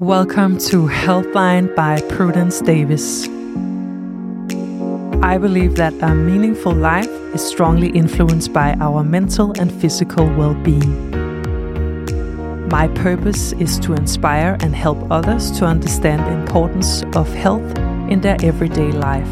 Welcome 0.00 0.58
to 0.58 0.88
Healthline 0.88 1.72
by 1.76 2.00
Prudence 2.08 2.60
Davis. 2.60 3.28
I 5.22 5.38
believe 5.38 5.76
that 5.76 5.94
a 6.02 6.12
meaningful 6.12 6.72
life 6.72 7.08
is 7.32 7.46
strongly 7.46 7.90
influenced 7.90 8.52
by 8.52 8.74
our 8.80 9.04
mental 9.04 9.52
and 9.60 9.70
physical 9.70 10.26
well 10.34 10.54
being. 10.64 11.10
My 12.70 12.88
purpose 12.88 13.52
is 13.52 13.78
to 13.78 13.92
inspire 13.92 14.56
and 14.62 14.74
help 14.74 14.98
others 15.12 15.52
to 15.60 15.64
understand 15.64 16.22
the 16.22 16.40
importance 16.40 17.04
of 17.14 17.32
health 17.32 17.78
in 18.10 18.20
their 18.20 18.36
everyday 18.42 18.90
life. 18.90 19.30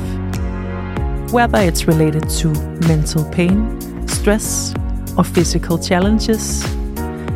Whether 1.33 1.59
it's 1.59 1.89
related 1.89 2.31
to 2.39 2.53
mental 2.87 3.25
pain, 3.33 4.07
stress, 4.07 4.73
or 5.19 5.25
physical 5.25 5.77
challenges, 5.77 6.65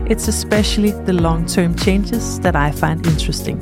it's 0.08 0.28
especially 0.28 0.92
the 0.92 1.12
long 1.12 1.46
term 1.46 1.74
changes 1.74 2.38
that 2.40 2.54
I 2.54 2.70
find 2.70 3.04
interesting. 3.06 3.58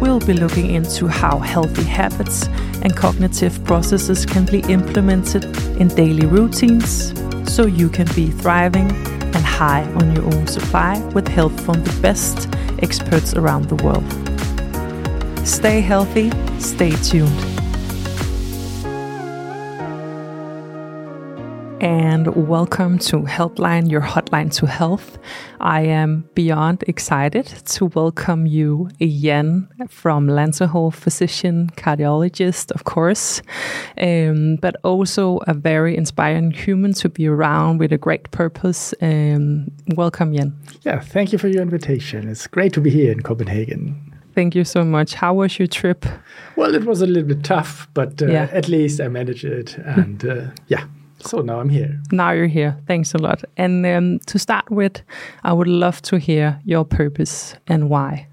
We'll 0.00 0.20
be 0.20 0.32
looking 0.32 0.74
into 0.74 1.08
how 1.08 1.38
healthy 1.38 1.84
habits 1.84 2.46
and 2.82 2.96
cognitive 2.96 3.64
processes 3.64 4.24
can 4.24 4.46
be 4.46 4.60
implemented 4.72 5.44
in 5.80 5.88
daily 5.88 6.26
routines 6.26 7.12
so 7.52 7.66
you 7.66 7.88
can 7.88 8.06
be 8.14 8.30
thriving 8.30 8.90
and 8.90 9.44
high 9.44 9.84
on 9.94 10.14
your 10.14 10.24
own 10.24 10.46
supply 10.46 11.00
with 11.14 11.26
help 11.26 11.52
from 11.60 11.82
the 11.82 12.00
best 12.00 12.48
experts 12.80 13.34
around 13.34 13.68
the 13.68 13.76
world. 13.84 14.06
Stay 15.46 15.80
healthy, 15.80 16.30
stay 16.60 16.90
tuned. 16.90 17.47
And 21.80 22.48
welcome 22.48 22.98
to 22.98 23.22
Helpline, 23.22 23.90
your 23.90 24.00
hotline 24.00 24.52
to 24.54 24.66
health. 24.66 25.18
I 25.60 25.82
am 25.82 26.28
beyond 26.34 26.82
excited 26.88 27.46
to 27.46 27.86
welcome 27.86 28.46
you, 28.46 28.88
Jan 29.00 29.68
from 29.88 30.26
Lanserhof, 30.26 30.94
physician, 30.94 31.70
cardiologist, 31.76 32.72
of 32.72 32.84
course, 32.84 33.42
um, 34.00 34.56
but 34.56 34.74
also 34.82 35.38
a 35.46 35.54
very 35.54 35.96
inspiring 35.96 36.50
human 36.50 36.94
to 36.94 37.08
be 37.08 37.28
around 37.28 37.78
with 37.78 37.92
a 37.92 37.98
great 37.98 38.30
purpose. 38.32 38.92
Um, 39.00 39.70
welcome, 39.94 40.34
Jan. 40.34 40.56
Yeah, 40.82 41.00
thank 41.00 41.32
you 41.32 41.38
for 41.38 41.48
your 41.48 41.62
invitation. 41.62 42.28
It's 42.28 42.46
great 42.46 42.72
to 42.72 42.80
be 42.80 42.90
here 42.90 43.12
in 43.12 43.22
Copenhagen. 43.22 44.04
Thank 44.34 44.54
you 44.54 44.64
so 44.64 44.84
much. 44.84 45.14
How 45.14 45.34
was 45.34 45.58
your 45.58 45.68
trip? 45.68 46.06
Well, 46.56 46.74
it 46.74 46.84
was 46.84 47.02
a 47.02 47.06
little 47.06 47.28
bit 47.28 47.44
tough, 47.44 47.88
but 47.94 48.22
uh, 48.22 48.26
yeah. 48.26 48.48
at 48.52 48.68
least 48.68 49.00
I 49.00 49.08
managed 49.08 49.44
it. 49.44 49.76
And 49.78 50.24
uh, 50.24 50.46
yeah, 50.68 50.84
so 51.20 51.40
now 51.40 51.60
I'm 51.60 51.68
here. 51.68 52.00
Now 52.12 52.30
you're 52.32 52.46
here. 52.46 52.76
Thanks 52.86 53.14
a 53.14 53.18
lot. 53.18 53.44
And 53.56 53.84
um, 53.86 54.18
to 54.26 54.38
start 54.38 54.70
with, 54.70 55.02
I 55.44 55.52
would 55.52 55.68
love 55.68 56.02
to 56.02 56.18
hear 56.18 56.60
your 56.64 56.84
purpose 56.84 57.54
and 57.66 57.88
why. 57.90 58.28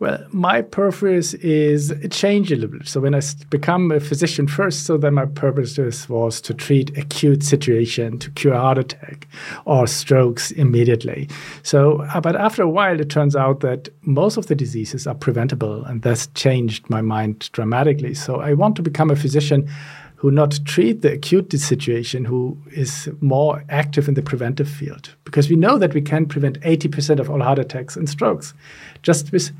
Well, 0.00 0.26
my 0.32 0.60
purpose 0.60 1.34
is 1.34 1.92
it 1.92 2.10
changed 2.10 2.50
a 2.50 2.56
little 2.56 2.78
bit. 2.78 2.88
So 2.88 3.00
when 3.00 3.14
I 3.14 3.22
become 3.48 3.92
a 3.92 4.00
physician 4.00 4.48
first, 4.48 4.86
so 4.86 4.96
then 4.96 5.14
my 5.14 5.24
purpose 5.24 5.78
was 6.08 6.40
to 6.42 6.52
treat 6.52 6.94
acute 6.98 7.44
situation, 7.44 8.18
to 8.18 8.30
cure 8.32 8.54
heart 8.54 8.76
attack 8.76 9.28
or 9.66 9.86
strokes 9.86 10.50
immediately. 10.50 11.28
So, 11.62 12.02
uh, 12.12 12.20
but 12.20 12.34
after 12.34 12.62
a 12.62 12.68
while, 12.68 13.00
it 13.00 13.08
turns 13.08 13.36
out 13.36 13.60
that 13.60 13.88
most 14.02 14.36
of 14.36 14.48
the 14.48 14.56
diseases 14.56 15.06
are 15.06 15.14
preventable, 15.14 15.84
and 15.84 16.02
that's 16.02 16.26
changed 16.34 16.90
my 16.90 17.00
mind 17.00 17.48
dramatically. 17.52 18.14
So 18.14 18.40
I 18.40 18.52
want 18.52 18.74
to 18.76 18.82
become 18.82 19.10
a 19.10 19.16
physician 19.16 19.70
who 20.16 20.30
not 20.30 20.58
treat 20.64 21.02
the 21.02 21.12
acute 21.12 21.52
situation, 21.52 22.24
who 22.24 22.56
is 22.72 23.08
more 23.20 23.64
active 23.68 24.08
in 24.08 24.14
the 24.14 24.22
preventive 24.22 24.68
field. 24.68 25.14
Because 25.24 25.50
we 25.50 25.56
know 25.56 25.78
that 25.78 25.94
we 25.94 26.00
can 26.00 26.26
prevent 26.26 26.60
80% 26.60 27.20
of 27.20 27.30
all 27.30 27.42
heart 27.42 27.58
attacks 27.58 27.96
and 27.96 28.08
strokes 28.08 28.54
just 29.02 29.32
with 29.32 29.52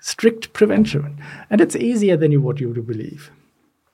strict 0.00 0.52
prevention. 0.52 1.22
And 1.50 1.60
it's 1.60 1.76
easier 1.76 2.16
than 2.16 2.32
you, 2.32 2.40
what 2.40 2.60
you 2.60 2.68
would 2.68 2.86
believe. 2.86 3.30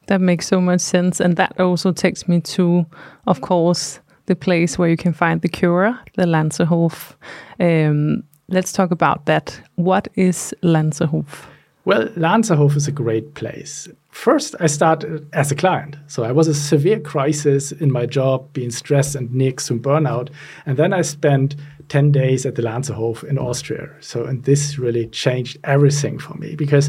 That 0.06 0.20
makes 0.20 0.46
so 0.46 0.60
much 0.60 0.80
sense. 0.80 1.20
And 1.20 1.36
that 1.36 1.58
also 1.60 1.92
takes 1.92 2.28
me 2.28 2.40
to, 2.40 2.86
of 3.26 3.40
course, 3.40 4.00
the 4.26 4.36
place 4.36 4.78
where 4.78 4.88
you 4.88 4.96
can 4.96 5.12
find 5.12 5.40
the 5.42 5.48
cure, 5.48 5.98
the 6.16 6.24
Lanserhof. 6.24 7.14
Um, 7.60 8.24
let's 8.48 8.72
talk 8.72 8.90
about 8.90 9.26
that. 9.26 9.60
What 9.76 10.08
is 10.14 10.54
Lanserhof? 10.62 11.46
Well, 11.86 12.08
Lanserhof 12.16 12.76
is 12.76 12.88
a 12.88 12.92
great 12.92 13.34
place. 13.34 13.88
First, 14.10 14.54
I 14.58 14.68
started 14.68 15.28
as 15.34 15.52
a 15.52 15.54
client. 15.54 15.96
So 16.06 16.24
I 16.24 16.32
was 16.32 16.48
a 16.48 16.54
severe 16.54 16.98
crisis 16.98 17.72
in 17.72 17.92
my 17.92 18.06
job, 18.06 18.50
being 18.54 18.70
stressed 18.70 19.14
and 19.14 19.30
near 19.34 19.52
to 19.52 19.78
burnout. 19.78 20.30
And 20.64 20.78
then 20.78 20.94
I 20.94 21.02
spent 21.02 21.56
10 21.90 22.12
days 22.12 22.46
at 22.46 22.54
the 22.54 22.62
Lanserhof 22.62 23.22
in 23.24 23.36
Austria. 23.38 23.90
So, 24.00 24.24
and 24.24 24.44
this 24.44 24.78
really 24.78 25.08
changed 25.08 25.58
everything 25.64 26.18
for 26.18 26.32
me 26.34 26.56
because 26.56 26.88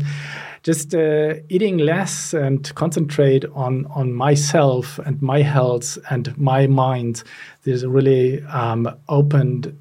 just 0.64 0.96
uh, 0.96 1.36
eating 1.50 1.78
less 1.78 2.34
and 2.34 2.74
concentrate 2.76 3.44
on, 3.54 3.86
on 3.88 4.14
myself 4.14 4.98
and 5.00 5.22
my 5.22 5.42
health 5.42 5.98
and 6.10 6.36
my 6.38 6.68
mind, 6.68 7.22
this 7.64 7.84
really 7.84 8.42
um, 8.46 8.90
opened 9.10 9.78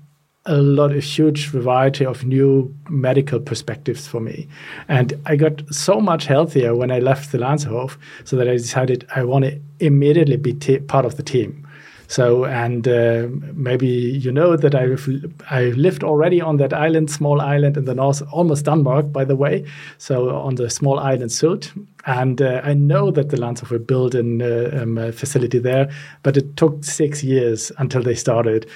a 0.46 0.58
lot 0.58 0.92
of 0.92 1.02
huge 1.02 1.48
variety 1.48 2.04
of 2.04 2.24
new 2.24 2.74
medical 2.90 3.40
perspectives 3.40 4.06
for 4.06 4.20
me 4.20 4.46
and 4.88 5.14
i 5.26 5.36
got 5.36 5.62
so 5.74 6.00
much 6.00 6.26
healthier 6.26 6.74
when 6.74 6.90
i 6.90 6.98
left 6.98 7.32
the 7.32 7.38
lanserhof 7.38 7.96
so 8.24 8.36
that 8.36 8.48
i 8.48 8.52
decided 8.52 9.06
i 9.16 9.24
want 9.24 9.44
to 9.44 9.58
immediately 9.80 10.36
be 10.36 10.52
part 10.80 11.06
of 11.06 11.16
the 11.16 11.22
team 11.22 11.66
so 12.08 12.44
and 12.44 12.86
uh, 12.86 13.26
maybe 13.54 13.86
you 13.86 14.30
know 14.30 14.54
that 14.54 14.74
i've 14.74 15.08
i 15.50 15.64
lived 15.86 16.04
already 16.04 16.40
on 16.42 16.58
that 16.58 16.74
island 16.74 17.10
small 17.10 17.40
island 17.40 17.78
in 17.78 17.86
the 17.86 17.94
north 17.94 18.22
almost 18.30 18.66
denmark 18.66 19.10
by 19.12 19.24
the 19.24 19.36
way 19.36 19.64
so 19.96 20.36
on 20.36 20.56
the 20.56 20.68
small 20.68 20.98
island 20.98 21.30
Sylt 21.30 21.72
and 22.06 22.42
uh, 22.42 22.60
I 22.64 22.74
know 22.74 23.10
that 23.10 23.30
the 23.30 23.36
Lanserhof 23.36 23.70
were 23.70 23.78
built 23.78 24.14
in 24.14 24.42
uh, 24.42 24.78
um, 24.82 24.98
a 24.98 25.10
facility 25.10 25.58
there, 25.58 25.90
but 26.22 26.36
it 26.36 26.56
took 26.56 26.84
six 26.84 27.24
years 27.24 27.72
until 27.78 28.02
they 28.02 28.14
started. 28.14 28.68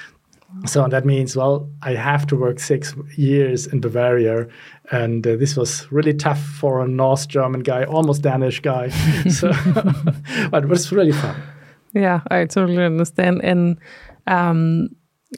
So 0.66 0.88
that 0.88 1.04
means, 1.04 1.36
well, 1.36 1.68
I 1.82 1.94
have 1.94 2.26
to 2.28 2.36
work 2.36 2.58
six 2.58 2.94
years 3.16 3.66
in 3.66 3.80
Bavaria, 3.80 4.48
and 4.90 5.26
uh, 5.26 5.36
this 5.36 5.56
was 5.56 5.90
really 5.92 6.14
tough 6.14 6.40
for 6.40 6.82
a 6.82 6.88
North 6.88 7.28
German 7.28 7.60
guy, 7.60 7.84
almost 7.84 8.22
Danish 8.22 8.60
guy. 8.60 8.88
so, 9.28 9.50
but 10.50 10.64
it 10.64 10.68
was 10.68 10.90
really 10.92 11.12
fun. 11.12 11.36
Yeah, 11.94 12.20
I 12.30 12.44
totally 12.46 12.84
understand. 12.84 13.42
And 13.44 13.78
um, 14.26 14.90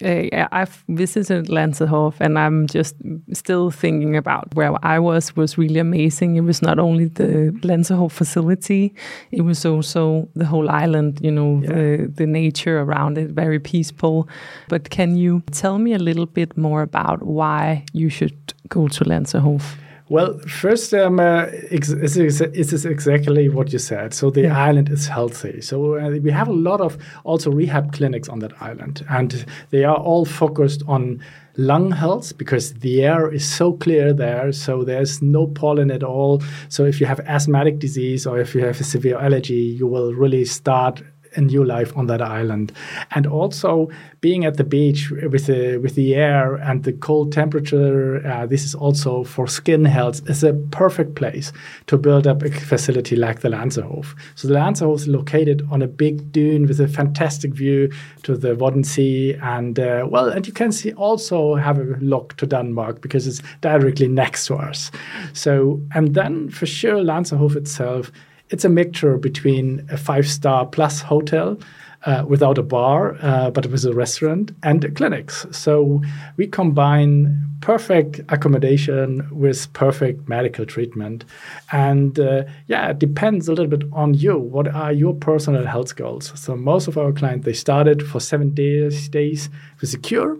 uh, 0.04 0.46
I've 0.52 0.84
visited 0.88 1.48
Lanserhof 1.48 2.14
and 2.20 2.38
I'm 2.38 2.68
just 2.68 2.94
still 3.32 3.70
thinking 3.70 4.16
about 4.16 4.54
where 4.54 4.72
I 4.84 4.98
was 5.00 5.34
was 5.34 5.58
really 5.58 5.80
amazing. 5.80 6.36
It 6.36 6.42
was 6.42 6.62
not 6.62 6.78
only 6.78 7.06
the 7.06 7.52
Lanserhof 7.62 8.12
facility, 8.12 8.94
it 9.32 9.42
was 9.42 9.66
also 9.66 10.28
the 10.34 10.46
whole 10.46 10.70
island, 10.70 11.18
you 11.22 11.32
know, 11.32 11.60
yeah. 11.62 11.72
the, 11.72 12.12
the 12.14 12.26
nature 12.26 12.80
around 12.80 13.18
it, 13.18 13.30
very 13.30 13.58
peaceful. 13.58 14.28
But 14.68 14.90
can 14.90 15.16
you 15.16 15.42
tell 15.50 15.78
me 15.78 15.92
a 15.92 15.98
little 15.98 16.26
bit 16.26 16.56
more 16.56 16.82
about 16.82 17.24
why 17.24 17.84
you 17.92 18.08
should 18.10 18.54
go 18.68 18.86
to 18.88 19.04
Lanserhof? 19.04 19.79
Well, 20.10 20.40
first, 20.40 20.92
um, 20.92 21.20
uh, 21.20 21.46
it 21.52 21.88
is 21.88 22.84
exactly 22.84 23.48
what 23.48 23.72
you 23.72 23.78
said. 23.78 24.12
So 24.12 24.28
the 24.28 24.42
yeah. 24.42 24.58
island 24.58 24.88
is 24.88 25.06
healthy. 25.06 25.60
So 25.60 26.00
uh, 26.00 26.18
we 26.20 26.32
have 26.32 26.48
a 26.48 26.52
lot 26.52 26.80
of 26.80 26.98
also 27.22 27.52
rehab 27.52 27.92
clinics 27.92 28.28
on 28.28 28.40
that 28.40 28.60
island, 28.60 29.06
and 29.08 29.46
they 29.70 29.84
are 29.84 29.96
all 29.96 30.24
focused 30.24 30.82
on 30.88 31.22
lung 31.56 31.92
health 31.92 32.36
because 32.36 32.74
the 32.74 33.04
air 33.04 33.30
is 33.32 33.48
so 33.48 33.74
clear 33.74 34.12
there. 34.12 34.50
So 34.50 34.82
there's 34.82 35.22
no 35.22 35.46
pollen 35.46 35.92
at 35.92 36.02
all. 36.02 36.42
So 36.68 36.84
if 36.84 37.00
you 37.00 37.06
have 37.06 37.20
asthmatic 37.20 37.78
disease 37.78 38.26
or 38.26 38.40
if 38.40 38.52
you 38.52 38.64
have 38.64 38.80
a 38.80 38.84
severe 38.84 39.16
allergy, 39.16 39.76
you 39.78 39.86
will 39.86 40.12
really 40.12 40.44
start 40.44 41.04
a 41.36 41.40
new 41.40 41.64
life 41.64 41.96
on 41.96 42.06
that 42.06 42.22
island. 42.22 42.72
And 43.12 43.26
also 43.26 43.88
being 44.20 44.44
at 44.44 44.56
the 44.56 44.64
beach 44.64 45.10
with 45.10 45.46
the 45.46 45.78
with 45.78 45.94
the 45.94 46.14
air 46.14 46.54
and 46.54 46.84
the 46.84 46.92
cold 46.92 47.32
temperature, 47.32 48.26
uh, 48.26 48.46
this 48.46 48.64
is 48.64 48.74
also 48.74 49.24
for 49.24 49.46
skin 49.46 49.84
health 49.84 50.28
is 50.28 50.44
a 50.44 50.52
perfect 50.70 51.14
place 51.14 51.52
to 51.86 51.96
build 51.98 52.26
up 52.26 52.42
a 52.42 52.50
facility 52.50 53.16
like 53.16 53.40
the 53.40 53.48
Lanserhof. 53.48 54.14
So 54.34 54.48
the 54.48 54.54
Lanserhof 54.54 54.96
is 54.96 55.08
located 55.08 55.66
on 55.70 55.82
a 55.82 55.86
big 55.86 56.32
dune 56.32 56.66
with 56.66 56.80
a 56.80 56.88
fantastic 56.88 57.54
view 57.54 57.90
to 58.22 58.36
the 58.36 58.54
Wadden 58.54 58.84
Sea, 58.84 59.34
and 59.42 59.78
uh, 59.78 60.06
well, 60.08 60.28
and 60.28 60.46
you 60.46 60.52
can 60.52 60.72
see 60.72 60.92
also 60.92 61.54
have 61.54 61.78
a 61.78 61.84
look 62.00 62.36
to 62.36 62.46
Denmark 62.46 63.00
because 63.00 63.26
it's 63.26 63.42
directly 63.60 64.08
next 64.08 64.46
to 64.46 64.56
us. 64.56 64.90
So 65.32 65.80
and 65.94 66.14
then 66.14 66.50
for 66.50 66.66
sure 66.66 66.98
Lanserhof 66.98 67.56
itself 67.56 68.10
it's 68.50 68.64
a 68.64 68.68
mixture 68.68 69.16
between 69.16 69.86
a 69.90 69.96
five 69.96 70.28
star 70.28 70.66
plus 70.66 71.00
hotel 71.00 71.58
uh, 72.06 72.24
without 72.26 72.58
a 72.58 72.62
bar, 72.62 73.16
uh, 73.20 73.50
but 73.50 73.66
with 73.66 73.84
a 73.84 73.92
restaurant 73.92 74.52
and 74.62 74.94
clinics. 74.96 75.46
So 75.50 76.02
we 76.36 76.46
combine 76.46 77.46
perfect 77.60 78.20
accommodation 78.30 79.28
with 79.30 79.70
perfect 79.74 80.28
medical 80.28 80.64
treatment. 80.64 81.24
And 81.72 82.18
uh, 82.18 82.44
yeah, 82.68 82.88
it 82.88 82.98
depends 82.98 83.48
a 83.48 83.52
little 83.52 83.66
bit 83.66 83.82
on 83.92 84.14
you. 84.14 84.38
What 84.38 84.68
are 84.68 84.92
your 84.92 85.14
personal 85.14 85.66
health 85.66 85.94
goals? 85.94 86.32
So 86.34 86.56
most 86.56 86.88
of 86.88 86.96
our 86.96 87.12
clients, 87.12 87.44
they 87.44 87.52
started 87.52 88.06
for 88.06 88.18
seven 88.18 88.54
days, 88.54 89.08
days 89.08 89.50
with 89.80 89.92
a 89.92 89.98
cure 89.98 90.38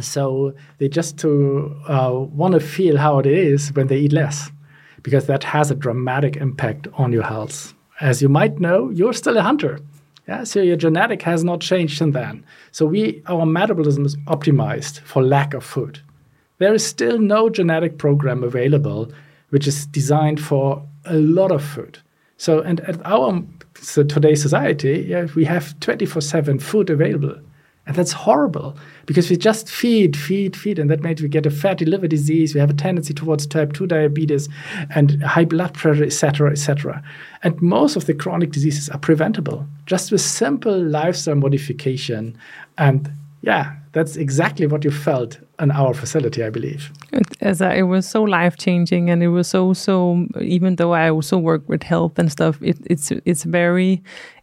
So 0.00 0.54
they 0.78 0.88
just 0.88 1.18
to 1.18 1.74
uh, 1.88 2.12
want 2.12 2.54
to 2.54 2.60
feel 2.60 2.96
how 2.96 3.18
it 3.18 3.26
is 3.26 3.72
when 3.74 3.88
they 3.88 3.98
eat 3.98 4.12
less, 4.12 4.50
because 5.08 5.24
that 5.24 5.42
has 5.42 5.70
a 5.70 5.74
dramatic 5.74 6.36
impact 6.36 6.86
on 6.98 7.14
your 7.14 7.22
health. 7.22 7.72
As 7.98 8.20
you 8.20 8.28
might 8.28 8.60
know, 8.60 8.90
you're 8.90 9.14
still 9.14 9.38
a 9.38 9.42
hunter. 9.42 9.80
Yeah, 10.28 10.44
so 10.44 10.60
your 10.60 10.76
genetic 10.76 11.22
has 11.22 11.42
not 11.42 11.62
changed 11.62 11.96
since 11.96 12.12
then. 12.12 12.44
So 12.72 12.84
we 12.84 13.22
our 13.24 13.46
metabolism 13.46 14.04
is 14.04 14.16
optimized 14.26 15.00
for 15.00 15.22
lack 15.22 15.54
of 15.54 15.64
food. 15.64 16.00
There 16.58 16.74
is 16.74 16.84
still 16.84 17.18
no 17.18 17.48
genetic 17.48 17.96
program 17.96 18.44
available 18.44 19.10
which 19.48 19.66
is 19.66 19.86
designed 19.86 20.40
for 20.42 20.86
a 21.06 21.14
lot 21.14 21.50
of 21.50 21.64
food. 21.64 21.98
So 22.36 22.60
and 22.60 22.80
at 22.80 23.00
our 23.06 23.42
so 23.80 24.02
today's 24.02 24.42
society, 24.42 25.06
yeah, 25.08 25.26
we 25.34 25.46
have 25.46 25.74
24/7 25.80 26.60
food 26.60 26.90
available. 26.90 27.36
And 27.88 27.96
that's 27.96 28.12
horrible 28.12 28.76
because 29.06 29.30
we 29.30 29.38
just 29.38 29.70
feed, 29.70 30.14
feed, 30.14 30.54
feed, 30.54 30.78
and 30.78 30.90
that 30.90 31.00
means 31.00 31.22
we 31.22 31.28
get 31.28 31.46
a 31.46 31.50
fatty 31.50 31.86
liver 31.86 32.06
disease. 32.06 32.52
We 32.52 32.60
have 32.60 32.68
a 32.68 32.74
tendency 32.74 33.14
towards 33.14 33.46
type 33.46 33.72
2 33.72 33.86
diabetes 33.86 34.46
and 34.94 35.22
high 35.22 35.46
blood 35.46 35.72
pressure, 35.72 36.04
etc., 36.04 36.50
etc. 36.50 37.02
And 37.42 37.60
most 37.62 37.96
of 37.96 38.04
the 38.04 38.12
chronic 38.12 38.52
diseases 38.52 38.90
are 38.90 38.98
preventable 38.98 39.66
just 39.86 40.12
with 40.12 40.20
simple 40.20 40.78
lifestyle 40.78 41.36
modification. 41.36 42.36
And 42.76 43.10
yeah, 43.40 43.74
that's 43.92 44.16
exactly 44.16 44.66
what 44.66 44.84
you 44.84 44.90
felt 44.90 45.38
in 45.58 45.70
our 45.70 45.94
facility, 45.94 46.44
I 46.44 46.50
believe. 46.50 46.92
As 47.40 47.62
I, 47.62 47.76
it 47.76 47.82
was 47.82 48.06
so 48.06 48.22
life 48.22 48.58
changing, 48.58 49.08
and 49.08 49.22
it 49.22 49.28
was 49.28 49.48
so 49.48 49.72
so. 49.72 50.26
even 50.42 50.76
though 50.76 50.92
I 50.92 51.08
also 51.08 51.38
work 51.38 51.66
with 51.68 51.82
health 51.82 52.18
and 52.18 52.30
stuff, 52.30 52.60
it, 52.60 52.76
it's 52.84 53.12
it's 53.24 53.44
very 53.44 54.02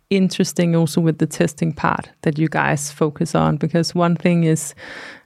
interesting 0.10 0.76
also 0.76 1.02
with 1.02 1.18
the 1.18 1.26
testing 1.26 1.74
part 1.74 2.10
that 2.22 2.38
you 2.38 2.48
guys 2.48 2.92
focus 2.92 3.34
on 3.34 3.58
because 3.58 3.96
one 3.96 4.16
thing 4.16 4.44
is 4.44 4.76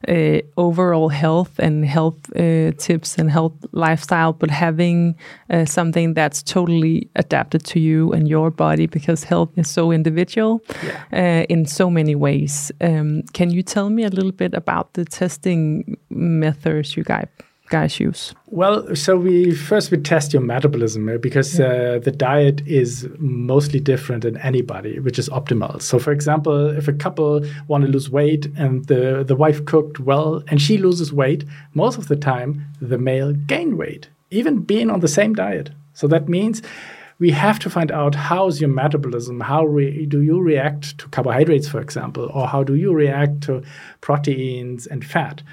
uh, 0.07 0.39
overall 0.55 1.09
health 1.09 1.59
and 1.59 1.83
health 1.85 2.17
uh, 2.37 2.71
tips 2.77 3.17
and 3.17 3.29
health 3.29 3.53
lifestyle 3.73 4.31
but 4.31 4.49
having 4.49 5.15
uh, 5.49 5.65
something 5.65 6.13
that's 6.13 6.41
totally 6.41 7.09
adapted 7.17 7.63
to 7.65 7.79
you 7.79 8.13
and 8.13 8.29
your 8.29 8.49
body 8.49 8.87
because 8.87 9.25
health 9.25 9.49
is 9.57 9.69
so 9.69 9.91
individual 9.91 10.61
yeah. 10.83 11.03
Uh, 11.11 11.45
in 11.49 11.65
so 11.65 11.89
many 11.89 12.15
ways 12.15 12.71
um, 12.79 13.21
can 13.33 13.49
you 13.49 13.61
tell 13.61 13.89
me 13.89 14.03
a 14.03 14.09
little 14.09 14.31
bit 14.31 14.53
about 14.53 14.93
the 14.93 15.03
testing 15.03 15.97
methods 16.09 16.95
you 16.95 17.03
guys 17.03 17.27
guys 17.69 17.99
use? 17.99 18.33
Well, 18.47 18.95
so 18.95 19.15
we 19.15 19.55
first 19.55 19.91
we 19.91 19.97
test 19.97 20.33
your 20.33 20.41
metabolism 20.41 21.17
because 21.19 21.59
uh, 21.59 21.99
the 22.03 22.11
diet 22.11 22.61
is 22.67 23.07
mostly 23.17 23.79
different 23.79 24.25
in 24.25 24.37
anybody, 24.37 24.99
which 24.99 25.17
is 25.19 25.29
optimal. 25.29 25.81
So, 25.81 25.99
for 25.99 26.11
example, 26.11 26.69
if 26.69 26.87
a 26.87 26.93
couple 26.93 27.45
want 27.67 27.85
to 27.85 27.91
lose 27.91 28.09
weight 28.09 28.47
and 28.57 28.85
the 28.85 29.23
the 29.23 29.35
wife 29.35 29.63
cooked 29.65 29.99
well 29.99 30.43
and 30.47 30.61
she 30.61 30.77
loses 30.77 31.13
weight, 31.13 31.45
most 31.73 31.97
of 31.97 32.07
the 32.07 32.15
time 32.15 32.65
the 32.81 32.97
male 32.97 33.33
gain 33.33 33.77
weight, 33.77 34.09
even 34.31 34.61
being 34.61 34.89
on 34.89 34.99
the 34.99 35.07
same 35.07 35.33
diet. 35.33 35.69
So 35.93 36.07
that 36.07 36.27
means 36.27 36.61
we 37.19 37.31
have 37.31 37.59
to 37.59 37.69
find 37.69 37.91
out 37.91 38.15
how's 38.15 38.61
your 38.61 38.69
metabolism 38.69 39.41
how 39.41 39.65
re- 39.65 40.05
do 40.05 40.21
you 40.21 40.39
react 40.39 40.97
to 40.97 41.07
carbohydrates 41.09 41.67
for 41.67 41.81
example 41.81 42.31
or 42.33 42.47
how 42.47 42.63
do 42.63 42.75
you 42.75 42.93
react 42.93 43.41
to 43.41 43.61
proteins 43.99 44.87
and 44.87 45.05
fat 45.05 45.43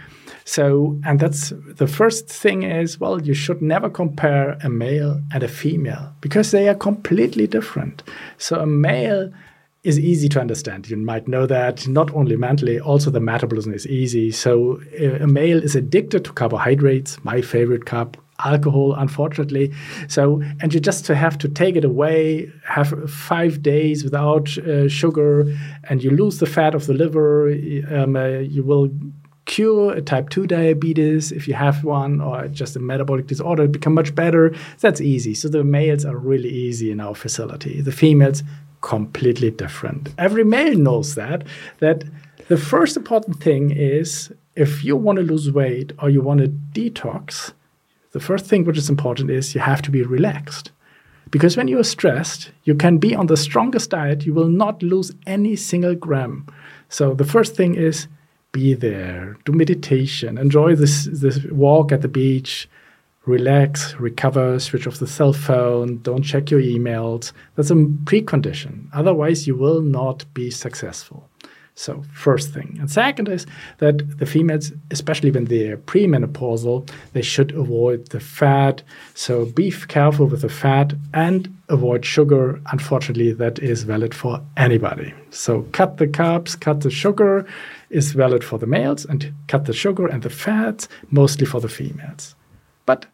so, 0.48 0.96
and 1.04 1.18
that's 1.18 1.52
the 1.66 1.88
first 1.88 2.28
thing 2.28 2.62
is, 2.62 3.00
well, 3.00 3.20
you 3.20 3.34
should 3.34 3.60
never 3.60 3.90
compare 3.90 4.56
a 4.62 4.70
male 4.70 5.20
and 5.34 5.42
a 5.42 5.48
female 5.48 6.12
because 6.20 6.52
they 6.52 6.68
are 6.68 6.74
completely 6.74 7.48
different. 7.48 8.04
So, 8.38 8.60
a 8.60 8.66
male 8.66 9.32
is 9.82 9.98
easy 9.98 10.28
to 10.28 10.40
understand. 10.40 10.88
You 10.88 10.98
might 10.98 11.26
know 11.26 11.46
that 11.46 11.88
not 11.88 12.14
only 12.14 12.36
mentally, 12.36 12.78
also 12.78 13.10
the 13.10 13.18
metabolism 13.18 13.74
is 13.74 13.88
easy. 13.88 14.30
So, 14.30 14.80
a 14.96 15.26
male 15.26 15.60
is 15.60 15.74
addicted 15.74 16.24
to 16.26 16.32
carbohydrates, 16.32 17.18
my 17.24 17.42
favorite 17.42 17.84
carb, 17.84 18.14
alcohol, 18.38 18.94
unfortunately. 18.94 19.72
So, 20.06 20.42
and 20.60 20.72
you 20.72 20.78
just 20.78 21.08
have 21.08 21.38
to 21.38 21.48
take 21.48 21.74
it 21.74 21.84
away, 21.84 22.52
have 22.68 23.10
five 23.10 23.62
days 23.62 24.04
without 24.04 24.56
uh, 24.58 24.88
sugar, 24.88 25.52
and 25.88 26.04
you 26.04 26.10
lose 26.10 26.38
the 26.38 26.46
fat 26.46 26.76
of 26.76 26.86
the 26.86 26.94
liver. 26.94 27.50
Um, 27.90 28.14
uh, 28.14 28.26
you 28.26 28.62
will 28.62 28.90
cure 29.46 29.92
a 29.92 30.02
type 30.02 30.28
2 30.28 30.46
diabetes 30.46 31.32
if 31.32 31.48
you 31.48 31.54
have 31.54 31.84
one 31.84 32.20
or 32.20 32.48
just 32.48 32.76
a 32.76 32.80
metabolic 32.80 33.26
disorder 33.26 33.66
become 33.66 33.94
much 33.94 34.14
better. 34.14 34.54
That's 34.80 35.00
easy. 35.00 35.34
So 35.34 35.48
the 35.48 35.64
males 35.64 36.04
are 36.04 36.16
really 36.16 36.50
easy 36.50 36.90
in 36.90 37.00
our 37.00 37.14
facility. 37.14 37.80
The 37.80 37.92
females 37.92 38.42
completely 38.82 39.50
different. 39.50 40.10
Every 40.18 40.44
male 40.44 40.76
knows 40.76 41.14
that 41.14 41.44
that 41.78 42.04
the 42.48 42.56
first 42.56 42.96
important 42.96 43.42
thing 43.42 43.70
is 43.70 44.32
if 44.54 44.84
you 44.84 44.96
want 44.96 45.16
to 45.16 45.24
lose 45.24 45.50
weight 45.50 45.92
or 46.00 46.10
you 46.10 46.22
want 46.22 46.40
to 46.40 46.48
detox 46.48 47.52
the 48.12 48.20
first 48.20 48.46
thing 48.46 48.64
which 48.64 48.78
is 48.78 48.88
important 48.88 49.30
is 49.30 49.54
you 49.54 49.60
have 49.60 49.82
to 49.82 49.90
be 49.90 50.02
relaxed. 50.02 50.70
Because 51.30 51.56
when 51.56 51.68
you're 51.68 51.84
stressed 51.84 52.50
you 52.64 52.74
can 52.74 52.98
be 52.98 53.14
on 53.14 53.26
the 53.26 53.36
strongest 53.36 53.90
diet. 53.90 54.26
You 54.26 54.34
will 54.34 54.48
not 54.48 54.82
lose 54.82 55.12
any 55.26 55.56
single 55.56 55.94
gram. 55.94 56.46
So 56.88 57.14
the 57.14 57.24
first 57.24 57.56
thing 57.56 57.74
is 57.74 58.08
be 58.56 58.72
there, 58.72 59.36
do 59.44 59.52
meditation, 59.52 60.38
enjoy 60.38 60.74
this 60.74 60.96
this 61.12 61.36
walk 61.64 61.92
at 61.92 62.00
the 62.00 62.08
beach, 62.22 62.52
relax, 63.26 63.94
recover, 64.08 64.58
switch 64.58 64.86
off 64.86 64.98
the 64.98 65.06
cell 65.18 65.34
phone, 65.34 65.88
don't 66.08 66.22
check 66.22 66.50
your 66.50 66.62
emails. 66.62 67.32
That's 67.54 67.70
a 67.70 67.74
precondition. 68.10 68.72
Otherwise, 68.94 69.46
you 69.46 69.56
will 69.56 69.82
not 69.82 70.24
be 70.32 70.50
successful. 70.50 71.28
So, 71.78 72.02
first 72.14 72.54
thing. 72.54 72.78
And 72.80 72.90
second 72.90 73.28
is 73.28 73.46
that 73.78 74.18
the 74.18 74.24
females, 74.24 74.72
especially 74.90 75.30
when 75.30 75.44
they're 75.44 75.76
premenopausal, 75.76 76.88
they 77.12 77.20
should 77.20 77.52
avoid 77.52 78.08
the 78.08 78.18
fat. 78.18 78.82
So, 79.12 79.44
be 79.44 79.70
careful 79.70 80.24
with 80.24 80.40
the 80.40 80.48
fat 80.48 80.94
and 81.12 81.54
avoid 81.68 82.06
sugar. 82.06 82.58
Unfortunately, 82.72 83.30
that 83.34 83.58
is 83.58 83.82
valid 83.82 84.14
for 84.14 84.40
anybody. 84.56 85.12
So, 85.28 85.62
cut 85.72 85.98
the 85.98 86.06
carbs, 86.06 86.58
cut 86.58 86.80
the 86.80 86.90
sugar 86.90 87.46
is 87.90 88.12
valid 88.12 88.42
for 88.42 88.58
the 88.58 88.66
males, 88.66 89.04
and 89.04 89.34
cut 89.46 89.66
the 89.66 89.74
sugar 89.74 90.06
and 90.06 90.22
the 90.22 90.30
fats 90.30 90.88
mostly 91.10 91.44
for 91.44 91.60
the 91.60 91.68
females. 91.68 92.34
But 92.86 93.04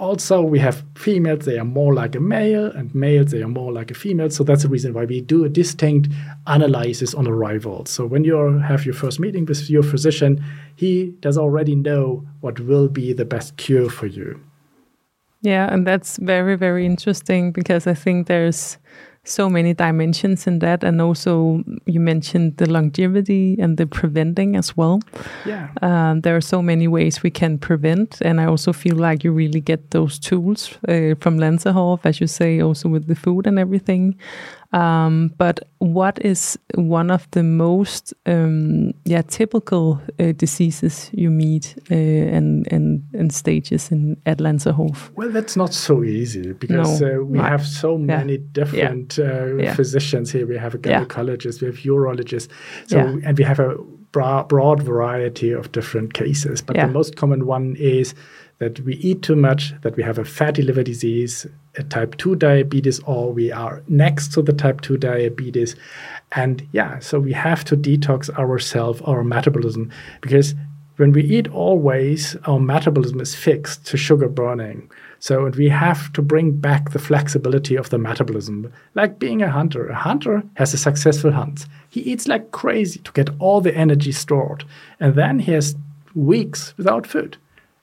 also 0.00 0.42
we 0.42 0.58
have 0.58 0.82
females 0.96 1.44
they 1.44 1.58
are 1.58 1.64
more 1.64 1.94
like 1.94 2.14
a 2.16 2.20
male 2.20 2.66
and 2.66 2.92
males 2.94 3.30
they 3.30 3.42
are 3.42 3.48
more 3.48 3.72
like 3.72 3.90
a 3.90 3.94
female. 3.94 4.30
So 4.30 4.42
that's 4.42 4.62
the 4.62 4.68
reason 4.68 4.94
why 4.94 5.04
we 5.04 5.20
do 5.20 5.44
a 5.44 5.48
distinct 5.48 6.08
analysis 6.46 7.14
on 7.14 7.26
arrival. 7.26 7.86
So 7.86 8.06
when 8.06 8.24
you 8.24 8.34
have 8.58 8.84
your 8.84 8.94
first 8.94 9.20
meeting 9.20 9.44
with 9.44 9.68
your 9.68 9.82
physician 9.82 10.42
he 10.76 11.14
does 11.20 11.36
already 11.36 11.74
know 11.74 12.26
what 12.40 12.58
will 12.60 12.88
be 12.88 13.12
the 13.12 13.24
best 13.24 13.56
cure 13.58 13.90
for 13.90 14.06
you. 14.06 14.40
Yeah 15.42 15.72
and 15.72 15.86
that's 15.86 16.16
very 16.18 16.56
very 16.56 16.84
interesting 16.84 17.50
because 17.50 17.86
i 17.86 17.94
think 17.94 18.26
there's 18.26 18.76
so 19.24 19.50
many 19.50 19.74
dimensions 19.74 20.46
in 20.46 20.60
that 20.60 20.82
and 20.82 21.00
also 21.00 21.62
you 21.84 22.00
mentioned 22.00 22.56
the 22.56 22.68
longevity 22.70 23.56
and 23.60 23.76
the 23.76 23.86
preventing 23.86 24.56
as 24.56 24.76
well. 24.76 25.00
Yeah. 25.44 25.68
Um, 25.82 26.22
there 26.22 26.36
are 26.36 26.40
so 26.40 26.62
many 26.62 26.88
ways 26.88 27.22
we 27.22 27.30
can 27.30 27.58
prevent 27.58 28.20
and 28.22 28.40
i 28.40 28.46
also 28.46 28.72
feel 28.72 28.96
like 28.96 29.22
you 29.24 29.32
really 29.32 29.60
get 29.60 29.90
those 29.90 30.18
tools 30.18 30.78
uh, 30.88 31.14
from 31.20 31.38
Lanserhof 31.38 32.00
as 32.04 32.20
you 32.20 32.26
say 32.26 32.60
also 32.60 32.88
with 32.88 33.06
the 33.06 33.14
food 33.14 33.46
and 33.46 33.58
everything 33.58 34.16
um, 34.72 35.32
but 35.36 35.60
what 35.78 36.24
is 36.24 36.58
one 36.74 37.10
of 37.10 37.26
the 37.32 37.42
most 37.42 38.14
um, 38.26 38.92
yeah 39.04 39.22
typical 39.22 40.00
uh, 40.18 40.32
diseases 40.32 41.10
you 41.12 41.30
meet 41.30 41.74
uh, 41.90 41.94
and, 41.94 42.66
and 42.72 43.02
and 43.12 43.32
stages 43.32 43.90
in 43.90 44.16
at 44.26 44.38
Lanserhof? 44.38 45.10
Well, 45.16 45.30
that's 45.30 45.56
not 45.56 45.74
so 45.74 46.04
easy 46.04 46.52
because 46.52 47.00
no. 47.00 47.20
uh, 47.20 47.24
we 47.24 47.38
have 47.38 47.66
so 47.66 47.98
many 47.98 48.34
yeah. 48.34 48.46
different 48.52 49.18
uh, 49.18 49.56
yeah. 49.56 49.74
physicians 49.74 50.30
here. 50.30 50.46
We 50.46 50.58
have 50.58 50.74
a 50.74 50.78
gynecologist, 50.78 51.60
yeah. 51.60 51.68
we 51.68 51.74
have 51.74 51.84
urologists, 51.84 52.48
so 52.86 52.98
and 52.98 53.36
we 53.36 53.44
have 53.44 53.58
a 53.58 53.76
broad, 54.12 54.48
broad 54.48 54.82
variety 54.82 55.52
of 55.52 55.72
different 55.72 56.14
cases. 56.14 56.62
But 56.62 56.76
the 56.76 56.88
most 56.88 57.16
common 57.16 57.46
one 57.46 57.76
is 57.76 58.14
that 58.60 58.78
we 58.80 58.94
eat 58.96 59.22
too 59.22 59.36
much, 59.36 59.74
that 59.80 59.96
we 59.96 60.02
have 60.02 60.18
a 60.18 60.24
fatty 60.24 60.62
liver 60.62 60.82
disease, 60.82 61.46
a 61.76 61.82
type 61.82 62.16
2 62.18 62.36
diabetes, 62.36 63.00
or 63.00 63.32
we 63.32 63.50
are 63.50 63.82
next 63.88 64.32
to 64.34 64.42
the 64.42 64.52
type 64.52 64.82
2 64.82 64.98
diabetes. 64.98 65.76
And 66.32 66.66
yeah, 66.72 66.98
so 66.98 67.18
we 67.18 67.32
have 67.32 67.64
to 67.64 67.76
detox 67.76 68.30
ourselves, 68.38 69.00
our 69.02 69.24
metabolism, 69.24 69.90
because 70.20 70.54
when 70.96 71.12
we 71.12 71.22
eat 71.22 71.48
always, 71.48 72.36
our 72.44 72.60
metabolism 72.60 73.20
is 73.20 73.34
fixed 73.34 73.86
to 73.86 73.96
sugar 73.96 74.28
burning. 74.28 74.90
So 75.18 75.48
we 75.48 75.70
have 75.70 76.12
to 76.12 76.20
bring 76.20 76.52
back 76.52 76.90
the 76.90 76.98
flexibility 76.98 77.76
of 77.76 77.88
the 77.88 77.98
metabolism, 77.98 78.70
like 78.94 79.18
being 79.18 79.40
a 79.40 79.50
hunter. 79.50 79.88
A 79.88 79.94
hunter 79.94 80.42
has 80.54 80.74
a 80.74 80.78
successful 80.78 81.32
hunt. 81.32 81.66
He 81.88 82.00
eats 82.00 82.28
like 82.28 82.52
crazy 82.52 83.00
to 83.00 83.12
get 83.12 83.30
all 83.38 83.62
the 83.62 83.74
energy 83.74 84.12
stored, 84.12 84.64
and 84.98 85.14
then 85.14 85.38
he 85.38 85.52
has 85.52 85.74
weeks 86.14 86.74
without 86.76 87.06
food. 87.06 87.38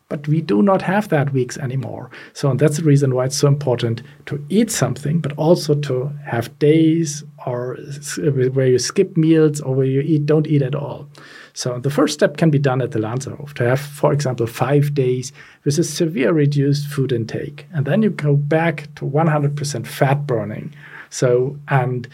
But 0.10 0.28
we 0.28 0.40
do 0.42 0.62
not 0.62 0.82
have 0.84 1.10
that 1.10 1.34
weeks 1.34 1.58
anymore. 1.58 2.10
So 2.34 2.54
that's 2.54 2.78
the 2.78 2.84
reason 2.84 3.14
why 3.14 3.26
it's 3.26 3.38
so 3.38 3.48
important 3.48 4.02
to 4.28 4.44
eat 4.48 4.72
something, 4.72 5.20
but 5.20 5.34
also 5.34 5.76
to 5.76 6.12
have 6.26 6.58
days 6.60 7.26
or 7.46 7.78
where 8.54 8.68
you 8.68 8.80
skip 8.80 9.18
meals 9.18 9.60
or 9.60 9.76
where 9.76 9.86
you 9.86 10.00
eat 10.00 10.26
don't 10.26 10.48
eat 10.48 10.62
at 10.62 10.76
all. 10.76 11.10
So 11.54 11.80
the 11.80 11.90
first 11.90 12.14
step 12.14 12.38
can 12.38 12.52
be 12.52 12.60
done 12.60 12.82
at 12.82 12.92
the 12.92 13.00
Lanserhof 13.00 13.54
to 13.56 13.68
have, 13.68 13.80
for 13.80 14.14
example, 14.14 14.48
five 14.48 14.94
days 14.94 15.34
with 15.66 15.78
a 15.80 15.84
severe 15.84 16.32
reduced 16.32 16.88
food 16.88 17.12
intake. 17.12 17.66
And 17.74 17.86
then 17.86 18.02
you 18.02 18.12
go 18.12 18.36
back 18.36 18.94
to 18.96 19.06
100% 19.06 19.88
fat 19.88 20.28
burning. 20.28 20.74
So, 21.10 21.58
and 21.68 22.08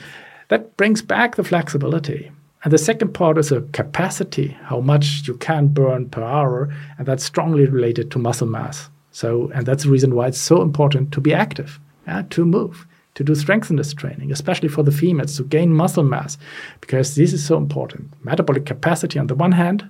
that 0.48 0.78
brings 0.78 1.02
back 1.02 1.36
the 1.36 1.44
flexibility. 1.44 2.32
And 2.64 2.72
the 2.72 2.78
second 2.78 3.14
part 3.14 3.38
is 3.38 3.52
a 3.52 3.62
capacity, 3.74 4.58
how 4.64 4.80
much 4.80 5.28
you 5.28 5.36
can 5.36 5.68
burn 5.68 6.10
per 6.10 6.24
hour, 6.24 6.74
and 6.98 7.06
that's 7.06 7.24
strongly 7.24 7.66
related 7.66 8.10
to 8.12 8.20
muscle 8.20 8.48
mass. 8.48 8.90
So, 9.12 9.52
and 9.54 9.66
that's 9.66 9.84
the 9.84 9.90
reason 9.90 10.16
why 10.16 10.28
it's 10.28 10.40
so 10.40 10.62
important 10.62 11.12
to 11.12 11.22
be 11.22 11.34
active, 11.34 11.80
yeah, 12.08 12.24
to 12.30 12.46
move, 12.46 12.88
to 13.16 13.24
do 13.24 13.36
strengthness 13.36 13.94
training, 13.94 14.32
especially 14.32 14.70
for 14.70 14.82
the 14.82 14.92
females, 14.92 15.38
to 15.38 15.44
gain 15.44 15.74
muscle 15.74 16.04
mass, 16.04 16.38
because 16.80 17.16
this 17.16 17.34
is 17.34 17.46
so 17.46 17.58
important. 17.58 18.14
Metabolic 18.24 18.66
capacity 18.66 19.20
on 19.20 19.28
the 19.28 19.36
one 19.36 19.52
hand, 19.52 19.88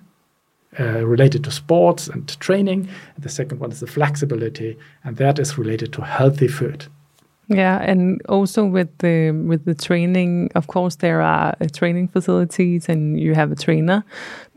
uh, 0.79 1.05
related 1.05 1.43
to 1.43 1.51
sports 1.51 2.07
and 2.07 2.39
training, 2.39 2.89
and 3.15 3.23
the 3.23 3.29
second 3.29 3.59
one 3.59 3.71
is 3.71 3.79
the 3.79 3.87
flexibility, 3.87 4.77
and 5.03 5.17
that 5.17 5.37
is 5.37 5.59
related 5.59 5.93
to 5.93 6.01
healthy 6.01 6.47
food. 6.47 6.87
Yeah, 7.50 7.81
and 7.81 8.21
also 8.29 8.65
with 8.65 8.97
the 9.00 9.31
with 9.31 9.65
the 9.65 9.75
training, 9.75 10.50
of 10.55 10.67
course, 10.67 10.95
there 10.95 11.21
are 11.21 11.53
uh, 11.59 11.67
training 11.73 12.07
facilities, 12.07 12.88
and 12.88 13.19
you 13.19 13.35
have 13.35 13.51
a 13.51 13.55
trainer, 13.55 14.03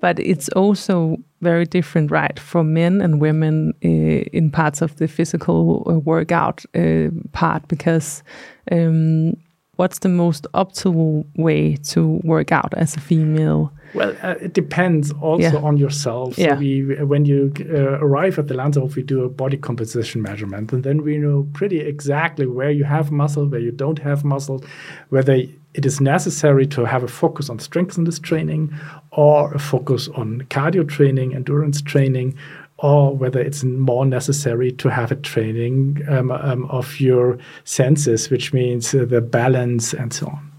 but 0.01 0.21
it's 0.21 0.49
also 0.51 1.17
very 1.41 1.65
different, 1.67 2.11
right, 2.13 2.39
for 2.39 2.63
men 2.63 3.01
and 3.01 3.21
women 3.21 3.75
uh, 3.85 3.89
in 4.33 4.51
parts 4.51 4.83
of 4.83 4.97
the 4.97 5.09
physical 5.09 5.83
uh, 5.87 5.99
workout 5.99 6.65
uh, 6.75 7.09
part 7.33 7.67
because. 7.69 8.23
Um, 8.71 9.37
what's 9.77 10.01
the 10.01 10.09
most 10.09 10.47
optimal 10.55 11.25
way 11.37 11.77
to 11.77 12.21
work 12.25 12.53
out 12.53 12.75
as 12.75 12.97
a 12.97 13.01
female? 13.01 13.73
Well, 13.95 14.15
uh, 14.23 14.35
it 14.41 14.53
depends 14.53 15.13
also 15.13 15.43
yeah. 15.43 15.57
on 15.57 15.77
yourself. 15.77 16.37
Yeah. 16.37 16.55
So 16.55 16.61
we, 16.61 16.83
when 17.05 17.25
you 17.25 17.53
uh, 17.61 17.99
arrive 18.01 18.39
at 18.39 18.49
the 18.49 18.55
Lanserhof, 18.55 18.97
we 18.97 19.03
do 19.03 19.25
a 19.25 19.29
body 19.29 19.57
composition 19.57 20.23
measurement, 20.23 20.73
and 20.73 20.83
then 20.83 21.03
we 21.03 21.19
know 21.19 21.47
pretty 21.53 21.81
exactly 21.81 22.47
where 22.47 22.71
you 22.71 22.85
have 22.85 23.11
muscle, 23.11 23.47
where 23.47 23.61
you 23.61 23.73
don't 23.73 23.99
have 24.01 24.25
muscle, 24.25 24.65
whether 25.11 25.35
it 25.35 25.85
is 25.85 26.01
necessary 26.01 26.67
to 26.67 26.85
have 26.85 27.03
a 27.03 27.09
focus 27.09 27.51
on 27.51 27.59
strength 27.59 27.99
in 27.99 28.05
this 28.05 28.19
training 28.19 28.75
or 29.13 29.53
a 29.53 29.59
focus 29.59 30.09
on 30.09 30.43
cardio 30.49 30.89
training, 30.89 31.35
endurance 31.35 31.83
training, 31.83 32.37
or 32.79 33.17
whether 33.17 33.41
it's 33.41 33.65
more 33.65 34.05
necessary 34.05 34.71
to 34.71 34.89
have 34.89 35.11
a 35.11 35.17
training 35.17 36.03
um, 36.09 36.31
um, 36.31 36.67
of 36.67 37.01
your 37.01 37.39
senses, 37.65 38.29
which 38.31 38.53
means 38.53 38.95
uh, 38.95 39.05
the 39.05 39.21
balance 39.21 39.95
and 39.95 40.13
so 40.13 40.27
on. 40.27 40.53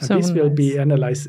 So 0.00 0.14
and 0.14 0.22
these 0.22 0.30
nice. 0.30 0.40
will 0.40 0.50
be 0.50 0.78
analyzed 0.78 1.26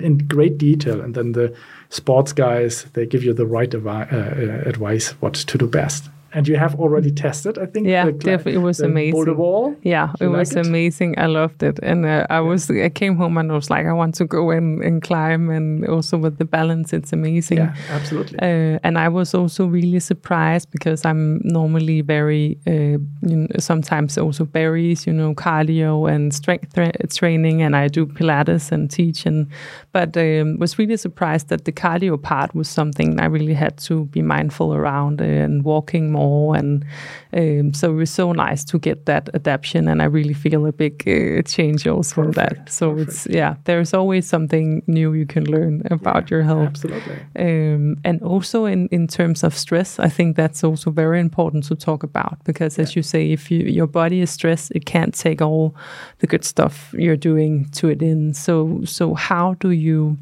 in 0.00 0.18
great 0.18 0.56
detail, 0.56 1.02
and 1.02 1.14
then 1.14 1.32
the 1.32 1.54
sports 1.90 2.32
guys 2.32 2.84
they 2.94 3.04
give 3.04 3.22
you 3.22 3.34
the 3.34 3.46
right 3.46 3.74
uh, 3.74 3.78
uh, 3.78 4.62
advice 4.64 5.10
what 5.20 5.34
to 5.34 5.58
do 5.58 5.66
best 5.66 6.08
and 6.32 6.46
you 6.46 6.56
have 6.56 6.74
already 6.74 7.10
tested. 7.10 7.58
I 7.58 7.66
think. 7.66 7.86
Yeah, 7.86 8.06
the, 8.06 8.12
definitely. 8.12 8.54
It 8.54 8.58
was 8.58 8.80
amazing. 8.80 9.12
Boulder 9.12 9.34
wall. 9.34 9.76
Yeah, 9.82 10.12
it 10.20 10.26
was 10.26 10.54
like 10.54 10.66
amazing. 10.66 11.12
It? 11.12 11.20
I 11.20 11.26
loved 11.26 11.62
it, 11.62 11.78
and 11.82 12.04
uh, 12.04 12.26
I 12.28 12.40
was 12.40 12.70
I 12.70 12.90
came 12.90 13.16
home 13.16 13.38
and 13.38 13.50
I 13.50 13.54
was 13.54 13.70
like, 13.70 13.86
I 13.86 13.92
want 13.92 14.14
to 14.16 14.26
go 14.26 14.50
and, 14.50 14.82
and 14.82 15.02
climb, 15.02 15.48
and 15.50 15.86
also 15.88 16.18
with 16.18 16.38
the 16.38 16.44
balance, 16.44 16.92
it's 16.92 17.12
amazing. 17.12 17.58
Yeah, 17.58 17.74
absolutely. 17.90 18.38
Uh, 18.38 18.78
and 18.82 18.98
I 18.98 19.08
was 19.08 19.34
also 19.34 19.66
really 19.66 20.00
surprised 20.00 20.70
because 20.70 21.04
I'm 21.04 21.40
normally 21.44 22.02
very, 22.02 22.58
uh, 22.66 22.98
you 23.28 23.36
know, 23.36 23.46
sometimes 23.58 24.18
also 24.18 24.44
berries, 24.44 25.06
you 25.06 25.12
know, 25.12 25.34
cardio 25.34 26.10
and 26.10 26.34
strength 26.34 26.74
tra 26.74 26.92
training, 27.08 27.62
and 27.62 27.74
I 27.74 27.88
do 27.88 28.06
Pilates 28.06 28.70
and 28.70 28.90
teach, 28.90 29.24
and 29.24 29.46
but 29.92 30.16
um, 30.16 30.58
was 30.58 30.78
really 30.78 30.98
surprised 30.98 31.48
that 31.48 31.64
the 31.64 31.72
cardio 31.72 32.20
part 32.20 32.54
was 32.54 32.68
something 32.68 33.18
I 33.18 33.26
really 33.26 33.54
had 33.54 33.78
to 33.78 34.04
be 34.06 34.20
mindful 34.20 34.74
around 34.74 35.22
uh, 35.22 35.24
and 35.24 35.64
walking 35.64 36.12
more. 36.12 36.17
And 36.54 36.84
um, 37.32 37.74
so 37.74 37.90
it 37.92 37.94
was 37.94 38.10
so 38.10 38.32
nice 38.32 38.64
to 38.64 38.78
get 38.78 39.06
that 39.06 39.28
adaptation. 39.34 39.88
And 39.88 40.02
I 40.02 40.06
really 40.06 40.34
feel 40.34 40.66
a 40.66 40.72
big 40.72 41.02
uh, 41.06 41.42
change 41.42 41.86
also 41.86 42.14
from 42.14 42.32
that. 42.32 42.68
So 42.70 42.90
Perfect. 42.90 43.08
it's, 43.08 43.26
yeah, 43.26 43.56
there's 43.64 43.94
always 43.94 44.26
something 44.26 44.82
new 44.86 45.12
you 45.12 45.26
can 45.26 45.44
learn 45.44 45.82
about 45.90 46.30
yeah, 46.30 46.36
your 46.36 46.42
health. 46.42 46.68
Absolutely. 46.68 47.16
Um, 47.36 47.96
and 48.04 48.22
also 48.22 48.64
in, 48.64 48.88
in 48.88 49.06
terms 49.06 49.44
of 49.44 49.54
stress, 49.56 49.98
I 49.98 50.08
think 50.08 50.36
that's 50.36 50.64
also 50.64 50.90
very 50.90 51.20
important 51.20 51.64
to 51.64 51.76
talk 51.76 52.02
about 52.02 52.42
because, 52.44 52.78
as 52.78 52.96
you 52.96 53.02
say, 53.02 53.32
if 53.32 53.50
you, 53.50 53.60
your 53.60 53.86
body 53.86 54.20
is 54.20 54.30
stressed, 54.30 54.72
it 54.74 54.84
can't 54.86 55.14
take 55.14 55.42
all 55.42 55.74
the 56.18 56.26
good 56.26 56.44
stuff 56.44 56.94
you're 56.96 57.16
doing 57.16 57.68
to 57.70 57.88
it 57.88 58.02
in. 58.02 58.34
So, 58.34 58.82
so 58.84 59.14
how 59.14 59.54
do 59.54 59.70
you 59.70 60.16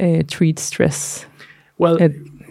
uh, 0.00 0.22
treat 0.28 0.58
stress? 0.58 1.26
Well, 1.78 1.98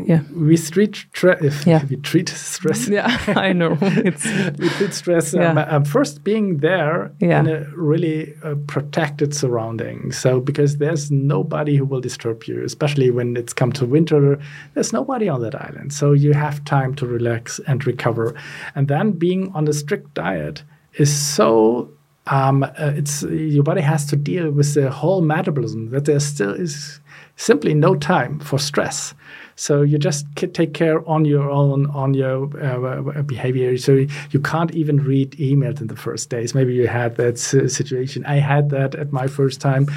yeah 0.04 0.22
we 0.36 0.58
treat 0.58 1.06
if 1.42 1.66
yeah. 1.66 1.84
we 1.86 1.96
treat 1.98 2.30
stress 2.30 2.88
yeah 2.90 3.18
i 3.36 3.54
know 3.54 3.78
it's 3.82 4.26
we 4.58 4.70
treat 4.70 4.94
stress 4.94 5.34
um, 5.34 5.42
yeah. 5.42 5.64
um, 5.64 5.86
first 5.86 6.24
being 6.24 6.58
there 6.58 7.12
yeah. 7.20 7.40
in 7.40 7.48
a 7.48 7.62
really 7.76 8.34
uh, 8.44 8.56
protected 8.68 9.34
surrounding 9.34 10.12
so 10.12 10.40
because 10.40 10.78
there's 10.78 11.12
nobody 11.12 11.76
who 11.76 11.86
will 11.86 12.02
disturb 12.02 12.44
you 12.44 12.64
especially 12.64 13.10
when 13.12 13.36
it's 13.38 13.54
come 13.54 13.72
to 13.72 13.86
winter 13.86 14.40
there's 14.74 14.94
nobody 14.94 15.30
on 15.30 15.42
that 15.42 15.56
island 15.56 15.94
so 15.94 16.12
you 16.12 16.34
have 16.34 16.64
time 16.66 16.94
to 16.94 17.06
relax 17.06 17.60
and 17.68 17.86
recover 17.86 18.36
and 18.76 18.88
then 18.88 19.12
being 19.12 19.52
on 19.54 19.68
a 19.68 19.74
strict 19.74 20.14
diet 20.14 20.64
is 20.94 21.16
so 21.16 21.90
um, 22.28 22.64
uh, 22.64 22.72
it's 22.96 23.22
your 23.24 23.64
body 23.64 23.82
has 23.82 24.06
to 24.08 24.16
deal 24.16 24.50
with 24.50 24.74
the 24.74 24.90
whole 24.90 25.22
metabolism 25.22 25.92
that 25.92 26.06
there 26.06 26.20
still 26.20 26.54
is 26.54 27.00
simply 27.36 27.74
no 27.74 27.96
time 27.96 28.40
for 28.40 28.58
stress 28.58 29.14
so 29.56 29.82
you 29.82 29.98
just 29.98 30.26
take 30.36 30.74
care 30.74 31.08
on 31.08 31.26
your 31.26 31.50
own 31.50 31.90
on 31.92 32.14
your 32.14 32.50
uh, 32.62 33.22
behavior. 33.22 33.78
So 33.78 34.06
you 34.32 34.40
can't 34.40 34.74
even 34.76 34.98
read 34.98 35.32
emails 35.32 35.80
in 35.82 35.88
the 35.88 35.96
first 35.96 36.30
days. 36.30 36.54
Maybe 36.54 36.74
you 36.74 36.88
had 36.88 37.16
that 37.16 37.38
situation. 37.38 38.26
I 38.26 38.36
had 38.36 38.70
that 38.72 38.96
at 38.96 39.14
my 39.14 39.28
first 39.28 39.62
time. 39.62 39.88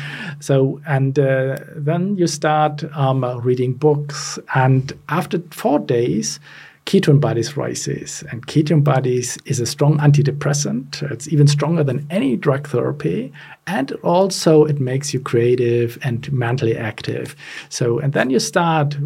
So 0.40 0.80
and 0.86 1.18
uh, 1.18 1.58
then 1.74 2.16
you 2.16 2.26
start 2.26 2.84
um, 2.96 3.24
reading 3.40 3.74
books, 3.74 4.38
and 4.54 4.92
after 5.08 5.40
four 5.50 5.78
days 5.78 6.38
ketone 6.86 7.20
bodies 7.20 7.54
rises. 7.54 8.24
And 8.30 8.46
ketone 8.46 8.82
bodies 8.82 9.36
is 9.44 9.60
a 9.60 9.66
strong 9.66 9.98
antidepressant. 9.98 11.02
It's 11.12 11.28
even 11.28 11.46
stronger 11.46 11.84
than 11.84 12.06
any 12.08 12.34
drug 12.34 12.66
therapy. 12.66 13.30
And 13.66 13.92
also 14.02 14.64
it 14.64 14.80
makes 14.80 15.12
you 15.12 15.20
creative 15.20 15.98
and 16.02 16.32
mentally 16.32 16.78
active. 16.78 17.36
So, 17.68 17.98
and 17.98 18.14
then 18.14 18.30
you 18.30 18.40
start 18.40 18.96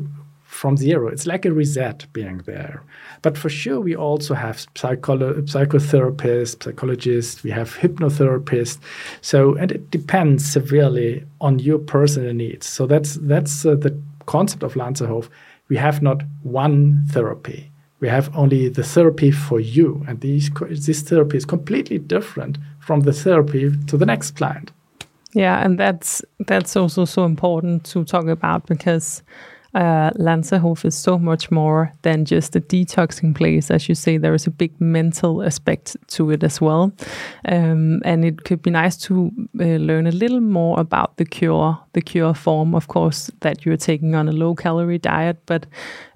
from 0.62 0.76
zero. 0.76 1.09
It's 1.09 1.26
like 1.26 1.45
a 1.45 1.52
reset 1.52 2.07
being 2.12 2.38
there. 2.47 2.85
But 3.23 3.37
for 3.37 3.50
sure, 3.50 3.81
we 3.81 3.97
also 3.97 4.33
have 4.35 4.59
psycholo- 4.76 5.42
psychotherapists, 5.52 6.62
psychologists, 6.62 7.42
we 7.42 7.50
have 7.50 7.75
hypnotherapists. 7.75 8.78
So, 9.23 9.57
and 9.57 9.73
it 9.73 9.90
depends 9.90 10.40
severely 10.52 11.25
on 11.40 11.59
your 11.59 11.81
personal 11.81 12.33
needs. 12.33 12.66
So 12.66 12.87
that's 12.87 13.14
that's 13.33 13.66
uh, 13.66 13.75
the 13.75 13.92
concept 14.26 14.62
of 14.62 14.75
Lanserhof. 14.75 15.28
We 15.69 15.78
have 15.78 16.00
not 16.00 16.23
one 16.45 17.07
therapy. 17.11 17.69
We 17.99 18.09
have 18.09 18.31
only 18.37 18.69
the 18.69 18.85
therapy 18.85 19.33
for 19.33 19.59
you, 19.59 20.04
and 20.07 20.21
these, 20.21 20.50
this 20.87 21.02
therapy 21.02 21.37
is 21.37 21.45
completely 21.45 21.99
different 21.99 22.59
from 22.78 23.00
the 23.00 23.12
therapy 23.12 23.73
to 23.88 23.97
the 23.97 24.07
next 24.07 24.37
client. 24.37 24.71
Yeah, 25.35 25.64
and 25.64 25.78
that's 25.78 26.23
that's 26.47 26.76
also 26.76 27.04
so 27.04 27.25
important 27.25 27.85
to 27.92 28.04
talk 28.04 28.26
about 28.26 28.66
because 28.66 29.23
uh, 29.74 30.10
is 30.84 30.94
so 30.94 31.18
much 31.18 31.50
more 31.50 31.92
than 32.02 32.24
just 32.24 32.56
a 32.56 32.60
detoxing 32.60 33.34
place. 33.34 33.70
As 33.70 33.88
you 33.88 33.94
say, 33.94 34.18
there 34.18 34.34
is 34.34 34.46
a 34.46 34.50
big 34.50 34.78
mental 34.80 35.42
aspect 35.42 35.96
to 36.08 36.30
it 36.30 36.42
as 36.42 36.60
well. 36.60 36.92
Um, 37.48 38.00
and 38.04 38.24
it 38.24 38.44
could 38.44 38.62
be 38.62 38.70
nice 38.70 38.96
to 38.98 39.30
uh, 39.60 39.64
learn 39.64 40.06
a 40.06 40.12
little 40.12 40.40
more 40.40 40.78
about 40.78 41.16
the 41.16 41.24
cure, 41.24 41.78
the 41.94 42.02
cure 42.02 42.34
form, 42.34 42.75
of 42.75 42.88
course, 42.88 43.30
that 43.40 43.64
you're 43.64 43.76
taking 43.76 44.14
on 44.14 44.28
a 44.28 44.32
low 44.32 44.54
calorie 44.54 44.99
diet. 44.99 45.38
But 45.46 45.66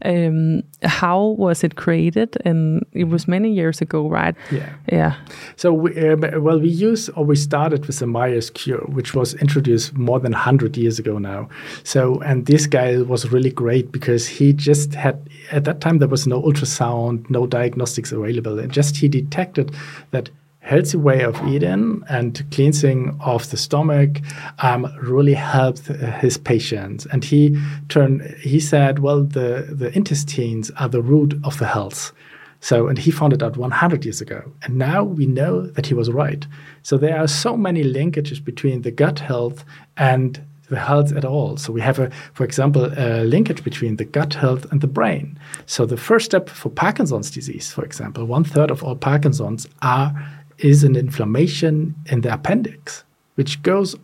um, 0.05 0.63
how 0.83 1.37
was 1.39 1.65
it 1.65 1.77
created? 1.77 2.37
And 2.45 2.85
it 2.93 3.05
was 3.05 3.27
many 3.27 3.53
years 3.53 3.81
ago, 3.81 4.09
right? 4.09 4.35
Yeah. 4.51 4.73
Yeah. 4.93 5.17
So, 5.57 5.73
we, 5.73 6.09
um, 6.09 6.21
well, 6.43 6.59
we 6.59 6.69
use 6.69 7.09
or 7.11 7.25
we 7.25 7.37
started 7.37 7.87
with 7.87 7.99
the 7.99 8.07
Mayr 8.07 8.41
cure, 8.53 8.85
which 8.89 9.15
was 9.15 9.35
introduced 9.35 9.95
more 9.95 10.21
than 10.21 10.33
100 10.33 10.77
years 10.77 10.99
ago 10.99 11.19
now. 11.19 11.49
So, 11.85 12.21
and 12.21 12.47
this 12.47 12.67
guy 12.67 12.99
was 12.99 13.31
really 13.31 13.47
really 13.47 13.55
great 13.55 13.93
because 13.93 14.27
he 14.27 14.53
just 14.53 14.95
had 14.95 15.29
at 15.53 15.65
that 15.65 15.81
time 15.81 15.99
there 15.99 16.09
was 16.09 16.27
no 16.27 16.43
ultrasound, 16.43 17.29
no 17.31 17.47
diagnostics 17.47 18.13
available, 18.13 18.59
and 18.59 18.73
just 18.73 18.97
he 18.97 19.09
detected 19.09 19.75
that 20.11 20.31
healthy 20.67 20.97
way 20.97 21.23
of 21.23 21.41
eating 21.47 22.03
and 22.09 22.45
cleansing 22.51 23.17
of 23.21 23.49
the 23.51 23.57
stomach 23.57 24.21
um, 24.59 24.93
really 25.01 25.35
helped 25.35 25.87
his 25.87 26.37
patients. 26.37 27.07
And 27.13 27.23
he 27.23 27.57
turned 27.89 28.23
he 28.41 28.59
said, 28.59 28.99
well, 28.99 29.23
the 29.23 29.69
the 29.71 29.97
intestines 29.97 30.71
are 30.73 30.89
the 30.89 31.03
root 31.03 31.35
of 31.45 31.59
the 31.59 31.67
health. 31.67 32.13
So, 32.61 32.89
and 32.89 32.99
he 32.99 33.11
found 33.11 33.33
it 33.33 33.43
out 33.43 33.57
100 33.57 34.05
years 34.05 34.21
ago. 34.21 34.43
And 34.63 34.77
now 34.77 35.05
we 35.05 35.27
know 35.27 35.67
that 35.67 35.87
he 35.87 35.95
was 35.95 36.11
right. 36.11 36.45
So 36.83 36.97
there 36.97 37.19
are 37.19 37.29
so 37.29 37.57
many 37.57 37.85
linkages 37.85 38.43
between 38.43 38.83
the 38.83 38.91
gut 38.91 39.21
health 39.21 39.65
and 39.97 40.43
the 40.69 40.81
health 40.81 41.13
at 41.13 41.25
all. 41.25 41.57
So 41.59 41.73
we 41.73 41.81
have 41.83 42.01
a, 42.01 42.11
for 42.33 42.45
example, 42.45 42.93
a 42.97 43.23
linkage 43.25 43.63
between 43.63 43.97
the 43.97 44.05
gut 44.05 44.35
health 44.35 44.67
and 44.73 44.81
the 44.81 44.89
brain. 44.89 45.39
So 45.67 45.87
the 45.87 45.97
first 45.97 46.27
step 46.27 46.49
for 46.49 46.71
Parkinson's 46.71 47.31
disease, 47.31 47.71
for 47.71 47.85
example, 47.85 48.25
one 48.25 48.43
third 48.43 48.71
of 48.71 48.83
all 48.83 48.97
Parkinson's 48.97 49.69
are 49.83 50.13
is 50.59 50.85
an 50.85 50.97
inflammation 50.97 51.95
in 52.07 52.21
the 52.23 52.33
appendix, 52.33 53.05
which 53.35 53.63
goes 53.63 53.95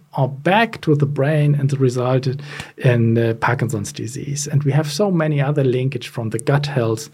back 0.43 0.81
to 0.83 0.95
the 0.95 1.07
brain 1.07 1.55
and 1.55 1.73
resulted 1.79 2.43
in 2.77 3.17
uh, 3.17 3.35
Parkinson's 3.35 3.93
disease. 3.93 4.47
And 4.47 4.63
we 4.65 4.73
have 4.73 4.91
so 4.91 5.11
many 5.11 5.41
other 5.41 5.65
linkage 5.65 6.09
from 6.09 6.31
the 6.31 6.39
gut 6.39 6.67
health 6.67 7.09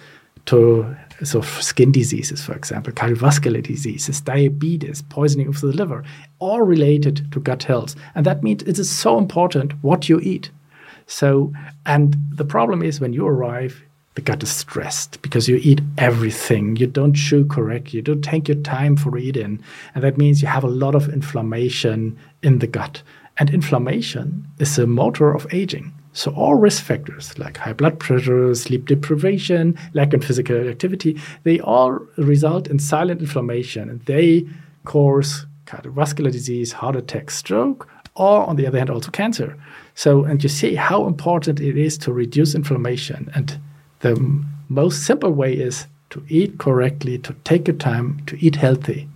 to 0.47 0.97
so 1.25 1.41
skin 1.41 1.93
diseases, 1.93 2.43
for 2.45 2.55
example, 2.55 2.93
cardiovascular 2.93 3.63
diseases, 3.63 4.21
diabetes, 4.21 5.03
poisoning 5.03 5.49
of 5.49 5.61
the 5.61 5.67
liver, 5.67 6.05
all 6.39 6.63
related 6.63 7.31
to 7.33 7.41
gut 7.41 7.65
health. 7.65 7.95
And 8.15 8.25
that 8.25 8.43
means 8.43 8.63
it 8.63 8.79
is 8.79 8.89
so 8.89 9.19
important 9.19 9.73
what 9.83 10.09
you 10.09 10.21
eat. 10.21 10.51
So, 11.07 11.53
and 11.87 12.17
the 12.31 12.45
problem 12.45 12.83
is 12.83 13.01
when 13.01 13.13
you 13.13 13.27
arrive, 13.27 13.83
the 14.19 14.23
gut 14.23 14.43
is 14.43 14.51
stressed 14.51 15.23
because 15.23 15.49
you 15.49 15.61
eat 15.63 15.81
everything. 15.97 16.75
You 16.75 16.89
don't 16.89 17.15
chew 17.15 17.45
correctly. 17.45 17.99
You 17.99 18.03
don't 18.03 18.21
take 18.21 18.49
your 18.49 18.61
time 18.63 18.97
for 18.97 19.17
eating. 19.17 19.63
And 19.95 20.03
that 20.03 20.19
means 20.19 20.43
you 20.43 20.49
have 20.49 20.65
a 20.65 20.75
lot 20.85 20.97
of 20.97 21.09
inflammation 21.09 22.19
in 22.43 22.59
the 22.59 22.67
gut. 22.67 23.01
And 23.37 23.49
inflammation 23.49 24.45
is 24.59 24.77
a 24.77 24.89
motor 24.89 25.33
of 25.33 25.47
aging. 25.55 25.93
So 26.15 26.33
all 26.33 26.57
risk 26.57 26.83
factors 26.83 27.39
like 27.39 27.59
high 27.59 27.75
blood 27.75 28.01
pressure, 28.01 28.53
sleep 28.57 28.87
deprivation, 28.87 29.79
lack 29.95 30.13
of 30.13 30.25
physical 30.25 30.69
activity, 30.69 31.17
they 31.45 31.61
all 31.61 32.01
result 32.17 32.67
in 32.67 32.81
silent 32.81 33.21
inflammation 33.21 33.89
and 33.89 34.01
they 34.07 34.49
cause 34.85 35.47
cardiovascular 35.67 36.33
disease, 36.33 36.73
heart 36.73 36.97
attack, 36.97 37.31
stroke, 37.31 37.89
or 38.17 38.45
on 38.49 38.57
the 38.57 38.67
other 38.67 38.79
hand, 38.79 38.91
also 38.91 39.13
cancer. 39.13 39.57
So, 39.95 40.25
and 40.25 40.43
you 40.43 40.49
see 40.49 40.75
how 40.75 41.07
important 41.07 41.61
it 41.61 41.79
is 41.79 41.97
to 41.99 42.13
reduce 42.13 42.57
inflammation. 42.57 43.31
And 43.33 43.61
the 44.01 44.45
most 44.69 45.05
simple 45.05 45.33
way 45.33 45.53
is 45.53 45.87
to 46.11 46.25
eat 46.29 46.59
correctly, 46.59 47.19
to 47.19 47.35
take 47.45 47.67
your 47.67 47.77
time, 47.77 48.23
to 48.27 48.39
eat 48.45 48.57
healthy. 48.57 49.09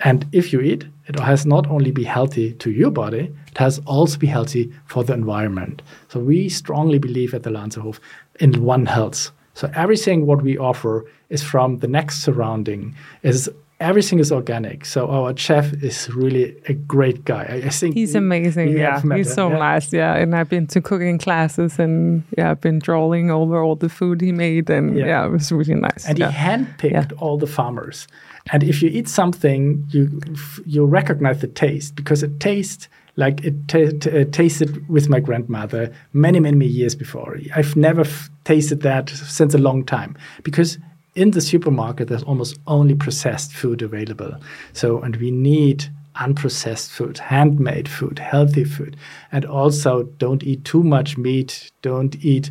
And 0.00 0.26
if 0.32 0.52
you 0.52 0.60
eat, 0.60 0.86
it 1.06 1.18
has 1.18 1.44
not 1.44 1.66
only 1.68 1.90
be 1.90 2.04
healthy 2.04 2.52
to 2.54 2.70
your 2.70 2.90
body, 2.90 3.34
it 3.50 3.58
has 3.58 3.80
also 3.86 4.18
be 4.18 4.26
healthy 4.26 4.72
for 4.86 5.04
the 5.04 5.12
environment. 5.12 5.82
So 6.08 6.20
we 6.20 6.48
strongly 6.48 6.98
believe 6.98 7.34
at 7.34 7.42
the 7.42 7.50
Lanserhof 7.50 7.98
in 8.38 8.62
one 8.62 8.86
health. 8.86 9.30
So 9.54 9.70
everything 9.74 10.26
what 10.26 10.42
we 10.42 10.56
offer 10.56 11.04
is 11.28 11.42
from 11.42 11.78
the 11.78 11.88
next 11.88 12.22
surrounding 12.22 12.94
is 13.22 13.50
everything 13.80 14.18
is 14.18 14.30
organic. 14.30 14.84
So 14.84 15.08
our 15.10 15.36
chef 15.36 15.72
is 15.82 16.08
really 16.10 16.54
a 16.66 16.74
great 16.74 17.24
guy. 17.24 17.46
I, 17.48 17.54
I 17.66 17.70
think 17.70 17.94
he's 17.94 18.14
amazing. 18.14 18.76
yeah, 18.76 19.00
he's 19.16 19.32
so 19.32 19.48
yeah. 19.48 19.58
nice. 19.58 19.92
Yeah, 19.92 20.14
and 20.14 20.36
I've 20.36 20.48
been 20.48 20.66
to 20.68 20.80
cooking 20.80 21.18
classes 21.18 21.78
and 21.78 22.22
yeah, 22.36 22.50
I've 22.50 22.60
been 22.60 22.78
drawing 22.78 23.30
over 23.30 23.62
all 23.62 23.76
the 23.76 23.88
food 23.88 24.20
he 24.20 24.32
made, 24.32 24.70
and 24.70 24.96
yeah, 24.96 25.06
yeah 25.06 25.26
it 25.26 25.30
was 25.30 25.50
really 25.50 25.74
nice. 25.74 26.06
And 26.06 26.18
yeah. 26.18 26.30
he 26.30 26.36
handpicked 26.36 27.12
all 27.20 27.38
the 27.38 27.46
farmers. 27.46 28.06
And 28.52 28.62
if 28.62 28.82
you 28.82 28.90
eat 28.90 29.08
something, 29.08 29.86
you 29.90 30.20
you 30.66 30.84
recognize 30.84 31.40
the 31.40 31.48
taste 31.48 31.94
because 31.94 32.22
it 32.22 32.38
tastes 32.40 32.88
like 33.16 33.44
it 33.44 33.68
t- 33.68 33.98
t- 33.98 34.24
tasted 34.26 34.88
with 34.88 35.08
my 35.08 35.20
grandmother 35.20 35.92
many 36.12 36.40
many 36.40 36.66
years 36.66 36.94
before. 36.94 37.38
I've 37.54 37.76
never 37.76 38.02
f- 38.02 38.30
tasted 38.44 38.82
that 38.82 39.08
since 39.10 39.54
a 39.54 39.58
long 39.58 39.84
time 39.84 40.16
because 40.42 40.78
in 41.14 41.32
the 41.32 41.40
supermarket 41.40 42.08
there's 42.08 42.22
almost 42.22 42.58
only 42.66 42.94
processed 42.94 43.52
food 43.52 43.82
available. 43.82 44.34
So 44.72 45.00
and 45.00 45.16
we 45.16 45.30
need 45.30 45.86
unprocessed 46.16 46.90
food, 46.90 47.18
handmade 47.18 47.88
food, 47.88 48.18
healthy 48.18 48.64
food. 48.64 48.96
And 49.32 49.44
also 49.44 50.04
don't 50.18 50.42
eat 50.42 50.64
too 50.64 50.82
much 50.82 51.16
meat, 51.16 51.70
don't 51.82 52.16
eat 52.24 52.50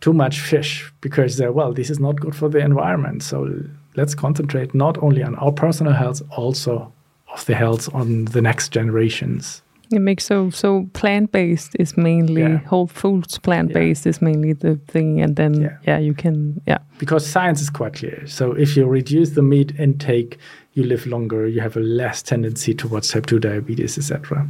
too 0.00 0.12
much 0.12 0.40
fish 0.40 0.90
because, 1.00 1.40
uh, 1.40 1.52
well, 1.52 1.72
this 1.72 1.90
is 1.90 1.98
not 1.98 2.20
good 2.20 2.34
for 2.34 2.48
the 2.48 2.58
environment. 2.58 3.22
So 3.22 3.62
let's 3.96 4.14
concentrate 4.14 4.74
not 4.74 4.98
only 5.02 5.22
on 5.22 5.34
our 5.36 5.52
personal 5.52 5.92
health, 5.92 6.22
also 6.30 6.92
of 7.32 7.44
the 7.46 7.54
health 7.54 7.92
on 7.94 8.26
the 8.26 8.42
next 8.42 8.70
generations. 8.70 9.62
It 9.90 10.00
makes 10.00 10.24
so 10.24 10.50
so 10.50 10.88
plant 10.92 11.32
based 11.32 11.74
is 11.78 11.96
mainly 11.96 12.42
yeah. 12.42 12.58
whole 12.58 12.86
foods 12.86 13.38
plant 13.38 13.72
based 13.72 14.04
yeah. 14.04 14.10
is 14.10 14.22
mainly 14.22 14.52
the 14.52 14.76
thing, 14.88 15.20
and 15.20 15.36
then 15.36 15.62
yeah. 15.62 15.78
yeah. 15.86 15.98
you 15.98 16.14
can 16.14 16.60
yeah 16.66 16.78
because 16.98 17.26
science 17.26 17.60
is 17.60 17.70
quite 17.70 17.94
clear. 17.94 18.26
So 18.26 18.52
if 18.52 18.76
you 18.76 18.86
reduce 18.86 19.30
the 19.30 19.42
meat 19.42 19.72
intake, 19.78 20.38
you 20.74 20.84
live 20.84 21.06
longer, 21.06 21.46
you 21.46 21.60
have 21.60 21.76
a 21.76 21.80
less 21.80 22.22
tendency 22.22 22.74
towards 22.74 23.08
type 23.08 23.26
two 23.26 23.38
diabetes, 23.38 23.96
etc. 23.98 24.46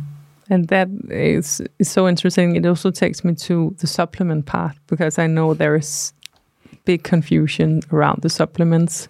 And 0.50 0.68
that 0.68 0.88
is 1.10 1.62
is 1.78 1.90
so 1.90 2.08
interesting. 2.08 2.56
It 2.56 2.66
also 2.66 2.90
takes 2.90 3.24
me 3.24 3.34
to 3.34 3.74
the 3.78 3.86
supplement 3.86 4.46
part 4.46 4.76
because 4.86 5.18
I 5.18 5.26
know 5.26 5.54
there 5.54 5.76
is 5.76 6.12
big 6.84 7.02
confusion 7.02 7.82
around 7.92 8.22
the 8.22 8.30
supplements. 8.30 9.08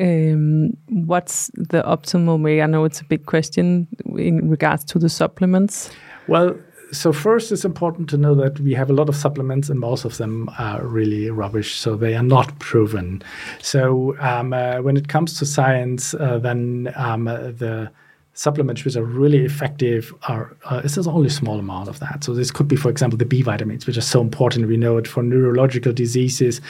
Um, 0.00 0.76
what's 0.88 1.48
the 1.54 1.82
optimal 1.82 2.42
way? 2.42 2.62
I 2.62 2.66
know 2.66 2.84
it's 2.84 3.00
a 3.00 3.04
big 3.04 3.26
question 3.26 3.88
in 4.16 4.50
regards 4.50 4.84
to 4.86 4.98
the 4.98 5.08
supplements. 5.08 5.90
Well, 6.26 6.56
so 6.92 7.12
first 7.12 7.52
it's 7.52 7.64
important 7.64 8.08
to 8.10 8.16
know 8.16 8.34
that 8.34 8.60
we 8.60 8.72
have 8.74 8.90
a 8.90 8.92
lot 8.92 9.08
of 9.08 9.16
supplements 9.16 9.68
and 9.68 9.80
most 9.80 10.04
of 10.04 10.16
them 10.16 10.48
are 10.58 10.86
really 10.86 11.30
rubbish 11.30 11.74
so 11.76 11.96
they 11.96 12.14
are 12.14 12.22
not 12.22 12.56
proven 12.60 13.22
so 13.60 14.16
um, 14.20 14.52
uh, 14.52 14.80
when 14.80 14.96
it 14.96 15.08
comes 15.08 15.38
to 15.38 15.44
science 15.44 16.14
uh, 16.14 16.38
then 16.38 16.92
um, 16.96 17.26
uh, 17.26 17.36
the 17.36 17.90
supplements 18.34 18.84
which 18.84 18.96
are 18.96 19.04
really 19.04 19.44
effective 19.44 20.12
are 20.28 20.56
uh, 20.64 20.80
this 20.80 20.98
is 20.98 21.06
only 21.06 21.28
a 21.28 21.30
small 21.30 21.58
amount 21.58 21.88
of 21.88 22.00
that. 22.00 22.24
So 22.24 22.34
this 22.34 22.50
could 22.50 22.68
be, 22.68 22.76
for 22.76 22.90
example, 22.90 23.16
the 23.16 23.24
B 23.24 23.42
vitamins, 23.42 23.86
which 23.86 23.96
are 23.96 24.02
so 24.02 24.20
important. 24.20 24.68
We 24.68 24.76
know 24.76 24.96
it 24.98 25.06
for 25.06 25.22
neurological 25.22 25.92
diseases 25.92 26.60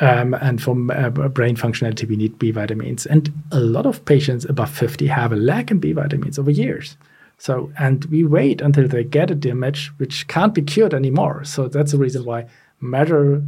um, 0.00 0.34
and 0.34 0.60
for 0.60 0.72
uh, 0.92 1.10
brain 1.10 1.56
functionality. 1.56 2.08
We 2.08 2.16
need 2.16 2.38
B 2.38 2.50
vitamins, 2.50 3.06
and 3.06 3.32
a 3.52 3.60
lot 3.60 3.86
of 3.86 4.04
patients 4.04 4.44
above 4.44 4.70
fifty 4.70 5.06
have 5.06 5.32
a 5.32 5.36
lack 5.36 5.70
in 5.70 5.78
B 5.78 5.92
vitamins 5.92 6.38
over 6.38 6.50
years. 6.50 6.96
So 7.38 7.70
and 7.78 8.04
we 8.06 8.24
wait 8.24 8.60
until 8.60 8.88
they 8.88 9.04
get 9.04 9.30
a 9.30 9.34
damage 9.34 9.92
which 9.98 10.26
can't 10.28 10.54
be 10.54 10.62
cured 10.62 10.94
anymore. 10.94 11.44
So 11.44 11.68
that's 11.68 11.92
the 11.92 11.98
reason 11.98 12.24
why 12.24 12.46
measure 12.80 13.42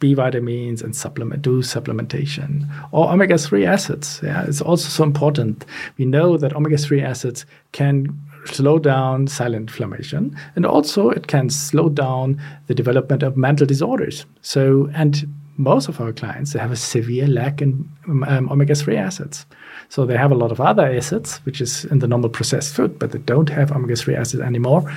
B 0.00 0.14
vitamins 0.14 0.82
and 0.82 0.96
supplement 0.96 1.42
do 1.42 1.62
supplementation 1.62 2.68
or 2.90 3.12
omega 3.12 3.38
3 3.38 3.64
acids. 3.66 4.20
Yeah, 4.22 4.44
it's 4.46 4.60
also 4.60 4.88
so 4.88 5.04
important. 5.04 5.64
We 5.98 6.06
know 6.06 6.36
that 6.36 6.54
omega 6.54 6.78
3 6.78 7.02
acids 7.02 7.46
can 7.72 8.18
slow 8.46 8.78
down 8.78 9.26
silent 9.26 9.68
inflammation 9.68 10.34
and 10.56 10.64
also 10.64 11.10
it 11.10 11.26
can 11.26 11.50
slow 11.50 11.90
down 11.90 12.40
the 12.66 12.74
development 12.74 13.22
of 13.22 13.36
mental 13.36 13.66
disorders. 13.66 14.24
So, 14.40 14.90
and 14.94 15.28
most 15.58 15.88
of 15.88 16.00
our 16.00 16.12
clients 16.12 16.54
they 16.54 16.58
have 16.58 16.72
a 16.72 16.76
severe 16.76 17.26
lack 17.26 17.60
in 17.60 17.86
um, 18.08 18.48
omega 18.50 18.74
3 18.74 18.96
acids. 18.96 19.46
So 19.90 20.06
they 20.06 20.16
have 20.16 20.32
a 20.32 20.36
lot 20.36 20.52
of 20.52 20.60
other 20.60 20.86
acids, 20.86 21.38
which 21.44 21.60
is 21.60 21.84
in 21.86 21.98
the 21.98 22.06
normal 22.08 22.30
processed 22.30 22.74
food, 22.74 22.98
but 22.98 23.12
they 23.12 23.18
don't 23.18 23.50
have 23.50 23.70
omega 23.70 23.96
3 23.96 24.14
acids 24.14 24.42
anymore. 24.42 24.90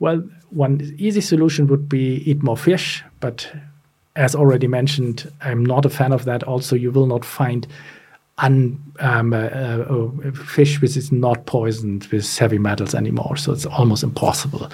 Well, 0.00 0.22
one 0.50 0.94
easy 0.98 1.20
solution 1.20 1.66
would 1.68 1.88
be 1.88 2.16
eat 2.30 2.42
more 2.42 2.56
fish, 2.56 3.02
but 3.20 3.50
as 4.16 4.34
already 4.34 4.66
mentioned, 4.66 5.30
I'm 5.40 5.64
not 5.64 5.84
a 5.84 5.90
fan 5.90 6.12
of 6.12 6.24
that. 6.24 6.42
Also, 6.42 6.76
you 6.76 6.90
will 6.90 7.06
not 7.06 7.24
find 7.24 7.66
un, 8.38 8.80
um, 9.00 9.32
uh, 9.32 9.36
uh, 9.36 10.32
fish 10.32 10.80
which 10.80 10.96
is 10.96 11.12
not 11.12 11.46
poisoned 11.46 12.06
with 12.06 12.38
heavy 12.38 12.58
metals 12.58 12.94
anymore. 12.94 13.36
So 13.36 13.52
it's 13.52 13.66
almost 13.66 14.02
impossible. 14.02 14.70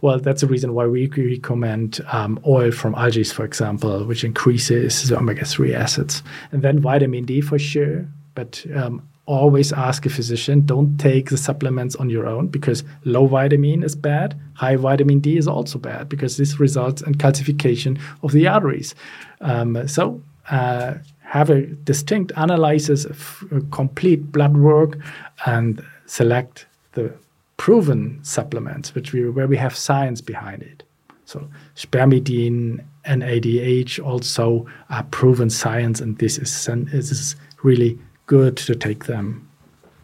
Well, 0.00 0.18
that's 0.18 0.40
the 0.40 0.46
reason 0.46 0.74
why 0.74 0.86
we 0.86 1.08
recommend 1.08 2.00
um, 2.12 2.40
oil 2.46 2.70
from 2.70 2.94
algae, 2.94 3.24
for 3.24 3.44
example, 3.44 4.04
which 4.04 4.24
increases 4.24 5.08
the 5.08 5.18
omega 5.18 5.44
3 5.44 5.74
acids. 5.74 6.22
And 6.52 6.62
then 6.62 6.80
vitamin 6.80 7.24
D 7.24 7.40
for 7.40 7.58
sure. 7.58 8.06
But 8.34 8.64
um, 8.74 9.06
always 9.30 9.72
ask 9.72 10.04
a 10.06 10.10
physician 10.10 10.66
don't 10.66 10.98
take 10.98 11.30
the 11.30 11.36
supplements 11.36 11.94
on 11.96 12.10
your 12.10 12.26
own 12.26 12.48
because 12.48 12.82
low 13.04 13.26
vitamin 13.26 13.82
is 13.82 13.94
bad 13.94 14.34
high 14.54 14.76
vitamin 14.76 15.20
d 15.20 15.36
is 15.38 15.48
also 15.48 15.78
bad 15.78 16.08
because 16.08 16.36
this 16.36 16.60
results 16.60 17.00
in 17.02 17.14
calcification 17.14 17.98
of 18.22 18.32
the 18.32 18.46
arteries. 18.46 18.94
Um, 19.40 19.88
so 19.88 20.20
uh, 20.50 20.94
have 21.20 21.48
a 21.48 21.62
distinct 21.90 22.32
analysis 22.36 23.04
of 23.04 23.44
complete 23.70 24.32
blood 24.32 24.56
work 24.56 24.98
and 25.46 25.82
select 26.06 26.66
the 26.92 27.14
proven 27.56 28.18
supplements 28.22 28.94
which 28.94 29.12
we, 29.12 29.30
where 29.30 29.46
we 29.46 29.56
have 29.56 29.76
science 29.76 30.20
behind 30.20 30.62
it. 30.62 30.82
So 31.24 31.48
spermidine 31.76 32.84
and 33.04 33.22
adh 33.22 33.98
also 34.00 34.66
are 34.90 35.04
proven 35.04 35.48
science 35.48 36.00
and 36.00 36.18
this 36.18 36.36
is, 36.36 36.66
this 36.66 37.10
is 37.12 37.36
really 37.62 37.98
good 38.30 38.56
to 38.56 38.74
take 38.74 39.04
them. 39.04 39.46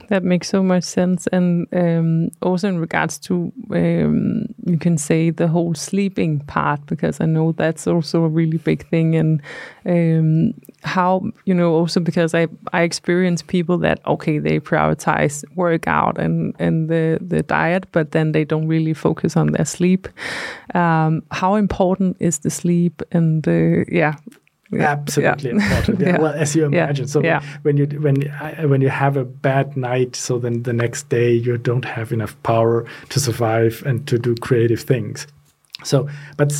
That 0.08 0.22
makes 0.22 0.48
so 0.48 0.62
much 0.62 0.84
sense. 0.84 1.28
And 1.32 1.66
um, 1.72 2.30
also 2.40 2.68
in 2.68 2.78
regards 2.78 3.18
to, 3.20 3.52
um, 3.70 4.46
you 4.64 4.78
can 4.78 4.98
say 4.98 5.32
the 5.32 5.48
whole 5.48 5.74
sleeping 5.74 6.40
part, 6.46 6.80
because 6.86 7.20
I 7.20 7.26
know 7.26 7.52
that's 7.52 7.86
also 7.86 8.24
a 8.24 8.28
really 8.28 8.58
big 8.58 8.88
thing. 8.88 9.16
And 9.16 9.42
um, 9.84 10.54
how, 10.84 11.22
you 11.44 11.54
know, 11.54 11.74
also 11.74 12.00
because 12.00 12.34
I, 12.34 12.46
I 12.72 12.82
experience 12.82 13.42
people 13.42 13.78
that, 13.78 13.98
okay, 14.06 14.38
they 14.38 14.60
prioritize 14.60 15.44
workout 15.56 16.18
and, 16.18 16.54
and 16.60 16.88
the, 16.88 17.18
the 17.20 17.42
diet, 17.42 17.86
but 17.90 18.10
then 18.10 18.32
they 18.32 18.44
don't 18.44 18.68
really 18.68 18.94
focus 18.94 19.36
on 19.36 19.52
their 19.52 19.66
sleep. 19.66 20.06
Um, 20.74 21.22
how 21.32 21.56
important 21.56 22.16
is 22.20 22.38
the 22.38 22.50
sleep? 22.50 23.02
And 23.10 23.46
uh, 23.48 23.84
yeah, 23.88 24.14
absolutely 24.72 25.50
yeah. 25.50 25.56
important. 25.56 26.00
Yeah. 26.00 26.08
yeah. 26.08 26.18
Well, 26.18 26.32
as 26.32 26.56
you 26.56 26.64
imagine, 26.64 27.06
so 27.06 27.22
when 27.62 27.76
you 27.76 27.86
when 27.86 28.28
uh, 28.30 28.68
when 28.68 28.80
you 28.80 28.88
have 28.88 29.16
a 29.16 29.24
bad 29.24 29.76
night, 29.76 30.16
so 30.16 30.38
then 30.38 30.62
the 30.62 30.72
next 30.72 31.08
day 31.08 31.32
you 31.32 31.58
don't 31.58 31.84
have 31.84 32.12
enough 32.12 32.40
power 32.42 32.84
to 33.10 33.20
survive 33.20 33.82
and 33.86 34.06
to 34.08 34.18
do 34.18 34.34
creative 34.36 34.80
things. 34.80 35.26
So, 35.84 36.08
but 36.36 36.52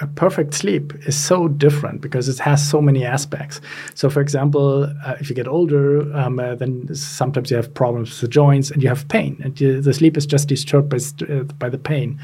a 0.00 0.06
perfect 0.06 0.54
sleep 0.54 0.92
is 1.06 1.16
so 1.16 1.48
different 1.48 2.00
because 2.00 2.28
it 2.28 2.38
has 2.38 2.68
so 2.68 2.80
many 2.80 3.04
aspects. 3.04 3.60
So, 3.94 4.10
for 4.10 4.20
example, 4.20 4.84
uh, 5.04 5.16
if 5.20 5.28
you 5.28 5.36
get 5.36 5.46
older, 5.46 6.12
um, 6.16 6.38
uh, 6.38 6.56
then 6.56 6.92
sometimes 6.94 7.50
you 7.50 7.56
have 7.56 7.72
problems 7.72 8.10
with 8.10 8.20
the 8.20 8.28
joints 8.28 8.70
and 8.70 8.82
you 8.82 8.88
have 8.88 9.06
pain, 9.08 9.40
and 9.44 9.60
you, 9.60 9.80
the 9.80 9.94
sleep 9.94 10.16
is 10.16 10.26
just 10.26 10.48
disturbed 10.48 10.88
by, 10.88 10.98
uh, 11.32 11.44
by 11.44 11.68
the 11.68 11.78
pain. 11.78 12.18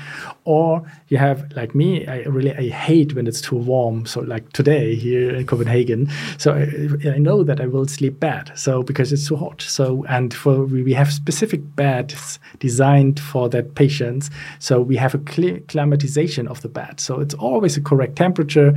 Or 0.45 0.83
you 1.09 1.19
have, 1.19 1.53
like 1.55 1.75
me, 1.75 2.07
I 2.07 2.23
really 2.23 2.55
I 2.57 2.69
hate 2.69 3.15
when 3.15 3.27
it's 3.27 3.41
too 3.41 3.57
warm. 3.57 4.05
So, 4.07 4.21
like 4.21 4.53
today 4.53 4.95
here 4.97 5.35
in 5.37 5.47
Copenhagen, 5.47 6.09
so 6.39 6.55
I, 6.55 7.09
I 7.11 7.19
know 7.19 7.45
that 7.45 7.61
I 7.61 7.67
will 7.67 7.87
sleep 7.87 8.19
bad. 8.19 8.53
So 8.57 8.83
because 8.83 9.13
it's 9.13 9.29
too 9.29 9.37
hot. 9.37 9.63
So 9.63 10.05
and 10.09 10.35
for 10.35 10.65
we 10.65 10.93
have 10.95 11.13
specific 11.13 11.61
beds 11.77 12.39
designed 12.59 13.21
for 13.21 13.49
that 13.51 13.75
patients. 13.75 14.31
So 14.59 14.81
we 14.81 14.97
have 14.97 15.15
a 15.15 15.19
climatization 15.19 16.49
of 16.49 16.63
the 16.63 16.69
bed. 16.69 17.01
So 17.01 17.21
it's 17.21 17.35
all 17.35 17.60
always 17.61 17.77
a 17.77 17.83
correct 17.83 18.17
temperature, 18.17 18.75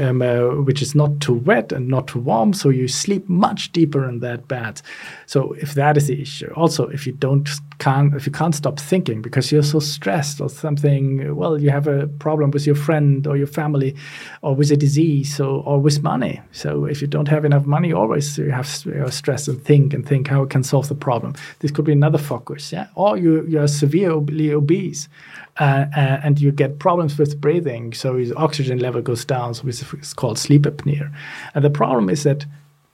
um, 0.00 0.22
uh, 0.22 0.62
which 0.64 0.80
is 0.80 0.94
not 0.94 1.20
too 1.20 1.34
wet 1.34 1.70
and 1.70 1.86
not 1.86 2.06
too 2.06 2.18
warm. 2.18 2.54
So 2.54 2.70
you 2.70 2.88
sleep 2.88 3.28
much 3.28 3.72
deeper 3.72 4.08
in 4.08 4.20
that 4.20 4.48
bed. 4.48 4.80
So 5.26 5.52
if 5.60 5.74
that 5.74 5.98
is 5.98 6.06
the 6.06 6.18
issue, 6.22 6.50
also 6.56 6.88
if 6.88 7.06
you 7.06 7.12
don't 7.12 7.46
can't 7.78 8.14
if 8.14 8.24
you 8.26 8.32
can't 8.32 8.54
stop 8.54 8.78
thinking 8.80 9.20
because 9.20 9.52
you're 9.52 9.62
so 9.62 9.80
stressed 9.80 10.40
or 10.40 10.48
something, 10.48 11.36
well, 11.36 11.60
you 11.60 11.68
have 11.68 11.86
a 11.86 12.06
problem 12.06 12.52
with 12.52 12.64
your 12.66 12.76
friend 12.76 13.26
or 13.26 13.36
your 13.36 13.46
family, 13.46 13.94
or 14.40 14.54
with 14.54 14.70
a 14.70 14.76
disease, 14.76 15.38
or, 15.38 15.62
or 15.66 15.78
with 15.78 16.02
money. 16.02 16.40
So 16.52 16.86
if 16.86 17.02
you 17.02 17.08
don't 17.08 17.28
have 17.28 17.44
enough 17.44 17.66
money, 17.66 17.92
always 17.92 18.38
you 18.38 18.50
have 18.50 18.68
you 18.86 19.10
stress 19.10 19.46
and 19.48 19.62
think 19.62 19.92
and 19.94 20.08
think 20.08 20.28
how 20.28 20.42
we 20.42 20.48
can 20.48 20.62
solve 20.62 20.88
the 20.88 20.94
problem. 20.94 21.34
This 21.58 21.70
could 21.70 21.84
be 21.84 21.92
another 21.92 22.18
focus, 22.18 22.72
yeah. 22.72 22.86
Or 22.94 23.18
you 23.18 23.46
you 23.46 23.60
are 23.60 23.68
severely 23.68 24.54
obese 24.54 25.08
uh, 25.58 25.84
uh, 25.94 26.20
and 26.24 26.40
you 26.40 26.50
get 26.50 26.78
problems 26.78 27.18
with 27.18 27.40
breathing. 27.40 27.92
So 27.92 28.16
his 28.16 28.32
oxygen 28.32 28.78
level 28.78 29.02
goes 29.02 29.24
down, 29.24 29.54
so 29.54 29.68
it's 29.68 30.14
called 30.14 30.38
sleep 30.38 30.62
apnea. 30.62 31.12
And 31.54 31.64
the 31.64 31.70
problem 31.70 32.08
is 32.08 32.22
that 32.22 32.46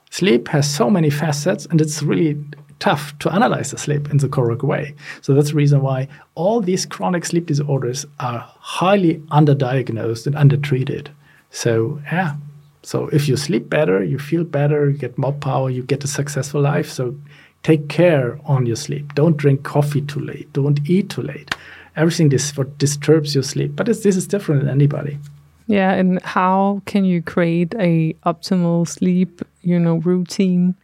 sleep 0.09 0.49
has 0.49 0.69
so 0.69 0.89
many 0.89 1.09
facets, 1.09 1.65
and 1.67 1.79
it's 1.79 2.03
really 2.03 2.37
tough 2.79 3.17
to 3.19 3.33
analyze 3.33 3.71
the 3.71 3.77
sleep 3.77 4.09
in 4.09 4.17
the 4.17 4.29
correct 4.29 4.63
way. 4.63 4.95
So 5.21 5.33
that's 5.33 5.49
the 5.49 5.55
reason 5.55 5.81
why 5.81 6.07
all 6.35 6.61
these 6.61 6.85
chronic 6.85 7.25
sleep 7.25 7.45
disorders 7.45 8.05
are 8.19 8.39
highly 8.59 9.15
underdiagnosed 9.31 10.27
and 10.27 10.35
undertreated. 10.35 11.09
So 11.51 12.01
yeah. 12.11 12.35
So 12.81 13.07
if 13.09 13.27
you 13.27 13.35
sleep 13.35 13.69
better, 13.69 14.03
you 14.03 14.17
feel 14.17 14.45
better, 14.45 14.89
you 14.89 14.97
get 14.97 15.17
more 15.17 15.33
power, 15.33 15.69
you 15.69 15.83
get 15.83 16.05
a 16.05 16.07
successful 16.07 16.61
life. 16.61 16.89
So 16.89 17.15
take 17.63 17.89
care 17.89 18.39
on 18.45 18.65
your 18.65 18.77
sleep. 18.77 19.13
Don't 19.15 19.35
drink 19.35 19.63
coffee 19.63 20.01
too 20.01 20.21
late. 20.21 20.51
Don't 20.53 20.79
eat 20.89 21.09
too 21.09 21.21
late 21.21 21.53
everything 21.99 22.29
this 22.29 22.55
what 22.57 22.77
disturbs 22.77 23.35
your 23.35 23.43
sleep. 23.43 23.75
But 23.75 23.85
this 23.87 24.05
is 24.05 24.25
different 24.25 24.61
than 24.61 24.69
anybody. 24.69 25.19
Yeah, 25.67 25.93
and 25.93 26.19
how 26.23 26.81
can 26.85 27.05
you 27.05 27.21
create 27.21 27.75
a 27.77 28.13
optimal 28.25 28.87
sleep, 28.87 29.41
you 29.61 29.79
know, 29.79 29.97
routine? 29.97 30.75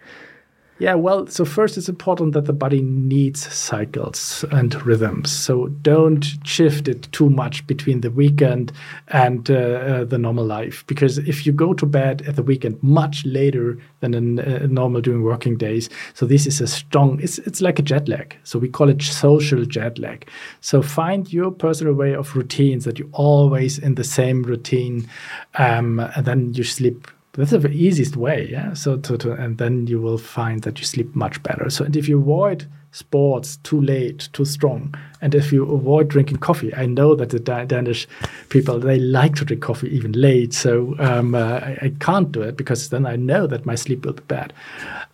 Yeah, 0.78 0.96
well, 0.96 1.26
so 1.28 1.46
first 1.46 1.78
it's 1.78 1.88
important 1.88 2.34
that 2.34 2.46
the 2.46 2.54
body 2.54 2.82
needs 2.82 3.50
cycles 3.54 4.44
and 4.52 4.76
rhythms. 4.86 5.32
So 5.32 5.68
don't 5.68 6.26
shift 6.44 6.90
it 6.90 7.04
too 7.14 7.30
much 7.30 7.66
between 7.66 8.02
the 8.02 8.12
weekend 8.12 8.74
and 9.08 9.50
uh, 9.50 9.54
uh, 9.54 10.04
the 10.04 10.18
normal 10.18 10.46
life. 10.46 10.86
Because 10.88 11.18
if 11.20 11.46
you 11.46 11.54
go 11.54 11.74
to 11.74 11.86
bed 11.86 12.24
at 12.24 12.36
the 12.36 12.44
weekend 12.44 12.84
much 12.84 13.26
later 13.26 13.78
than 14.02 14.14
in 14.14 14.40
uh, 14.40 14.68
normal 14.70 15.00
during 15.00 15.24
working 15.24 15.56
days, 15.56 15.90
so 16.14 16.26
this 16.26 16.46
is 16.46 16.60
a 16.60 16.68
strong, 16.68 17.22
it's, 17.22 17.38
it's 17.40 17.62
like 17.62 17.80
a 17.80 17.84
jet 17.84 18.10
lag. 18.10 18.36
So 18.44 18.60
we 18.60 18.68
call 18.68 18.90
it 18.90 19.02
social 19.02 19.64
jet 19.64 19.98
lag. 19.98 20.28
So 20.60 20.82
find 20.82 21.32
your 21.32 21.52
personal 21.52 21.94
way 21.94 22.14
of 22.16 22.36
routines 22.36 22.84
that 22.84 23.00
you're 23.00 23.08
always 23.14 23.80
in 23.80 23.96
the 23.96 24.04
same 24.04 24.44
routine, 24.44 25.08
um, 25.54 26.02
and 26.02 26.26
then 26.26 26.54
you 26.54 26.66
sleep 26.66 27.08
that's 27.36 27.52
the 27.52 27.70
easiest 27.70 28.16
way 28.16 28.48
yeah? 28.50 28.74
So 28.74 28.98
to, 28.98 29.18
to 29.18 29.34
and 29.34 29.58
then 29.58 29.88
you 29.88 30.02
will 30.02 30.18
find 30.18 30.62
that 30.64 30.80
you 30.80 30.86
sleep 30.86 31.16
much 31.16 31.42
better. 31.44 31.70
So 31.70 31.86
and 31.86 31.96
if 31.96 32.08
you 32.08 32.20
avoid 32.20 32.68
sports 32.96 33.58
too 33.58 33.82
late 33.82 34.30
too 34.32 34.46
strong 34.46 34.96
and 35.20 35.36
if 35.36 35.52
you 35.52 35.70
avoid 35.70 36.08
drinking 36.08 36.38
coffee 36.38 36.74
i 36.76 36.86
know 36.86 37.14
that 37.14 37.30
the 37.30 37.40
danish 37.40 38.08
people 38.48 38.80
they 38.80 38.98
like 38.98 39.36
to 39.36 39.44
drink 39.44 39.62
coffee 39.62 39.94
even 39.94 40.14
late 40.14 40.54
so 40.54 40.96
um, 41.00 41.36
uh, 41.36 41.60
I, 41.60 41.78
I, 41.82 41.94
can't 42.00 42.32
do 42.32 42.42
it 42.42 42.56
because 42.56 42.88
then 42.90 43.06
i 43.06 43.18
know 43.18 43.48
that 43.48 43.66
my 43.66 43.76
sleep 43.76 44.06
will 44.06 44.14
be 44.14 44.24
bad. 44.30 44.54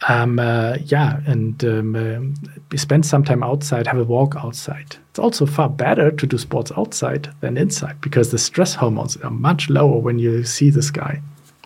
Um, 0.08 0.38
uh, 0.38 0.78
yeah 0.86 1.22
and 1.26 1.64
um, 1.66 1.96
uh, 1.96 2.78
spend 2.78 3.04
some 3.04 3.24
time 3.24 3.42
outside 3.42 3.88
have 3.88 3.98
a 3.98 4.04
walk 4.04 4.36
outside. 4.36 4.98
It's 5.10 5.20
also 5.20 5.48
far 5.48 5.70
better 5.70 6.12
to 6.12 6.28
do 6.28 6.38
sports 6.38 6.72
outside 6.78 7.34
than 7.42 7.58
inside 7.58 8.00
because 8.00 8.30
the 8.30 8.38
stress 8.38 8.76
hormones 8.76 9.18
are 9.18 9.32
much 9.32 9.70
lower 9.70 9.98
when 9.98 10.20
you 10.20 10.44
see 10.44 10.70
the 10.70 10.84
sky 10.84 11.22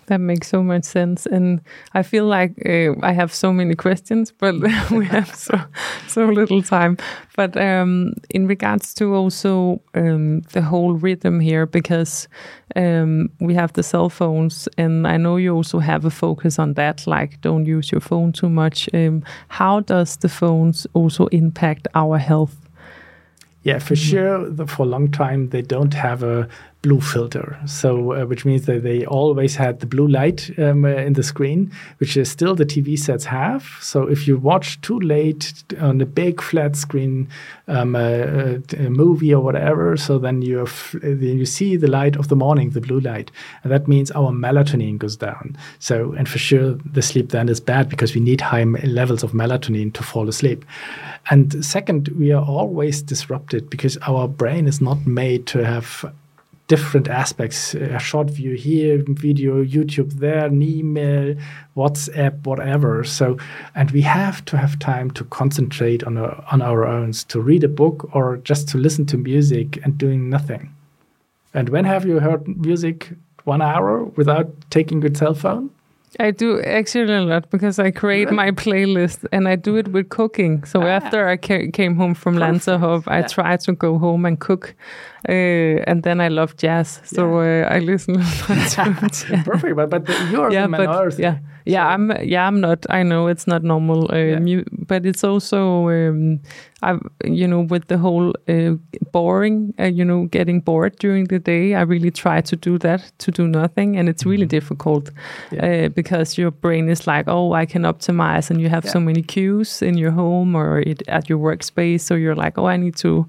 that 0.07 0.19
makes 0.19 0.47
so 0.47 0.63
much 0.63 0.83
sense, 0.83 1.25
and 1.25 1.61
I 1.93 2.03
feel 2.03 2.25
like 2.25 2.51
uh, 2.65 2.93
I 3.01 3.13
have 3.13 3.33
so 3.33 3.51
many 3.51 3.75
questions, 3.85 4.31
but 4.31 4.55
we 4.91 5.05
have 5.05 5.33
so 5.33 5.59
so 6.07 6.25
little 6.25 6.61
time. 6.61 6.97
But 7.35 7.57
um, 7.57 8.13
in 8.29 8.47
regards 8.47 8.93
to 8.95 9.13
also 9.15 9.81
um, 9.93 10.41
the 10.53 10.61
whole 10.61 10.93
rhythm 10.93 11.39
here, 11.39 11.65
because 11.65 12.27
um, 12.75 13.29
we 13.39 13.53
have 13.53 13.73
the 13.73 13.83
cell 13.83 14.09
phones, 14.09 14.67
and 14.77 15.07
I 15.07 15.17
know 15.17 15.37
you 15.37 15.53
also 15.53 15.79
have 15.79 16.05
a 16.05 16.11
focus 16.11 16.59
on 16.59 16.73
that, 16.73 17.07
like 17.07 17.41
don't 17.41 17.65
use 17.65 17.91
your 17.91 18.01
phone 18.01 18.31
too 18.31 18.49
much. 18.49 18.89
Um, 18.93 19.23
how 19.47 19.81
does 19.81 20.17
the 20.17 20.29
phones 20.29 20.87
also 20.93 21.27
impact 21.27 21.87
our 21.95 22.17
health? 22.17 22.55
Yeah, 23.65 23.79
for 23.79 23.95
mm-hmm. 23.95 24.55
sure. 24.55 24.67
For 24.67 24.83
a 24.83 24.89
long 24.89 25.11
time, 25.11 25.49
they 25.49 25.63
don't 25.63 25.93
have 25.95 26.21
a 26.21 26.47
blue 26.85 27.01
filter. 27.01 27.57
So, 27.65 28.13
uh, 28.13 28.25
which 28.25 28.45
means 28.45 28.67
that 28.67 28.83
they 28.83 29.05
always 29.05 29.55
had 29.55 29.79
the 29.79 29.87
blue 29.87 30.07
light 30.07 30.51
um, 30.59 30.85
uh, 30.85 30.89
in 30.89 31.13
the 31.13 31.23
screen, 31.23 31.71
which 31.97 32.15
is 32.15 32.29
still 32.29 32.53
the 32.53 32.65
TV 32.65 32.97
sets 32.97 33.25
have. 33.25 33.63
So, 33.81 34.03
if 34.03 34.27
you 34.27 34.37
watch 34.37 34.79
too 34.81 34.99
late 34.99 35.63
on 35.79 35.99
a 35.99 36.05
big 36.05 36.41
flat 36.41 36.75
screen 36.75 37.27
um, 37.67 37.95
uh, 37.95 38.59
a 38.77 38.89
movie 38.89 39.33
or 39.33 39.41
whatever, 39.41 39.97
so 39.97 40.19
then 40.19 40.43
you 40.43 40.67
you 41.03 41.45
see 41.45 41.75
the 41.75 41.89
light 41.89 42.15
of 42.17 42.27
the 42.27 42.35
morning, 42.35 42.69
the 42.69 42.81
blue 42.81 42.99
light, 42.99 43.31
and 43.63 43.71
that 43.71 43.87
means 43.87 44.11
our 44.11 44.31
melatonin 44.31 44.99
goes 44.99 45.17
down. 45.17 45.57
So, 45.79 46.13
and 46.13 46.29
for 46.29 46.37
sure, 46.37 46.77
the 46.93 47.01
sleep 47.01 47.29
then 47.29 47.49
is 47.49 47.59
bad 47.59 47.89
because 47.89 48.13
we 48.13 48.21
need 48.21 48.41
high 48.41 48.63
levels 48.63 49.23
of 49.23 49.31
melatonin 49.31 49.91
to 49.93 50.03
fall 50.03 50.29
asleep. 50.29 50.63
And 51.31 51.65
second, 51.65 52.09
we 52.09 52.31
are 52.31 52.45
always 52.45 53.01
disrupted 53.01 53.71
because 53.71 53.97
our 54.03 54.27
brain 54.27 54.67
is 54.67 54.79
not 54.79 55.07
made 55.07 55.47
to 55.47 55.65
have 55.65 56.05
different 56.67 57.07
aspects 57.07 57.75
a 57.75 57.99
short 57.99 58.27
view 58.29 58.55
here 58.55 59.03
video 59.07 59.63
youtube 59.63 60.13
there 60.13 60.45
an 60.45 60.61
email 60.61 61.35
whatsapp 61.75 62.43
whatever 62.43 63.03
so 63.03 63.37
and 63.75 63.91
we 63.91 64.01
have 64.01 64.43
to 64.45 64.57
have 64.57 64.79
time 64.79 65.11
to 65.11 65.23
concentrate 65.25 66.03
on 66.03 66.17
our, 66.17 66.43
on 66.51 66.61
our 66.61 66.85
own 66.85 67.11
to 67.11 67.39
read 67.39 67.63
a 67.63 67.67
book 67.67 68.09
or 68.15 68.37
just 68.37 68.67
to 68.67 68.77
listen 68.77 69.05
to 69.05 69.15
music 69.15 69.77
and 69.83 69.97
doing 69.97 70.27
nothing 70.29 70.73
and 71.53 71.69
when 71.69 71.85
have 71.85 72.03
you 72.05 72.19
heard 72.19 72.47
music 72.47 73.11
one 73.43 73.61
hour 73.61 74.03
without 74.15 74.49
taking 74.71 75.01
your 75.01 75.13
cell 75.13 75.35
phone 75.35 75.69
I 76.19 76.31
do 76.31 76.61
actually 76.61 77.13
a 77.13 77.21
lot 77.21 77.49
because 77.49 77.77
I 77.79 77.91
create 77.91 78.31
my 78.31 78.51
playlist 78.51 79.25
and 79.31 79.47
I 79.47 79.55
do 79.55 79.75
it 79.75 79.89
with 79.89 80.09
cooking. 80.09 80.63
So 80.63 80.81
ah. 80.81 80.87
after 80.87 81.27
I 81.27 81.37
ca 81.37 81.69
came 81.71 81.95
home 81.95 82.13
from 82.13 82.35
Lanserhof, 82.35 83.03
I 83.07 83.19
yeah. 83.19 83.27
try 83.27 83.57
to 83.57 83.73
go 83.73 83.97
home 83.97 84.25
and 84.25 84.39
cook. 84.39 84.75
Uh, 85.27 85.81
and 85.87 86.03
then 86.03 86.21
I 86.21 86.27
love 86.29 86.55
jazz, 86.57 87.01
so 87.03 87.41
yeah. 87.41 87.67
uh, 87.71 87.75
I 87.75 87.79
listen 87.79 88.13
to 88.15 88.21
it. 89.33 89.45
Perfect, 89.45 89.75
but, 89.75 89.89
but 89.89 90.07
you're 90.31 90.51
yeah, 90.51 90.63
the 90.63 90.67
minority. 90.67 91.15
But, 91.17 91.19
yeah, 91.23 91.37
yeah, 91.65 91.87
I'm 91.87 92.11
yeah, 92.23 92.47
I'm 92.47 92.59
not. 92.61 92.85
I 92.89 93.03
know 93.03 93.27
it's 93.27 93.47
not 93.47 93.63
normal, 93.63 94.11
uh, 94.13 94.17
Yeah. 94.17 94.39
mu- 94.39 94.63
but 94.87 95.05
it's 95.05 95.23
also 95.23 95.89
um, 95.89 96.39
I 96.83 96.99
you 97.23 97.47
know 97.47 97.61
with 97.61 97.87
the 97.87 97.97
whole 97.97 98.33
uh, 98.47 98.75
boring, 99.11 99.73
uh, 99.79 99.85
you 99.85 100.05
know, 100.05 100.27
getting 100.27 100.61
bored 100.61 100.95
during 100.99 101.25
the 101.27 101.39
day. 101.39 101.73
I 101.73 101.81
really 101.81 102.11
try 102.11 102.41
to 102.41 102.55
do 102.55 102.77
that 102.79 103.11
to 103.17 103.31
do 103.31 103.47
nothing, 103.47 103.97
and 103.97 104.07
it's 104.09 104.25
really 104.25 104.45
difficult 104.47 105.05
Mm-hmm. 105.05 105.55
Yeah. 105.55 105.85
uh, 105.85 105.89
because 105.89 106.37
your 106.41 106.51
brain 106.51 106.89
is 106.89 107.07
like, 107.07 107.27
oh, 107.27 107.53
I 107.53 107.65
can 107.65 107.83
optimize, 107.83 108.51
and 108.51 108.61
you 108.61 108.69
have 108.69 108.87
so 108.89 108.99
many 108.99 109.21
cues 109.23 109.81
in 109.81 109.97
your 109.97 110.11
home 110.11 110.55
or 110.55 110.79
it, 110.81 111.01
at 111.07 111.29
your 111.29 111.39
workspace, 111.39 112.01
so 112.01 112.15
you're 112.15 112.35
like, 112.35 112.57
oh, 112.59 112.67
I 112.67 112.77
need 112.77 112.95
to. 112.97 113.25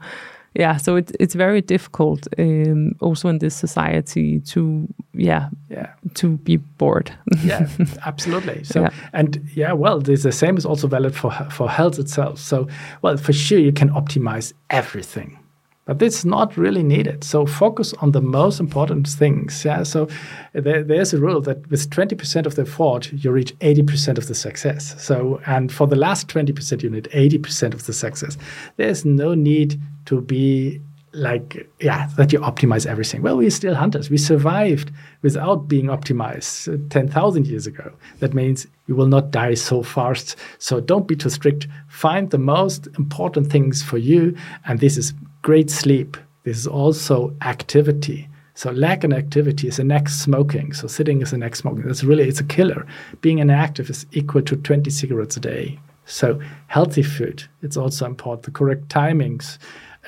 Yeah, 0.61 0.79
so 0.79 0.97
it's 0.97 1.13
it's 1.21 1.35
very 1.35 1.61
difficult, 1.61 2.27
um, 2.39 2.93
also 3.01 3.29
in 3.29 3.39
this 3.39 3.55
society, 3.55 4.41
to 4.53 4.87
yeah 5.15 5.49
Yeah. 5.71 5.87
to 6.15 6.39
be 6.45 6.57
bored. 6.79 7.11
yeah, 7.45 7.69
absolutely. 8.07 8.65
So 8.65 8.81
Yeah. 8.81 8.91
and 9.13 9.39
yeah, 9.57 9.73
well, 9.75 10.01
there's 10.01 10.23
the 10.23 10.33
same 10.33 10.57
is 10.59 10.65
also 10.67 10.89
valid 10.89 11.15
for 11.15 11.31
for 11.51 11.69
health 11.71 11.99
itself. 11.99 12.39
So 12.39 12.67
well, 13.03 13.17
for 13.19 13.33
sure 13.35 13.59
you 13.59 13.73
can 13.73 13.91
optimize 13.91 14.53
everything, 14.71 15.39
but 15.87 16.03
it's 16.03 16.25
not 16.25 16.57
really 16.57 16.83
needed. 16.83 17.23
So 17.23 17.47
focus 17.47 17.95
on 17.95 18.11
the 18.11 18.21
most 18.21 18.59
important 18.59 19.09
things. 19.09 19.65
Yeah. 19.65 19.85
So 19.85 20.09
there, 20.53 20.83
there's 20.83 21.15
a 21.15 21.19
rule 21.19 21.41
that 21.43 21.71
with 21.71 21.89
20% 21.91 22.45
of 22.45 22.57
the 22.57 22.63
effort, 22.63 23.13
you 23.13 23.31
reach 23.31 23.57
80% 23.61 24.19
of 24.19 24.27
the 24.27 24.35
success. 24.35 25.01
So 25.03 25.41
and 25.47 25.73
for 25.73 25.87
the 25.87 25.97
last 25.97 26.29
20%, 26.29 26.83
you 26.83 26.91
need 26.91 27.05
80% 27.05 27.73
of 27.73 27.87
the 27.87 27.93
success. 27.93 28.37
There's 28.77 29.05
no 29.05 29.35
need 29.35 29.81
to 30.07 30.21
be 30.21 30.81
like 31.13 31.67
yeah 31.81 32.09
that 32.19 32.31
you 32.31 32.39
optimize 32.41 32.85
everything 32.85 33.23
well 33.23 33.39
we're 33.39 33.49
still 33.49 33.75
hunters 33.75 34.11
we 34.11 34.19
survived 34.19 34.91
without 35.23 35.67
being 35.67 35.87
optimized 35.87 36.69
uh, 36.69 36.77
10,000 36.91 37.47
years 37.47 37.67
ago 37.67 37.91
that 38.19 38.35
means 38.35 38.67
you 38.87 38.95
will 38.95 39.07
not 39.07 39.31
die 39.31 39.55
so 39.55 39.83
fast 39.83 40.37
so 40.59 40.79
don't 40.79 41.09
be 41.09 41.17
too 41.17 41.31
strict 41.31 41.69
find 41.89 42.31
the 42.31 42.39
most 42.39 42.87
important 42.99 43.51
things 43.51 43.83
for 43.83 43.97
you 43.97 44.37
and 44.67 44.81
this 44.81 44.99
is 44.99 45.15
great 45.47 45.71
sleep. 45.71 46.17
This 46.43 46.59
is 46.59 46.67
also 46.67 47.33
activity. 47.41 48.29
So 48.55 48.73
lack 48.73 49.05
in 49.05 49.13
activity 49.13 49.69
is 49.69 49.77
the 49.77 49.85
next 49.85 50.21
smoking. 50.21 50.73
So 50.73 50.89
sitting 50.89 51.23
is 51.23 51.31
the 51.31 51.39
next 51.39 51.61
smoking. 51.61 51.85
That's 51.85 52.03
really 52.03 52.27
it's 52.29 52.41
a 52.41 52.45
killer. 52.57 52.85
Being 53.21 53.39
inactive 53.39 53.89
is 53.89 54.07
equal 54.11 54.43
to 54.43 54.57
20 54.57 54.91
cigarettes 54.91 55.37
a 55.37 55.41
day. 55.41 55.79
So 56.05 56.41
healthy 56.67 57.05
food 57.05 57.45
it's 57.63 57.77
also 57.77 58.07
important. 58.07 58.43
The 58.43 58.51
correct 58.51 58.89
timings 58.89 59.59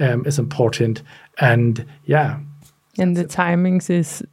um, 0.00 0.26
is 0.26 0.40
important. 0.40 1.04
And 1.38 1.86
yeah, 2.06 2.40
And 2.98 3.16
the 3.16 3.24
timings 3.24 3.90
is 3.90 4.24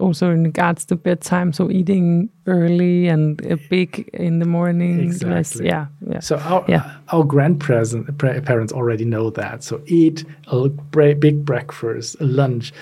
also 0.00 0.30
in 0.30 0.44
regards 0.44 0.84
to 0.86 0.96
bedtime, 0.96 1.52
so 1.52 1.70
eating 1.70 2.28
early 2.46 3.06
and 3.08 3.40
big 3.70 4.08
in 4.12 4.38
the 4.40 4.44
morning. 4.46 5.08
less- 5.08 5.22
Exactly. 5.52 5.66
yeah, 5.66 5.86
yeah. 6.10 6.20
so 6.20 6.36
our 6.38 6.64
Yeah. 6.68 6.90
our 7.12 7.24
grandparents 7.24 7.94
parents 8.18 8.72
already 8.72 9.04
know 9.04 9.30
that. 9.30 9.62
So 9.62 9.80
eat 9.86 10.24
a 10.48 10.68
big 11.14 11.44
breakfast, 11.44 12.16
a 12.20 12.24
lunch, 12.24 12.72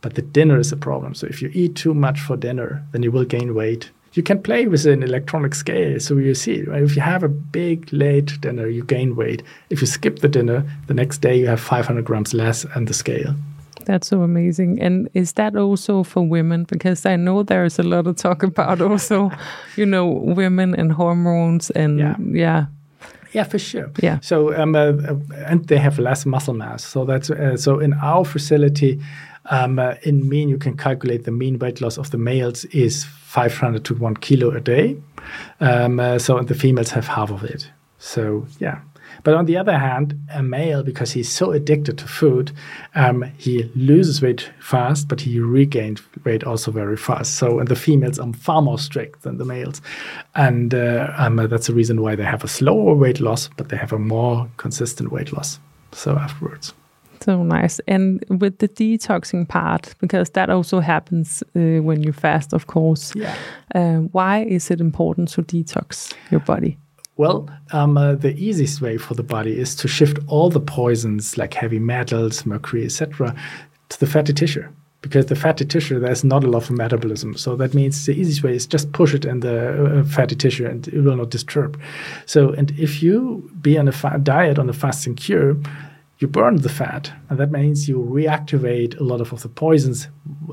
but 0.00 0.14
the 0.14 0.22
dinner 0.22 0.58
is 0.58 0.72
a 0.72 0.76
problem. 0.76 1.14
So 1.14 1.26
if 1.26 1.42
you 1.42 1.50
eat 1.52 1.74
too 1.74 1.94
much 1.94 2.20
for 2.20 2.36
dinner, 2.36 2.82
then 2.92 3.02
you 3.02 3.12
will 3.12 3.24
gain 3.26 3.54
weight. 3.54 3.90
You 4.14 4.22
can 4.22 4.42
play 4.42 4.66
with 4.66 4.84
an 4.86 5.02
electronic 5.02 5.54
scale, 5.54 5.98
so 5.98 6.18
you 6.18 6.34
see. 6.34 6.62
Right? 6.64 6.82
If 6.82 6.96
you 6.96 7.02
have 7.02 7.22
a 7.22 7.28
big 7.28 7.90
late 7.92 8.38
dinner, 8.42 8.66
you 8.66 8.84
gain 8.84 9.16
weight. 9.16 9.42
If 9.70 9.80
you 9.80 9.86
skip 9.86 10.18
the 10.18 10.28
dinner, 10.28 10.64
the 10.86 10.94
next 10.94 11.22
day 11.22 11.38
you 11.38 11.46
have 11.48 11.60
500 11.60 12.04
grams 12.04 12.34
less 12.34 12.66
on 12.76 12.84
the 12.84 12.92
scale. 12.94 13.34
That's 13.84 14.08
so 14.08 14.22
amazing. 14.22 14.80
And 14.80 15.08
is 15.14 15.32
that 15.34 15.56
also 15.56 16.02
for 16.02 16.22
women? 16.22 16.64
Because 16.64 17.06
I 17.06 17.16
know 17.16 17.42
there's 17.42 17.78
a 17.78 17.82
lot 17.82 18.06
of 18.06 18.16
talk 18.16 18.42
about 18.42 18.80
also, 18.80 19.30
you 19.76 19.86
know, 19.86 20.06
women 20.06 20.74
and 20.74 20.92
hormones 20.92 21.70
and 21.70 21.98
Yeah. 21.98 22.16
yeah, 22.18 22.66
Yeah, 23.32 23.44
for 23.44 23.58
sure. 23.58 23.90
Yeah. 24.02 24.18
So 24.20 24.54
um, 24.54 24.74
uh, 24.74 24.92
uh, 24.92 25.16
and 25.46 25.66
they 25.66 25.78
have 25.78 25.98
less 25.98 26.26
muscle 26.26 26.54
mass. 26.54 26.84
So 26.84 27.04
that's 27.04 27.30
uh, 27.30 27.56
so 27.56 27.80
in 27.80 27.94
our 27.94 28.24
facility, 28.24 29.00
um, 29.50 29.78
uh, 29.78 29.94
in 30.02 30.28
mean 30.28 30.48
you 30.48 30.58
can 30.58 30.76
calculate 30.76 31.24
the 31.24 31.30
mean 31.30 31.58
weight 31.58 31.80
loss 31.80 31.98
of 31.98 32.10
the 32.10 32.18
males 32.18 32.64
is 32.66 33.04
500 33.04 33.84
to 33.84 33.94
one 33.94 34.16
kilo 34.16 34.50
a 34.50 34.60
day. 34.60 34.96
Um, 35.60 36.00
uh, 36.00 36.18
so 36.18 36.36
and 36.38 36.48
the 36.48 36.54
females 36.54 36.90
have 36.90 37.06
half 37.06 37.30
of 37.30 37.44
it. 37.44 37.70
So 37.98 38.46
yeah. 38.60 38.80
But 39.24 39.34
on 39.34 39.46
the 39.46 39.56
other 39.56 39.78
hand, 39.78 40.18
a 40.34 40.42
male, 40.42 40.82
because 40.82 41.12
he's 41.12 41.30
so 41.30 41.52
addicted 41.52 41.98
to 41.98 42.08
food, 42.08 42.52
um, 42.94 43.22
he 43.38 43.70
loses 43.74 44.20
weight 44.20 44.50
fast, 44.58 45.08
but 45.08 45.20
he 45.20 45.38
regains 45.38 46.02
weight 46.24 46.44
also 46.44 46.70
very 46.70 46.96
fast. 46.96 47.34
So, 47.34 47.58
and 47.58 47.68
the 47.68 47.76
females 47.76 48.18
are 48.18 48.32
far 48.32 48.62
more 48.62 48.78
strict 48.78 49.22
than 49.22 49.38
the 49.38 49.44
males. 49.44 49.80
And 50.34 50.74
uh, 50.74 51.12
um, 51.16 51.36
that's 51.36 51.68
the 51.68 51.74
reason 51.74 52.02
why 52.02 52.16
they 52.16 52.24
have 52.24 52.42
a 52.42 52.48
slower 52.48 52.94
weight 52.94 53.20
loss, 53.20 53.48
but 53.56 53.68
they 53.68 53.76
have 53.76 53.92
a 53.92 53.98
more 53.98 54.48
consistent 54.56 55.12
weight 55.12 55.32
loss. 55.32 55.60
So, 55.92 56.16
afterwards. 56.16 56.74
so 57.20 57.42
nice. 57.42 57.80
And 57.86 58.24
with 58.28 58.58
the 58.58 58.68
detoxing 58.68 59.46
part, 59.48 59.94
because 60.00 60.30
that 60.30 60.50
also 60.50 60.80
happens 60.80 61.42
uh, 61.54 61.82
when 61.82 62.02
you 62.02 62.12
fast, 62.12 62.52
of 62.52 62.66
course. 62.66 63.14
Yeah. 63.14 63.36
Uh, 63.74 63.98
why 64.12 64.44
is 64.44 64.70
it 64.70 64.80
important 64.80 65.28
to 65.32 65.42
detox 65.42 66.14
your 66.30 66.40
body? 66.40 66.78
Well, 67.16 67.48
um, 67.72 67.98
uh, 67.98 68.14
the 68.14 68.34
easiest 68.34 68.80
way 68.80 68.96
for 68.96 69.14
the 69.14 69.22
body 69.22 69.58
is 69.58 69.74
to 69.76 69.88
shift 69.88 70.18
all 70.28 70.48
the 70.48 70.60
poisons 70.60 71.36
like 71.36 71.54
heavy 71.54 71.78
metals, 71.78 72.46
mercury, 72.46 72.84
etc., 72.84 73.34
to 73.90 74.00
the 74.00 74.06
fatty 74.06 74.32
tissue. 74.32 74.66
Because 75.02 75.26
the 75.26 75.36
fatty 75.36 75.64
tissue, 75.64 75.98
there's 75.98 76.22
not 76.22 76.44
a 76.44 76.46
lot 76.46 76.62
of 76.62 76.70
metabolism. 76.70 77.36
So 77.36 77.56
that 77.56 77.74
means 77.74 78.06
the 78.06 78.12
easiest 78.12 78.44
way 78.44 78.54
is 78.54 78.66
just 78.66 78.92
push 78.92 79.12
it 79.14 79.24
in 79.24 79.40
the 79.40 80.00
uh, 80.00 80.04
fatty 80.04 80.36
tissue 80.36 80.64
and 80.64 80.86
it 80.88 81.00
will 81.00 81.16
not 81.16 81.30
disturb. 81.30 81.78
So, 82.24 82.52
and 82.52 82.70
if 82.78 83.02
you 83.02 83.50
be 83.60 83.76
on 83.76 83.88
a 83.88 83.92
fa- 83.92 84.20
diet 84.22 84.60
on 84.60 84.70
a 84.70 84.72
fasting 84.72 85.16
cure, 85.16 85.56
you 86.22 86.28
burn 86.28 86.56
the 86.56 86.68
fat, 86.68 87.12
and 87.28 87.38
that 87.38 87.50
means 87.50 87.88
you 87.88 87.98
reactivate 87.98 88.98
a 88.98 89.02
lot 89.02 89.20
of, 89.20 89.32
of 89.32 89.42
the 89.42 89.48
poisons. 89.48 90.08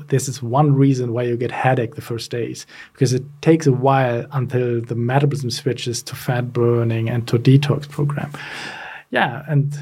This 0.08 0.28
is 0.28 0.42
one 0.42 0.74
reason 0.74 1.12
why 1.12 1.22
you 1.22 1.36
get 1.36 1.52
headache 1.52 1.94
the 1.94 2.02
first 2.02 2.30
days, 2.30 2.66
because 2.92 3.12
it 3.12 3.22
takes 3.40 3.66
a 3.66 3.72
while 3.72 4.26
until 4.32 4.80
the 4.80 4.96
metabolism 4.96 5.50
switches 5.50 6.02
to 6.02 6.16
fat 6.16 6.52
burning 6.52 7.08
and 7.08 7.26
to 7.28 7.38
detox 7.38 7.88
program. 7.88 8.32
Yeah, 9.10 9.44
and 9.48 9.76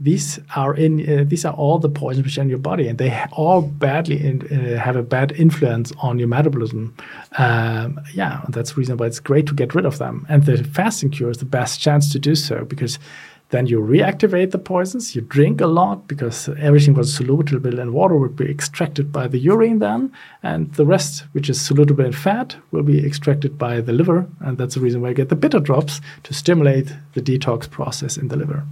these 0.00 0.40
are 0.56 0.74
in 0.74 1.00
uh, 1.08 1.24
these 1.24 1.44
are 1.44 1.54
all 1.54 1.78
the 1.78 1.88
poisons 1.88 2.24
which 2.24 2.38
are 2.38 2.42
in 2.42 2.48
your 2.48 2.58
body, 2.58 2.88
and 2.88 2.98
they 2.98 3.24
all 3.32 3.62
badly 3.62 4.24
in, 4.24 4.42
uh, 4.50 4.78
have 4.78 4.96
a 4.96 5.02
bad 5.02 5.32
influence 5.32 5.92
on 5.98 6.18
your 6.18 6.28
metabolism. 6.28 6.94
Um, 7.38 8.00
yeah, 8.12 8.44
that's 8.48 8.72
the 8.72 8.76
reason 8.76 8.96
why 8.96 9.06
it's 9.06 9.20
great 9.20 9.46
to 9.46 9.54
get 9.54 9.74
rid 9.74 9.86
of 9.86 9.98
them. 9.98 10.26
And 10.28 10.44
the 10.44 10.62
fasting 10.64 11.10
cure 11.10 11.30
is 11.30 11.38
the 11.38 11.44
best 11.44 11.80
chance 11.80 12.12
to 12.12 12.18
do 12.18 12.34
so 12.34 12.64
because 12.64 12.98
then 13.54 13.66
you 13.66 13.78
reactivate 13.80 14.50
the 14.50 14.58
poisons. 14.58 15.14
You 15.14 15.22
drink 15.22 15.60
a 15.60 15.68
lot 15.68 16.08
because 16.08 16.48
everything 16.58 16.94
was 16.94 17.14
soluble 17.14 17.78
in 17.78 17.92
water 17.92 18.16
would 18.16 18.34
be 18.34 18.50
extracted 18.50 19.12
by 19.12 19.28
the 19.28 19.38
urine 19.38 19.78
then, 19.78 20.12
and 20.42 20.72
the 20.74 20.84
rest, 20.84 21.24
which 21.32 21.48
is 21.48 21.60
soluble 21.60 22.04
in 22.04 22.12
fat, 22.12 22.56
will 22.72 22.82
be 22.82 23.06
extracted 23.06 23.56
by 23.56 23.80
the 23.80 23.92
liver, 23.92 24.26
and 24.40 24.58
that's 24.58 24.74
the 24.74 24.80
reason 24.80 25.02
why 25.02 25.10
you 25.10 25.14
get 25.14 25.28
the 25.28 25.36
bitter 25.36 25.60
drops 25.60 26.00
to 26.24 26.34
stimulate 26.34 26.92
the 27.12 27.22
detox 27.22 27.70
process 27.70 28.16
in 28.16 28.26
the 28.26 28.36
liver. 28.36 28.64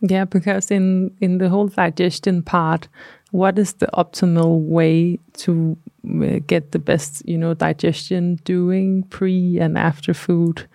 Yeah, 0.00 0.26
because 0.26 0.70
in 0.70 1.10
in 1.20 1.38
the 1.38 1.48
whole 1.48 1.66
digestion 1.68 2.42
part, 2.42 2.88
what 3.32 3.58
is 3.58 3.72
the 3.74 3.88
optimal 3.94 4.60
way 4.60 5.18
to 5.38 5.76
uh, 6.06 6.38
get 6.46 6.70
the 6.70 6.78
best, 6.78 7.28
you 7.28 7.36
know, 7.36 7.54
digestion 7.54 8.36
doing 8.44 9.02
pre 9.10 9.58
and 9.58 9.76
after 9.76 10.14
food? 10.14 10.68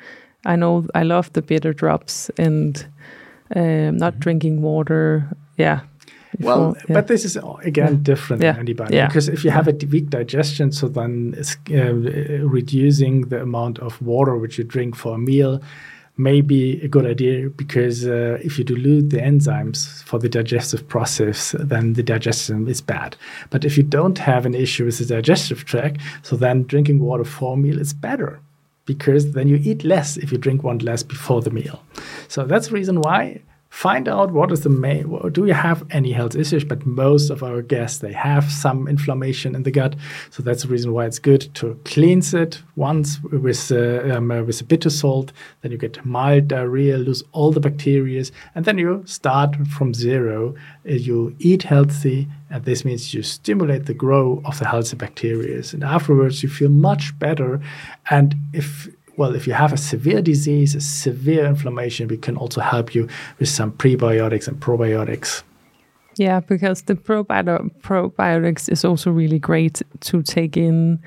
I 0.46 0.58
know 0.58 0.86
I 0.94 1.04
love 1.04 1.32
the 1.32 1.41
bitter 1.41 1.74
drops 1.74 2.30
and 2.38 2.86
um, 3.55 3.97
not 3.97 4.19
drinking 4.19 4.62
water. 4.62 5.27
Yeah. 5.58 5.81
Well, 6.39 6.75
yeah. 6.89 6.95
but 6.95 7.08
this 7.08 7.23
is 7.23 7.38
again 7.63 8.03
different 8.03 8.41
Yeah. 8.43 8.53
than 8.53 8.62
anybody 8.62 8.95
Yeah. 8.95 9.08
because 9.08 9.29
if 9.29 9.43
you 9.45 9.51
have 9.51 9.67
a 9.67 9.75
weak 9.89 10.10
digestion, 10.10 10.71
so 10.71 10.88
then 10.89 11.34
it's, 11.38 11.55
uh, 11.71 11.93
reducing 12.43 13.21
the 13.29 13.41
amount 13.41 13.79
of 13.79 14.01
water 14.01 14.36
which 14.38 14.58
you 14.58 14.63
drink 14.65 14.95
for 14.95 15.15
a 15.15 15.17
meal 15.17 15.62
may 16.17 16.41
be 16.41 16.79
a 16.81 16.88
good 16.88 17.05
idea 17.05 17.49
because 17.49 18.05
uh, 18.08 18.38
if 18.41 18.58
you 18.58 18.63
dilute 18.63 19.10
the 19.10 19.17
enzymes 19.17 20.01
for 20.03 20.17
the 20.19 20.29
digestive 20.29 20.88
process, 20.88 21.55
then 21.60 21.93
the 21.93 22.03
digestion 22.03 22.67
is 22.67 22.81
bad. 22.81 23.15
But 23.49 23.65
if 23.65 23.77
you 23.77 23.84
don't 23.84 24.17
have 24.17 24.45
an 24.45 24.55
issue 24.55 24.86
with 24.86 24.97
the 24.97 25.05
digestive 25.05 25.65
tract, 25.65 25.99
so 26.21 26.38
then 26.38 26.63
drinking 26.63 26.99
water 26.99 27.25
for 27.25 27.53
a 27.53 27.58
meal 27.58 27.79
is 27.79 27.93
better 27.93 28.39
because 28.86 29.34
then 29.34 29.48
you 29.48 29.58
eat 29.58 29.84
less 29.84 30.17
if 30.17 30.32
you 30.32 30.38
drink 30.38 30.63
one 30.63 30.78
glass 30.78 31.04
before 31.04 31.41
the 31.41 31.52
meal. 31.52 31.84
So 32.28 32.45
that's 32.45 32.67
the 32.67 32.74
reason 32.74 33.02
why 33.02 33.41
find 33.75 34.07
out 34.07 34.31
what 34.31 34.53
is 34.53 34.61
the 34.61 34.69
main 34.69 35.05
do 35.33 35.45
you 35.45 35.53
have 35.53 35.83
any 35.91 36.13
health 36.13 36.33
issues? 36.33 36.63
But 36.63 36.85
most 36.85 37.29
of 37.29 37.43
our 37.43 37.61
guests 37.61 37.97
they 37.99 38.13
have 38.13 38.49
some 38.49 38.88
inflammation 38.88 39.53
in 39.53 39.63
the 39.63 39.71
gut. 39.71 39.95
So 40.29 40.41
that's 40.43 40.63
the 40.63 40.69
reason 40.69 40.93
why 40.93 41.05
it's 41.05 41.19
good 41.19 41.53
to 41.55 41.77
cleanse 41.83 42.33
it 42.33 42.63
once 42.77 43.21
with 43.21 43.69
uh, 43.73 44.15
um, 44.15 44.31
uh, 44.31 44.43
with 44.43 44.61
a 44.61 44.63
bitter 44.63 44.89
salt. 44.89 45.33
Then 45.61 45.73
you 45.73 45.77
get 45.77 46.05
mild 46.05 46.47
diarrhea 46.47 46.97
lose 46.97 47.21
all 47.33 47.51
the 47.51 47.59
bacteria 47.59 48.23
and 48.55 48.63
then 48.63 48.77
you 48.77 49.03
start 49.05 49.51
from 49.67 49.93
zero. 49.93 50.55
Uh, 50.89 50.93
you 50.93 51.35
eat 51.39 51.63
healthy 51.63 52.29
and 52.49 52.63
this 52.63 52.85
means 52.85 53.13
you 53.13 53.23
stimulate 53.23 53.88
the 53.88 53.93
growth 53.93 54.39
of 54.45 54.57
the 54.59 54.67
healthy 54.67 54.95
bacteria. 54.95 55.61
And 55.73 55.83
afterwards 55.83 56.43
you 56.43 56.47
feel 56.47 56.69
much 56.69 57.17
better. 57.19 57.59
And 58.09 58.35
if 58.53 58.88
well, 59.17 59.36
if 59.36 59.47
you 59.47 59.54
have 59.54 59.73
a 59.73 59.78
severe 59.78 60.21
disease, 60.21 60.75
a 60.75 60.82
severe 60.82 61.45
inflammation, 61.45 62.08
we 62.08 62.17
can 62.17 62.38
also 62.38 62.62
help 62.62 62.93
you 62.93 63.08
with 63.39 63.49
some 63.49 63.71
prebiotics 63.71 64.47
and 64.47 64.60
probiotics. 64.60 65.43
Yeah, 66.17 66.39
because 66.39 66.84
the 66.84 66.95
probio- 66.95 67.69
probiotics 67.82 68.71
is 68.71 68.86
also 68.86 69.12
really 69.12 69.39
great 69.39 69.82
to 70.01 70.21
take 70.21 70.56
in. 70.56 70.99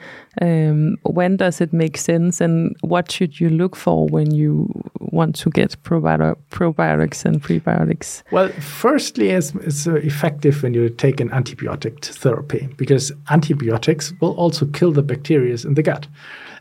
Um, 0.42 0.96
when 1.02 1.36
does 1.36 1.60
it 1.60 1.72
make 1.72 1.96
sense, 1.96 2.40
and 2.40 2.76
what 2.82 3.10
should 3.10 3.40
you 3.40 3.48
look 3.48 3.74
for 3.74 4.06
when 4.06 4.34
you 4.34 4.68
want 5.00 5.34
to 5.36 5.50
get 5.50 5.82
probi- 5.82 6.36
probiotics 6.50 7.24
and 7.24 7.42
prebiotics? 7.42 8.22
Well, 8.30 8.48
firstly, 8.60 9.30
it's, 9.30 9.54
it's 9.56 9.86
uh, 9.86 9.94
effective 9.94 10.62
when 10.62 10.74
you 10.74 10.90
take 10.90 11.20
an 11.20 11.30
antibiotic 11.30 12.04
therapy 12.04 12.68
because 12.76 13.10
antibiotics 13.30 14.12
will 14.20 14.34
also 14.34 14.66
kill 14.66 14.92
the 14.92 15.02
bacteria 15.02 15.56
in 15.64 15.74
the 15.74 15.82
gut. 15.82 16.06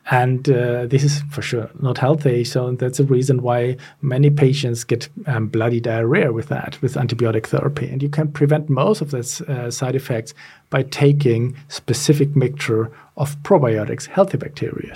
And 0.10 0.50
uh, 0.50 0.86
this 0.86 1.04
is 1.04 1.22
for 1.32 1.42
sure 1.42 1.70
not 1.80 1.98
healthy. 1.98 2.44
So 2.44 2.72
that's 2.72 3.00
a 3.00 3.04
reason 3.04 3.42
why 3.42 3.78
many 4.02 4.30
patients 4.30 4.84
get 4.84 5.10
um, 5.26 5.48
bloody 5.48 5.82
diarrhea 5.82 6.32
with 6.32 6.48
that, 6.48 6.78
with 6.82 6.96
antibiotic 6.96 7.48
therapy. 7.48 7.90
And 7.90 8.02
you 8.02 8.10
can 8.10 8.32
prevent 8.32 8.70
most 8.70 9.02
of 9.02 9.12
these 9.12 9.42
uh, 9.42 9.70
side 9.70 9.96
effects 9.96 10.34
by 10.70 10.84
taking 10.84 11.58
specific 11.68 12.36
mixture 12.36 12.92
of 13.18 13.38
probiotics, 13.44 14.06
healthy 14.06 14.38
bacteria. 14.38 14.94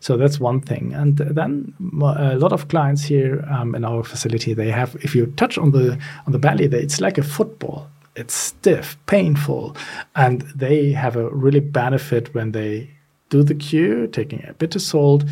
So 0.00 0.16
that's 0.16 0.38
one 0.38 0.60
thing. 0.60 0.92
And 0.92 1.16
then 1.16 1.74
a 2.02 2.36
lot 2.36 2.52
of 2.52 2.68
clients 2.68 3.02
here 3.02 3.44
um, 3.50 3.74
in 3.74 3.84
our 3.84 4.04
facility, 4.04 4.54
they 4.54 4.70
have, 4.70 4.96
if 5.00 5.14
you 5.14 5.26
touch 5.36 5.58
on 5.58 5.72
the 5.72 5.98
on 6.26 6.32
the 6.32 6.38
belly, 6.38 6.66
it's 6.66 7.00
like 7.00 7.18
a 7.18 7.22
football 7.22 7.88
it's 8.14 8.34
stiff, 8.34 8.98
painful, 9.06 9.74
and 10.14 10.42
they 10.54 10.92
have 10.92 11.16
a 11.16 11.30
really 11.30 11.60
benefit 11.60 12.34
when 12.34 12.52
they 12.52 12.90
do 13.32 13.42
the 13.42 13.54
cure, 13.54 14.06
taking 14.06 14.44
a 14.46 14.52
bitter 14.52 14.78
salt, 14.78 15.24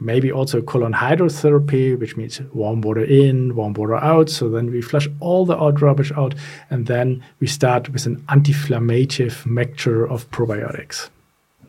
maybe 0.00 0.32
also 0.32 0.62
colon 0.62 0.94
hydrotherapy, 0.94 1.96
which 1.98 2.16
means 2.16 2.40
warm 2.54 2.80
water 2.80 3.04
in, 3.04 3.54
warm 3.54 3.74
water 3.74 3.96
out. 3.96 4.30
So 4.30 4.48
then 4.48 4.70
we 4.70 4.80
flush 4.80 5.06
all 5.20 5.44
the 5.44 5.54
odd 5.54 5.82
rubbish 5.82 6.10
out, 6.16 6.34
and 6.70 6.86
then 6.86 7.22
we 7.40 7.46
start 7.46 7.90
with 7.90 8.06
an 8.06 8.24
anti-inflammative 8.30 9.44
mixture 9.44 10.08
of 10.08 10.28
probiotics. 10.30 11.10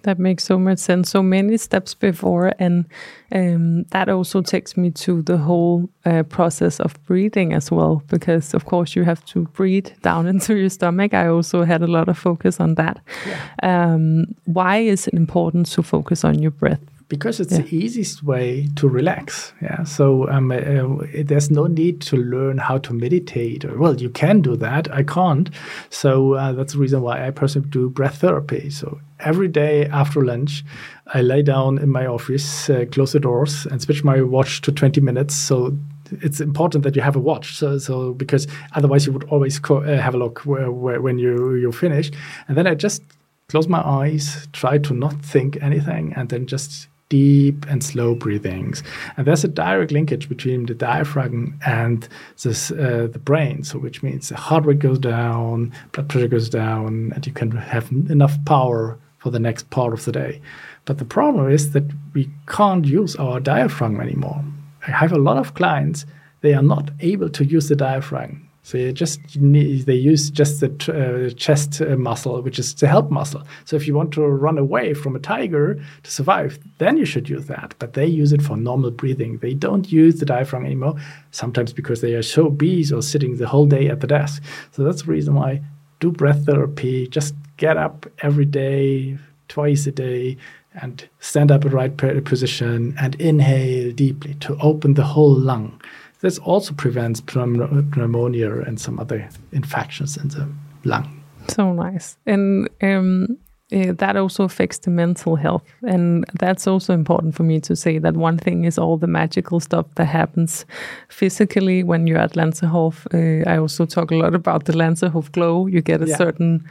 That 0.05 0.19
makes 0.19 0.43
so 0.43 0.59
much 0.59 0.77
sense. 0.77 1.09
So 1.09 1.23
many 1.23 1.57
steps 1.57 1.95
before, 1.95 2.53
and 2.59 2.85
um, 3.31 3.85
that 3.85 4.07
also 4.07 4.41
takes 4.41 4.77
me 4.77 4.91
to 4.91 5.23
the 5.23 5.37
whole 5.37 5.89
uh, 6.05 6.21
process 6.23 6.79
of 6.79 6.93
breathing 7.07 7.53
as 7.53 7.71
well, 7.71 8.03
because 8.07 8.53
of 8.53 8.65
course 8.65 8.95
you 8.95 9.03
have 9.03 9.25
to 9.25 9.45
breathe 9.53 9.89
down 10.03 10.27
into 10.33 10.55
your 10.55 10.69
stomach. 10.69 11.15
I 11.15 11.27
also 11.27 11.63
had 11.63 11.81
a 11.81 11.87
lot 11.87 12.07
of 12.07 12.19
focus 12.19 12.59
on 12.59 12.75
that. 12.75 12.99
Yeah. 13.27 13.41
Um, 13.63 14.25
why 14.45 14.77
is 14.77 15.07
it 15.07 15.15
important 15.15 15.65
to 15.71 15.81
focus 15.81 16.23
on 16.23 16.37
your 16.37 16.51
breath? 16.51 16.94
Because 17.07 17.39
it's 17.39 17.51
yeah. 17.51 17.59
the 17.59 17.75
easiest 17.75 18.23
way 18.23 18.67
to 18.75 18.87
relax. 18.87 19.53
Yeah. 19.61 19.83
So 19.83 20.27
um, 20.29 20.51
uh, 20.51 20.55
uh, 20.55 21.05
there's 21.23 21.51
no 21.51 21.67
need 21.67 22.01
to 22.01 22.17
learn 22.17 22.57
how 22.57 22.79
to 22.79 22.93
meditate. 22.93 23.63
Or, 23.63 23.77
well, 23.77 23.95
you 23.95 24.09
can 24.09 24.41
do 24.41 24.55
that. 24.57 24.91
I 24.91 25.03
can't. 25.03 25.49
So 25.89 26.33
uh, 26.33 26.53
that's 26.53 26.73
the 26.73 26.79
reason 26.79 27.01
why 27.01 27.25
I 27.27 27.31
personally 27.31 27.69
do 27.69 27.89
breath 27.89 28.17
therapy. 28.17 28.69
So 28.69 28.99
every 29.19 29.47
day 29.47 29.85
after 29.85 30.23
lunch, 30.23 30.63
I 31.07 31.21
lay 31.21 31.43
down 31.43 31.77
in 31.77 31.89
my 31.89 32.07
office, 32.07 32.69
uh, 32.69 32.85
close 32.91 33.11
the 33.13 33.19
doors, 33.19 33.67
and 33.67 33.81
switch 33.81 34.03
my 34.03 34.21
watch 34.21 34.61
to 34.61 34.71
20 34.71 34.99
minutes. 35.01 35.35
So 35.35 35.77
it's 36.11 36.41
important 36.41 36.83
that 36.83 36.95
you 36.95 37.01
have 37.03 37.15
a 37.15 37.19
watch. 37.19 37.55
So, 37.55 37.77
so 37.77 38.13
because 38.13 38.47
otherwise 38.73 39.05
you 39.05 39.13
would 39.13 39.25
always 39.25 39.59
co- 39.59 39.83
uh, 39.83 40.01
have 40.01 40.15
a 40.15 40.17
look 40.17 40.39
where, 40.39 40.71
where, 40.71 41.01
when 41.01 41.19
you 41.19 41.53
you 41.55 41.71
finish. 41.71 42.11
And 42.47 42.57
then 42.57 42.65
I 42.65 42.73
just 42.73 43.03
close 43.47 43.67
my 43.67 43.81
eyes, 43.81 44.47
try 44.53 44.79
to 44.79 44.93
not 44.93 45.23
think 45.23 45.61
anything, 45.61 46.13
and 46.15 46.29
then 46.29 46.47
just 46.47 46.87
deep 47.15 47.65
and 47.69 47.82
slow 47.82 48.13
breathings. 48.13 48.84
And 49.15 49.25
there's 49.25 49.45
a 49.45 49.47
direct 49.47 49.91
linkage 49.91 50.28
between 50.28 50.65
the 50.65 50.73
diaphragm 50.73 51.58
and 51.65 52.08
this, 52.43 52.71
uh, 52.71 53.08
the 53.10 53.23
brain. 53.30 53.63
So, 53.63 53.80
which 53.80 54.04
means 54.04 54.28
the 54.28 54.36
heart 54.36 54.65
rate 54.65 54.80
goes 54.80 54.99
down, 54.99 55.71
blood 55.93 56.10
pressure 56.10 56.28
goes 56.28 56.49
down, 56.49 57.13
and 57.13 57.25
you 57.25 57.32
can 57.32 57.51
have 57.51 57.89
enough 58.10 58.36
power 58.45 58.97
for 59.19 59.30
the 59.32 59.39
next 59.39 59.69
part 59.69 59.93
of 59.93 60.04
the 60.04 60.12
day. 60.12 60.41
But 60.84 60.97
the 60.97 61.06
problem 61.06 61.49
is 61.49 61.71
that 61.71 61.86
we 62.13 62.30
can't 62.47 62.86
use 62.86 63.15
our 63.15 63.39
diaphragm 63.39 64.01
anymore. 64.01 64.43
I 64.86 64.91
have 64.91 65.13
a 65.13 65.25
lot 65.28 65.38
of 65.38 65.54
clients, 65.54 66.06
they 66.41 66.54
are 66.54 66.62
not 66.75 66.91
able 66.99 67.30
to 67.30 67.45
use 67.45 67.69
the 67.69 67.75
diaphragm. 67.75 68.44
So 68.65 68.80
you 68.80 68.91
just 68.91 69.39
need, 69.39 69.86
they 69.86 69.93
use 69.93 70.32
just 70.32 70.60
the 70.60 70.71
uh, 70.91 71.30
chest 71.36 71.82
uh, 71.82 71.95
muscle, 71.97 72.41
which 72.41 72.58
is 72.58 72.73
the 72.73 72.88
help 72.88 73.12
muscle. 73.12 73.43
So 73.65 73.75
if 73.75 73.86
you 73.86 73.93
want 73.93 74.12
to 74.13 74.21
run 74.21 74.58
away 74.58 74.95
from 74.95 75.15
a 75.15 75.19
tiger 75.19 75.80
to 76.01 76.12
survive, 76.12 76.58
then 76.80 76.97
you 76.97 77.06
should 77.06 77.30
use 77.30 77.45
that. 77.45 77.75
But 77.78 77.93
they 77.93 78.08
use 78.08 78.34
it 78.34 78.41
for 78.41 78.58
normal 78.58 78.89
breathing. 78.89 79.38
They 79.38 79.54
don't 79.54 79.91
use 79.91 80.19
the 80.19 80.25
diaphragm 80.25 80.65
anymore. 80.65 80.95
Sometimes 81.30 81.73
because 81.73 82.01
they 82.01 82.15
are 82.15 82.23
so 82.23 82.49
busy 82.49 82.91
or 82.91 83.04
sitting 83.04 83.38
the 83.38 83.47
whole 83.47 83.67
day 83.67 83.88
at 83.88 83.99
the 83.99 84.08
desk. 84.08 84.41
So 84.71 84.84
that's 84.84 85.04
the 85.04 85.12
reason 85.12 85.36
why 85.36 85.62
do 85.99 86.12
breath 86.12 86.47
therapy. 86.47 87.08
Just 87.08 87.36
get 87.58 87.78
up 87.78 88.08
every 88.23 88.45
day, 88.45 89.19
twice 89.47 89.86
a 89.86 89.91
day, 89.91 90.38
and 90.82 91.08
stand 91.19 91.51
up 91.51 91.65
in 91.65 91.69
the 91.69 91.78
right 91.78 91.95
position 92.25 92.95
and 92.99 93.13
inhale 93.21 93.91
deeply 93.91 94.34
to 94.39 94.58
open 94.58 94.95
the 94.95 95.04
whole 95.04 95.36
lung. 95.36 95.80
This 96.25 96.39
also 96.39 96.73
prevents 96.73 97.21
pneumonia 97.35 98.61
and 98.61 98.81
some 98.81 98.99
other 98.99 99.29
infections 99.51 100.17
in 100.17 100.29
the 100.29 100.47
lung. 100.83 101.23
So 101.49 101.71
nice. 101.71 102.17
And 102.25 102.67
um, 102.81 103.38
uh, 103.71 103.93
that 103.99 104.17
also 104.17 104.43
affects 104.43 104.79
the 104.79 104.89
mental 104.89 105.35
health. 105.35 105.61
And 105.88 106.25
that's 106.39 106.65
also 106.65 106.93
important 106.93 107.35
for 107.35 107.43
me 107.43 107.59
to 107.59 107.75
say 107.75 107.99
that 107.99 108.17
one 108.17 108.39
thing 108.39 108.65
is 108.65 108.79
all 108.79 108.97
the 108.97 109.05
magical 109.05 109.59
stuff 109.59 109.85
that 109.97 110.05
happens 110.05 110.65
physically 111.09 111.83
when 111.83 112.07
you're 112.07 112.17
at 112.17 112.33
Lanserhof. 112.33 113.05
Uh, 113.13 113.47
I 113.47 113.59
also 113.59 113.85
talk 113.85 114.09
a 114.09 114.15
lot 114.15 114.33
about 114.33 114.65
the 114.65 114.73
Lanserhof 114.73 115.31
glow. 115.31 115.67
You 115.67 115.81
get 115.81 116.01
a 116.01 116.07
yeah. 116.07 116.17
certain 116.17 116.67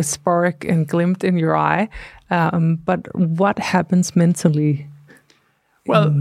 spark 0.00 0.64
and 0.64 0.88
glint 0.88 1.22
in 1.22 1.36
your 1.36 1.54
eye. 1.54 1.90
Um, 2.30 2.76
but 2.76 3.14
what 3.14 3.58
happens 3.58 4.16
mentally? 4.16 4.86
Well, 5.86 6.14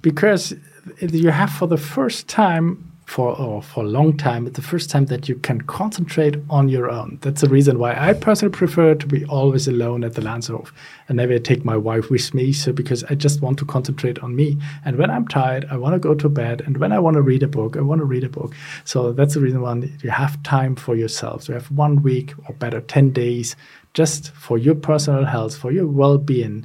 because 0.00 0.54
you 1.00 1.30
have 1.30 1.50
for 1.50 1.66
the 1.66 1.76
first 1.76 2.28
time 2.28 2.90
for 3.06 3.38
or 3.38 3.62
for 3.62 3.84
a 3.84 3.86
long 3.86 4.16
time 4.16 4.50
the 4.52 4.62
first 4.62 4.88
time 4.88 5.06
that 5.06 5.28
you 5.28 5.34
can 5.36 5.60
concentrate 5.62 6.36
on 6.48 6.68
your 6.68 6.90
own. 6.90 7.18
That's 7.20 7.42
the 7.42 7.48
reason 7.48 7.78
why 7.78 7.94
i 7.94 8.14
personally 8.14 8.52
prefer 8.52 8.94
to 8.94 9.06
be 9.06 9.24
always 9.26 9.68
alone 9.68 10.04
at 10.04 10.14
the 10.14 10.22
Lanserhof 10.22 10.70
and 11.08 11.16
never 11.16 11.38
take 11.38 11.64
my 11.64 11.76
wife 11.76 12.10
with 12.10 12.32
me 12.32 12.52
so 12.52 12.72
because 12.72 13.04
i 13.04 13.14
just 13.14 13.42
want 13.42 13.58
to 13.58 13.66
concentrate 13.66 14.18
on 14.20 14.34
me. 14.34 14.58
And 14.84 14.96
when 14.96 15.10
i'm 15.10 15.28
tired 15.28 15.66
i 15.70 15.76
want 15.76 15.94
to 15.94 15.98
go 15.98 16.14
to 16.14 16.28
bed 16.28 16.62
and 16.62 16.78
when 16.78 16.92
i 16.92 16.98
want 16.98 17.14
to 17.14 17.22
read 17.22 17.42
a 17.42 17.48
book 17.48 17.76
i 17.76 17.80
want 17.80 18.00
to 18.00 18.06
read 18.06 18.24
a 18.24 18.28
book. 18.28 18.54
So 18.84 19.12
that's 19.12 19.34
the 19.34 19.40
reason 19.40 19.60
why 19.60 19.74
you 20.02 20.10
have 20.10 20.42
time 20.42 20.74
for 20.74 20.96
yourself. 20.96 21.44
So 21.44 21.52
you 21.52 21.58
have 21.58 21.70
one 21.70 22.02
week 22.02 22.32
or 22.48 22.54
better 22.54 22.80
10 22.80 23.10
days 23.10 23.54
just 23.92 24.30
for 24.32 24.56
your 24.58 24.74
personal 24.74 25.24
health 25.24 25.56
for 25.56 25.70
your 25.70 25.86
well-being 25.86 26.64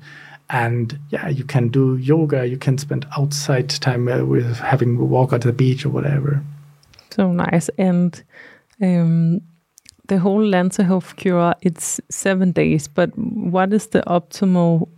and 0.49 0.97
yeah 1.09 1.27
you 1.29 1.43
can 1.43 1.69
do 1.69 1.97
yoga 1.97 2.47
you 2.47 2.57
can 2.57 2.77
spend 2.77 3.05
outside 3.17 3.69
time 3.69 4.07
uh, 4.07 4.25
with 4.25 4.57
having 4.57 4.97
a 4.97 5.03
walk 5.03 5.33
at 5.33 5.41
the 5.41 5.53
beach 5.53 5.85
or 5.85 5.89
whatever. 5.89 6.43
So 7.11 7.31
nice. 7.31 7.69
And 7.77 8.21
um, 8.81 9.41
the 10.07 10.19
whole 10.19 10.41
Lanserhof 10.41 11.15
cure 11.15 11.53
it's 11.61 12.01
seven 12.09 12.51
days 12.51 12.87
but 12.87 13.15
what 13.17 13.73
is 13.73 13.87
the 13.87 14.01
optimal 14.01 14.89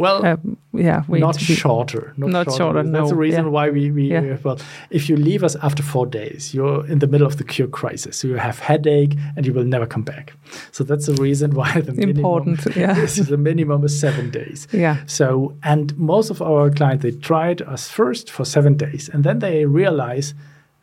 well, 0.00 0.24
uh, 0.24 0.36
yeah, 0.72 1.04
not 1.08 1.38
shorter. 1.38 2.14
Not, 2.16 2.30
not 2.30 2.46
shorter. 2.46 2.56
shorter 2.56 2.82
no. 2.84 2.98
That's 2.98 3.10
the 3.10 3.16
reason 3.16 3.44
yeah. 3.44 3.50
why 3.50 3.68
we, 3.68 3.90
we 3.90 4.10
yeah. 4.10 4.38
well, 4.42 4.58
if 4.88 5.10
you 5.10 5.16
leave 5.16 5.44
us 5.44 5.56
after 5.56 5.82
four 5.82 6.06
days, 6.06 6.54
you're 6.54 6.86
in 6.86 7.00
the 7.00 7.06
middle 7.06 7.26
of 7.26 7.36
the 7.36 7.44
cure 7.44 7.68
crisis. 7.68 8.16
So 8.16 8.28
you 8.28 8.36
have 8.36 8.58
headache 8.58 9.14
and 9.36 9.44
you 9.44 9.52
will 9.52 9.64
never 9.64 9.86
come 9.86 10.02
back. 10.02 10.32
So 10.72 10.84
that's 10.84 11.04
the 11.04 11.14
reason 11.14 11.54
why 11.54 11.82
the 11.82 11.92
important. 12.00 12.64
Minimum, 12.64 12.80
yeah, 12.80 12.94
this 12.94 13.18
is 13.22 13.26
the 13.28 13.36
minimum 13.36 13.84
is 13.84 14.00
seven 14.00 14.30
days. 14.30 14.66
Yeah. 14.72 15.04
So 15.04 15.54
and 15.62 15.94
most 15.98 16.30
of 16.30 16.40
our 16.40 16.70
clients 16.70 17.02
they 17.02 17.12
tried 17.12 17.60
us 17.60 17.90
first 17.90 18.30
for 18.30 18.46
seven 18.46 18.78
days, 18.78 19.10
and 19.12 19.22
then 19.22 19.40
they 19.40 19.66
realize 19.66 20.32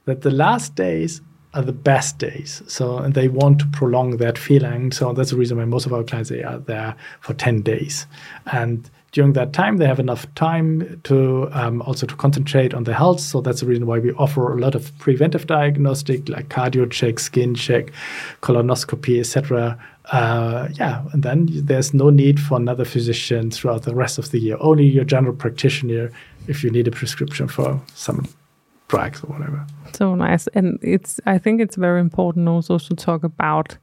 that 0.06 0.22
the 0.22 0.32
last 0.32 0.76
days 0.76 1.22
are 1.56 1.64
the 1.64 1.74
best 1.74 2.20
days. 2.20 2.62
So 2.68 3.00
and 3.00 3.16
they 3.16 3.30
want 3.30 3.58
to 3.60 3.68
prolong 3.68 4.18
that 4.18 4.38
feeling. 4.38 4.92
So 4.92 5.12
that's 5.14 5.32
the 5.32 5.38
reason 5.38 5.58
why 5.58 5.66
most 5.66 5.88
of 5.88 5.94
our 5.94 6.04
clients 6.04 6.30
they 6.30 6.44
are 6.44 6.60
there 6.60 6.96
for 7.22 7.34
ten 7.34 7.62
days, 7.62 8.06
and 8.52 8.88
during 9.18 9.34
that 9.34 9.52
time, 9.52 9.78
they 9.78 9.88
have 9.88 10.00
enough 10.00 10.32
time 10.36 11.02
to 11.06 11.50
um, 11.52 11.82
also 11.82 12.06
to 12.06 12.16
concentrate 12.16 12.76
on 12.76 12.84
their 12.84 12.94
health. 12.94 13.20
So 13.20 13.42
that's 13.42 13.62
the 13.62 13.66
reason 13.66 13.88
why 13.88 13.98
we 13.98 14.12
offer 14.12 14.54
a 14.54 14.60
lot 14.60 14.76
of 14.76 14.96
preventive 15.00 15.48
diagnostic 15.48 16.30
like 16.30 16.50
cardio 16.50 16.86
check, 16.92 17.18
skin 17.18 17.56
check, 17.56 17.92
colonoscopy, 18.44 19.20
etc. 19.20 19.76
Uh, 20.12 20.70
yeah, 20.74 21.04
and 21.14 21.24
then 21.24 21.48
there's 21.52 21.96
no 21.96 22.12
need 22.12 22.40
for 22.40 22.58
another 22.58 22.86
physician 22.86 23.50
throughout 23.50 23.82
the 23.90 23.96
rest 23.96 24.20
of 24.20 24.30
the 24.30 24.40
year. 24.40 24.56
Only 24.60 24.86
your 24.86 25.04
general 25.04 25.34
practitioner 25.34 26.12
if 26.48 26.64
you 26.64 26.70
need 26.70 26.88
a 26.88 26.92
prescription 26.92 27.48
for 27.48 27.82
some 27.96 28.28
drugs 28.90 29.24
or 29.24 29.34
whatever. 29.34 29.66
So 29.94 30.14
nice, 30.14 30.46
and 30.54 30.78
it's. 30.84 31.20
I 31.26 31.40
think 31.40 31.60
it's 31.60 31.76
very 31.76 32.02
important 32.02 32.48
also 32.48 32.78
to 32.78 32.96
talk 32.96 33.24
about 33.24 33.78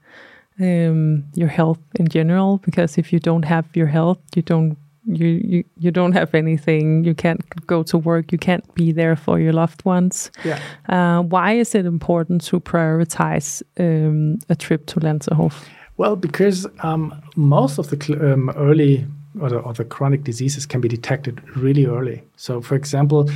um, 0.61 1.25
your 1.35 1.49
health 1.49 1.81
in 1.97 2.07
general 2.07 2.58
because 2.58 2.98
if 2.98 3.13
you 3.13 3.19
don't 3.19 3.44
have 3.44 3.67
your 3.75 3.88
health, 3.88 4.21
you 4.37 4.42
don't 4.42 4.79
you, 5.07 5.40
you 5.44 5.65
you 5.79 5.90
don't 5.90 6.13
have 6.13 6.35
anything. 6.35 7.05
You 7.05 7.15
can't 7.15 7.40
go 7.67 7.83
to 7.85 7.98
work. 7.98 8.33
You 8.33 8.38
can't 8.38 8.75
be 8.75 8.92
there 8.92 9.17
for 9.17 9.38
your 9.38 9.52
loved 9.52 9.85
ones. 9.85 10.31
Yeah. 10.44 10.61
Uh, 10.88 11.23
why 11.23 11.52
is 11.52 11.75
it 11.75 11.87
important 11.87 12.44
to 12.44 12.61
prioritize 12.61 13.63
um, 13.79 14.38
a 14.48 14.57
trip 14.57 14.87
to 14.87 15.00
Lanserhof? 15.00 15.65
Well, 15.96 16.17
because 16.17 16.67
um, 16.83 17.23
most 17.37 17.79
of 17.79 17.90
the 17.90 18.33
um, 18.33 18.50
early 18.57 19.07
or 19.40 19.48
the, 19.48 19.58
or 19.58 19.72
the, 19.72 19.85
chronic 19.85 20.24
diseases 20.24 20.66
can 20.66 20.80
be 20.80 20.88
detected 20.88 21.42
really 21.56 21.87
early. 21.87 22.22
So, 22.37 22.60
for 22.60 22.74
example, 22.74 23.28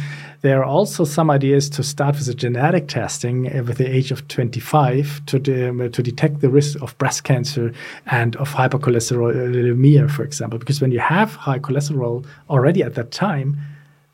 there 0.43 0.61
are 0.61 0.65
also 0.65 1.05
some 1.05 1.31
ideas 1.31 1.69
to 1.71 1.83
start 1.83 2.17
with 2.17 2.29
a 2.29 2.35
genetic 2.35 2.89
testing 2.89 3.43
with 3.67 3.79
the 3.79 3.87
age 3.87 4.11
of 4.11 4.29
25 4.29 5.27
to, 5.27 5.39
de- 5.39 5.89
to 5.89 6.03
detect 6.03 6.41
the 6.41 6.49
risk 6.49 6.81
of 6.83 6.97
breast 6.99 7.25
cancer 7.25 7.73
and 8.07 8.37
of 8.37 8.51
hypercholesterolemia, 8.51 10.11
for 10.11 10.23
example. 10.23 10.59
Because 10.59 10.81
when 10.81 10.93
you 10.93 11.01
have 11.01 11.35
high 11.35 11.59
cholesterol 11.59 12.25
already 12.49 12.83
at 12.83 12.95
that 12.95 13.11
time, 13.11 13.59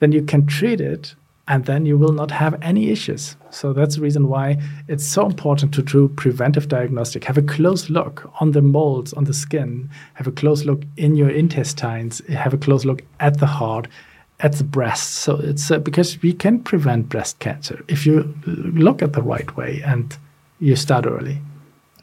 then 0.01 0.12
you 0.12 0.22
can 0.22 0.47
treat 0.47 0.80
it 0.80 1.14
and 1.47 1.67
then 1.67 1.85
you 1.85 1.99
will 1.99 2.13
not 2.13 2.31
have 2.31 2.59
any 2.63 2.91
issues. 2.91 3.37
So 3.51 3.73
that's 3.73 3.97
the 3.97 4.01
reason 4.01 4.29
why 4.29 4.61
it's 4.89 5.05
so 5.05 5.27
important 5.27 5.75
to 5.75 5.83
do 5.83 6.09
preventive 6.09 6.69
diagnostic. 6.69 7.25
Have 7.25 7.39
a 7.39 7.43
close 7.43 7.91
look 7.91 8.31
on 8.41 8.53
the 8.53 8.63
molds 8.63 9.13
on 9.13 9.25
the 9.25 9.35
skin, 9.35 9.91
have 10.15 10.27
a 10.27 10.33
close 10.33 10.65
look 10.65 10.83
in 10.97 11.17
your 11.17 11.31
intestines, 11.31 12.27
have 12.29 12.55
a 12.55 12.59
close 12.59 12.85
look 12.85 13.03
at 13.21 13.41
the 13.41 13.47
heart, 13.47 13.89
at 14.41 14.53
the 14.53 14.65
breast. 14.65 15.15
So 15.15 15.37
it's 15.37 15.71
uh, 15.71 15.79
because 15.79 16.21
we 16.23 16.33
can 16.33 16.61
prevent 16.61 17.09
breast 17.09 17.39
cancer 17.39 17.85
if 17.89 18.07
you 18.07 18.35
look 18.47 19.03
at 19.03 19.13
the 19.13 19.23
right 19.23 19.55
way 19.57 19.83
and 19.85 20.17
you 20.61 20.77
start 20.77 21.07
early. 21.07 21.41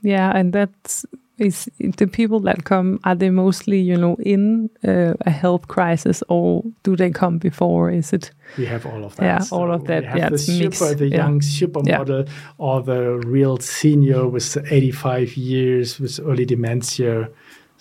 Yeah, 0.01 0.35
and 0.35 0.53
that's 0.53 1.05
is 1.41 1.69
the 1.97 2.07
people 2.07 2.39
that 2.39 2.63
come 2.63 2.99
are 3.03 3.15
they 3.15 3.29
mostly 3.29 3.79
you 3.79 3.97
know 3.97 4.15
in 4.19 4.69
uh, 4.87 5.13
a 5.25 5.31
health 5.31 5.67
crisis 5.67 6.23
or 6.29 6.63
do 6.83 6.95
they 6.95 7.09
come 7.09 7.37
before? 7.37 7.89
Is 7.89 8.13
it 8.13 8.31
we 8.57 8.65
have 8.65 8.85
all 8.85 9.03
of 9.03 9.15
that. 9.15 9.25
Yeah 9.25 9.39
so 9.39 9.57
all 9.57 9.71
of 9.71 9.85
that. 9.85 10.03
yeah 10.03 10.29
the 10.29 10.37
super 10.37 10.93
the 10.93 11.07
young 11.07 11.41
yeah. 11.41 11.49
supermodel 11.57 12.27
yeah. 12.27 12.33
or 12.57 12.81
the 12.81 13.17
real 13.25 13.57
senior 13.57 14.27
with 14.27 14.57
85 14.69 15.35
years 15.37 15.99
with 15.99 16.19
early 16.23 16.45
dementia 16.45 17.29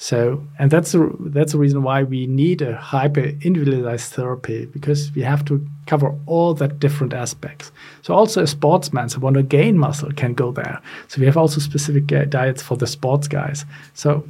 so, 0.02 0.42
and 0.58 0.70
that's 0.70 0.92
the, 0.92 1.14
that's 1.20 1.52
the 1.52 1.58
reason 1.58 1.82
why 1.82 2.04
we 2.04 2.26
need 2.26 2.62
a 2.62 2.74
hyper 2.74 3.34
individualized 3.42 4.14
therapy 4.14 4.64
because 4.64 5.12
we 5.14 5.20
have 5.20 5.44
to 5.44 5.62
cover 5.84 6.16
all 6.24 6.54
that 6.54 6.78
different 6.78 7.12
aspects. 7.12 7.70
So, 8.00 8.14
also 8.14 8.42
a 8.42 8.46
sportsman 8.46 9.10
who 9.10 9.20
want 9.20 9.34
to 9.36 9.42
gain 9.42 9.76
muscle 9.76 10.10
can 10.12 10.32
go 10.32 10.52
there. 10.52 10.80
So, 11.08 11.20
we 11.20 11.26
have 11.26 11.36
also 11.36 11.60
specific 11.60 12.10
uh, 12.12 12.24
diets 12.24 12.62
for 12.62 12.78
the 12.78 12.86
sports 12.86 13.28
guys. 13.28 13.66
So, 13.92 14.24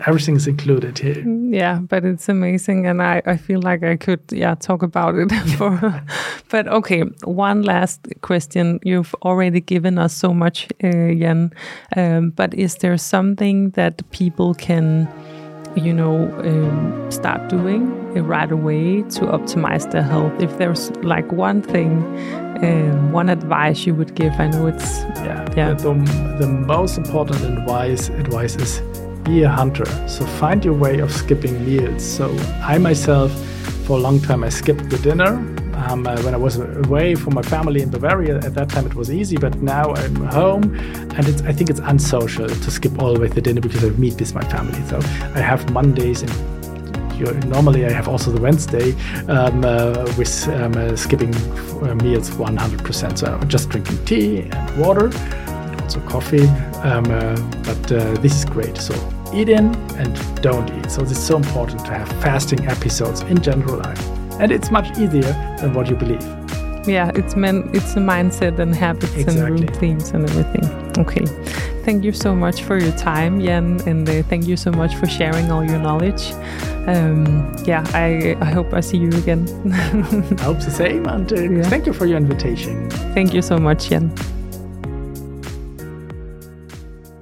everything 0.00 0.36
is 0.36 0.46
included 0.46 0.98
here. 0.98 1.14
Mm, 1.14 1.54
yeah, 1.54 1.78
but 1.78 2.04
it's 2.04 2.28
amazing, 2.28 2.86
and 2.86 3.02
I, 3.02 3.22
I 3.26 3.36
feel 3.36 3.60
like 3.60 3.82
I 3.82 3.96
could 3.96 4.20
yeah 4.30 4.54
talk 4.54 4.82
about 4.82 5.14
it 5.14 5.30
for. 5.58 6.02
but 6.50 6.68
okay, 6.68 7.02
one 7.24 7.62
last 7.62 8.00
question. 8.20 8.80
You've 8.82 9.14
already 9.22 9.60
given 9.60 9.98
us 9.98 10.14
so 10.14 10.32
much, 10.34 10.68
uh, 10.82 10.90
Jan. 10.90 11.52
Um, 11.96 12.30
but 12.30 12.54
is 12.54 12.76
there 12.76 12.96
something 12.98 13.70
that 13.70 14.08
people 14.10 14.54
can, 14.54 15.08
you 15.76 15.92
know, 15.92 16.28
um, 16.40 17.10
start 17.10 17.48
doing 17.48 18.14
right 18.14 18.50
away 18.50 19.02
to 19.02 19.20
optimize 19.26 19.90
their 19.90 20.02
health? 20.02 20.32
If 20.40 20.58
there's 20.58 20.90
like 21.02 21.30
one 21.32 21.62
thing. 21.62 22.02
Um, 22.54 23.12
one 23.12 23.28
advice 23.28 23.84
you 23.84 23.94
would 23.96 24.14
give? 24.14 24.32
I 24.38 24.46
know 24.46 24.68
it's 24.68 25.00
yeah. 25.16 25.44
yeah. 25.56 25.74
The, 25.74 25.92
the 26.38 26.46
most 26.46 26.96
important 26.96 27.42
advice 27.42 28.08
advice 28.10 28.54
is 28.56 28.80
be 29.24 29.42
a 29.42 29.48
hunter. 29.48 29.86
So 30.08 30.24
find 30.24 30.64
your 30.64 30.74
way 30.74 31.00
of 31.00 31.10
skipping 31.12 31.64
meals. 31.64 32.04
So 32.04 32.34
I 32.62 32.78
myself, 32.78 33.32
for 33.86 33.98
a 33.98 34.00
long 34.00 34.20
time, 34.20 34.44
I 34.44 34.48
skipped 34.48 34.90
the 34.90 34.98
dinner. 34.98 35.32
Um, 35.88 36.06
uh, 36.06 36.16
when 36.22 36.34
I 36.34 36.36
was 36.36 36.56
away 36.58 37.14
from 37.14 37.34
my 37.34 37.42
family 37.42 37.82
in 37.82 37.90
Bavaria, 37.90 38.36
at 38.36 38.54
that 38.54 38.68
time 38.68 38.86
it 38.86 38.94
was 38.94 39.10
easy, 39.10 39.36
but 39.36 39.60
now 39.60 39.92
I'm 39.92 40.14
home, 40.26 40.74
and 41.16 41.26
I 41.46 41.52
think 41.52 41.68
it's 41.68 41.80
unsocial 41.80 42.48
to 42.48 42.70
skip 42.70 43.02
always 43.02 43.32
the 43.32 43.40
dinner 43.40 43.60
because 43.60 43.84
I 43.84 43.90
meet 43.90 44.18
with 44.18 44.34
my 44.34 44.44
family. 44.44 44.80
So 44.88 44.98
I 45.34 45.40
have 45.40 45.68
Mondays 45.70 46.22
and 46.22 46.30
normally 47.48 47.86
I 47.86 47.90
have 47.90 48.08
also 48.08 48.30
the 48.30 48.40
Wednesday 48.40 48.92
um, 49.28 49.64
uh, 49.64 50.04
with 50.16 50.48
um, 50.48 50.74
uh, 50.76 50.96
skipping 50.96 51.34
uh, 51.34 51.94
meals 51.96 52.30
100%. 52.30 53.18
So 53.18 53.38
just 53.46 53.68
drinking 53.68 54.04
tea 54.04 54.42
and 54.50 54.78
water 54.78 55.10
also 55.84 56.00
coffee. 56.08 56.46
Um, 56.82 57.04
uh, 57.06 57.36
but 57.62 57.92
uh, 57.92 58.14
this 58.20 58.34
is 58.36 58.44
great. 58.44 58.76
So 58.76 58.94
eat 59.34 59.48
in 59.48 59.74
and 59.96 60.42
don't 60.42 60.70
eat. 60.78 60.90
So 60.90 61.02
it's 61.02 61.18
so 61.18 61.36
important 61.36 61.84
to 61.86 61.94
have 61.94 62.08
fasting 62.22 62.66
episodes 62.66 63.22
in 63.22 63.40
general 63.42 63.78
life, 63.78 64.08
and 64.40 64.52
it's 64.52 64.70
much 64.70 64.96
easier 64.98 65.32
than 65.60 65.74
what 65.74 65.88
you 65.88 65.96
believe. 65.96 66.22
Yeah, 66.86 67.10
it's 67.14 67.34
men. 67.34 67.70
It's 67.72 67.96
a 67.96 68.00
mindset 68.00 68.58
and 68.58 68.74
habits 68.74 69.14
exactly. 69.14 69.40
and 69.40 69.60
routines 69.60 70.10
and 70.10 70.28
everything. 70.28 70.64
Okay, 70.98 71.24
thank 71.84 72.04
you 72.04 72.12
so 72.12 72.34
much 72.34 72.62
for 72.62 72.78
your 72.78 72.92
time, 72.92 73.40
Jan, 73.40 73.80
and 73.88 74.08
uh, 74.08 74.22
thank 74.24 74.46
you 74.46 74.56
so 74.56 74.70
much 74.70 74.94
for 74.96 75.06
sharing 75.06 75.50
all 75.50 75.64
your 75.64 75.78
knowledge. 75.78 76.32
Um, 76.86 77.56
yeah, 77.64 77.84
I, 77.94 78.36
I 78.40 78.50
hope 78.52 78.74
I 78.74 78.80
see 78.80 78.98
you 78.98 79.08
again. 79.08 79.48
I 79.72 80.42
hope 80.42 80.58
the 80.60 80.70
same, 80.70 81.06
and 81.06 81.32
uh, 81.32 81.40
yeah. 81.40 81.62
thank 81.62 81.86
you 81.86 81.94
for 81.94 82.06
your 82.06 82.18
invitation. 82.18 82.90
Thank 83.14 83.32
you 83.32 83.40
so 83.40 83.56
much, 83.58 83.88
Jan 83.88 84.12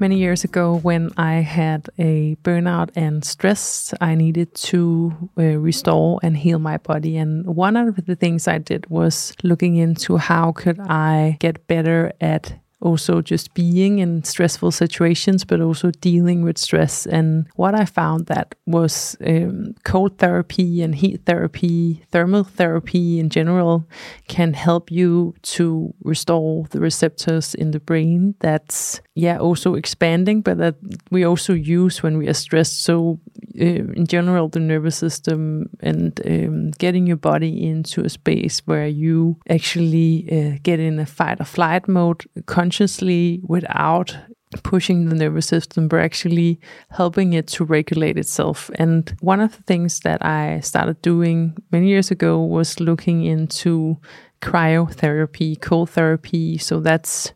many 0.02 0.18
years 0.18 0.42
ago 0.42 0.74
when 0.78 1.12
I 1.16 1.34
had 1.34 1.88
a 1.96 2.34
burnout 2.42 2.90
and 2.96 3.24
stress. 3.24 3.94
I 4.00 4.16
needed 4.16 4.52
to 4.72 5.30
uh, 5.38 5.42
restore 5.58 6.18
and 6.24 6.36
heal 6.36 6.58
my 6.58 6.78
body. 6.78 7.16
And 7.16 7.46
one 7.46 7.76
of 7.76 8.04
the 8.06 8.16
things 8.16 8.48
I 8.48 8.58
did 8.58 8.90
was 8.90 9.32
looking 9.44 9.76
into 9.76 10.16
how 10.16 10.50
could 10.50 10.80
I 10.80 11.36
get 11.38 11.68
better 11.68 12.12
at 12.20 12.52
also 12.82 13.22
just 13.22 13.54
being 13.54 14.00
in 14.00 14.24
stressful 14.24 14.72
situations, 14.72 15.44
but 15.44 15.60
also 15.60 15.90
dealing 16.00 16.42
with 16.42 16.58
stress. 16.58 17.06
And 17.06 17.46
what 17.56 17.74
I 17.74 17.84
found 17.84 18.26
that 18.26 18.54
was 18.66 19.16
um, 19.26 19.74
cold 19.84 20.18
therapy 20.18 20.82
and 20.82 20.94
heat 20.94 21.22
therapy, 21.24 22.04
thermal 22.10 22.44
therapy 22.44 23.18
in 23.18 23.30
general, 23.30 23.86
can 24.28 24.52
help 24.52 24.90
you 24.90 25.34
to 25.42 25.94
restore 26.02 26.66
the 26.70 26.80
receptors 26.80 27.54
in 27.54 27.70
the 27.70 27.80
brain. 27.80 28.34
That's 28.40 29.00
yeah, 29.14 29.38
also 29.38 29.74
expanding, 29.74 30.40
but 30.40 30.58
that 30.58 30.76
we 31.10 31.24
also 31.24 31.52
use 31.52 32.02
when 32.02 32.18
we 32.18 32.28
are 32.28 32.34
stressed. 32.34 32.82
So 32.82 33.20
uh, 33.60 33.64
in 33.64 34.06
general, 34.06 34.48
the 34.48 34.60
nervous 34.60 34.96
system 34.96 35.68
and 35.80 36.20
um, 36.26 36.70
getting 36.72 37.06
your 37.06 37.16
body 37.16 37.68
into 37.68 38.04
a 38.04 38.08
space 38.08 38.62
where 38.64 38.86
you 38.86 39.36
actually 39.48 40.26
uh, 40.32 40.58
get 40.62 40.80
in 40.80 40.98
a 40.98 41.06
fight 41.06 41.40
or 41.40 41.44
flight 41.44 41.88
mode 41.88 42.24
consciously 42.72 43.40
without 43.46 44.16
pushing 44.62 45.08
the 45.08 45.14
nervous 45.14 45.46
system, 45.46 45.88
but 45.88 46.00
actually 46.00 46.58
helping 46.90 47.34
it 47.34 47.46
to 47.46 47.64
regulate 47.64 48.16
itself. 48.16 48.70
And 48.78 49.14
one 49.20 49.40
of 49.40 49.56
the 49.56 49.62
things 49.62 50.00
that 50.00 50.24
I 50.24 50.60
started 50.60 51.00
doing 51.02 51.56
many 51.70 51.88
years 51.88 52.10
ago 52.10 52.40
was 52.40 52.80
looking 52.80 53.24
into 53.24 53.98
cryotherapy, 54.40 55.60
cold 55.60 55.90
therapy. 55.90 56.58
So 56.58 56.80
that's 56.80 57.32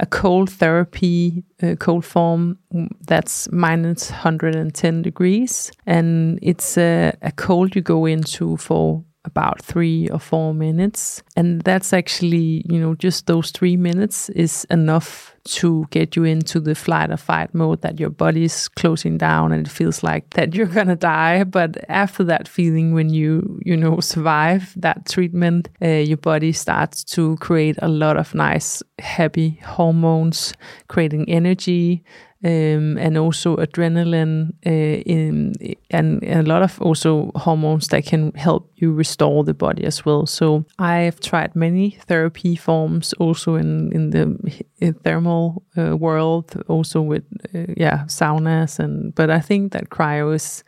a 0.00 0.06
cold 0.06 0.50
therapy, 0.50 1.44
uh, 1.62 1.76
cold 1.76 2.04
form 2.04 2.58
that's 3.06 3.48
minus 3.52 4.10
110 4.10 5.02
degrees. 5.02 5.72
And 5.86 6.38
it's 6.42 6.76
a, 6.76 7.12
a 7.22 7.32
cold 7.32 7.76
you 7.76 7.82
go 7.82 8.06
into 8.06 8.56
for 8.56 9.04
about 9.24 9.62
three 9.62 10.08
or 10.08 10.18
four 10.18 10.54
minutes. 10.54 11.22
And 11.36 11.60
that's 11.62 11.92
actually, 11.92 12.64
you 12.68 12.80
know, 12.80 12.94
just 12.94 13.26
those 13.26 13.50
three 13.50 13.76
minutes 13.76 14.30
is 14.30 14.66
enough 14.70 15.34
to 15.42 15.86
get 15.90 16.16
you 16.16 16.24
into 16.24 16.60
the 16.60 16.74
flight 16.74 17.10
or 17.10 17.16
fight 17.16 17.54
mode 17.54 17.82
that 17.82 17.98
your 17.98 18.10
body's 18.10 18.68
closing 18.68 19.16
down 19.18 19.52
and 19.52 19.66
it 19.66 19.70
feels 19.70 20.02
like 20.02 20.28
that 20.30 20.54
you're 20.54 20.66
gonna 20.66 20.96
die. 20.96 21.44
But 21.44 21.78
after 21.88 22.24
that 22.24 22.48
feeling, 22.48 22.94
when 22.94 23.10
you, 23.10 23.60
you 23.64 23.76
know, 23.76 24.00
survive 24.00 24.72
that 24.76 25.06
treatment, 25.06 25.68
uh, 25.82 25.86
your 25.88 26.18
body 26.18 26.52
starts 26.52 27.04
to 27.04 27.36
create 27.36 27.76
a 27.82 27.88
lot 27.88 28.16
of 28.16 28.34
nice, 28.34 28.82
happy 28.98 29.60
hormones, 29.64 30.54
creating 30.88 31.28
energy 31.28 32.04
um, 32.44 32.96
and 32.98 33.18
also 33.18 33.56
adrenaline 33.56 34.52
uh, 34.66 35.02
in, 35.04 35.52
and 35.90 36.22
a 36.22 36.42
lot 36.42 36.62
of 36.62 36.80
also 36.80 37.30
hormones 37.34 37.88
that 37.88 38.06
can 38.06 38.32
help 38.32 38.70
you 38.76 38.92
restore 38.92 39.44
the 39.44 39.54
body 39.54 39.84
as 39.84 40.04
well. 40.04 40.26
So 40.26 40.64
I've 40.78 41.20
tried 41.20 41.54
many 41.54 41.98
therapy 42.06 42.56
forms 42.56 43.12
also 43.14 43.56
in 43.56 43.92
in 43.92 44.10
the 44.10 44.94
thermal 45.04 45.62
uh, 45.76 45.96
world, 45.96 46.62
also 46.68 47.02
with 47.02 47.24
uh, 47.54 47.74
yeah 47.76 48.04
saunas 48.06 48.78
and 48.78 49.14
but 49.14 49.30
I 49.30 49.40
think 49.40 49.72
that 49.72 49.90
cryo 49.90 50.34
is 50.34 50.64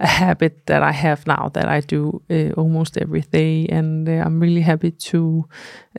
a 0.00 0.06
habit 0.06 0.66
that 0.66 0.82
I 0.82 0.92
have 0.92 1.26
now 1.26 1.50
that 1.54 1.68
I 1.68 1.80
do 1.80 2.22
uh, 2.30 2.52
almost 2.56 2.96
every 2.96 3.22
day, 3.22 3.66
and 3.66 4.08
uh, 4.08 4.12
I'm 4.12 4.38
really 4.38 4.60
happy 4.60 4.92
to 4.92 5.48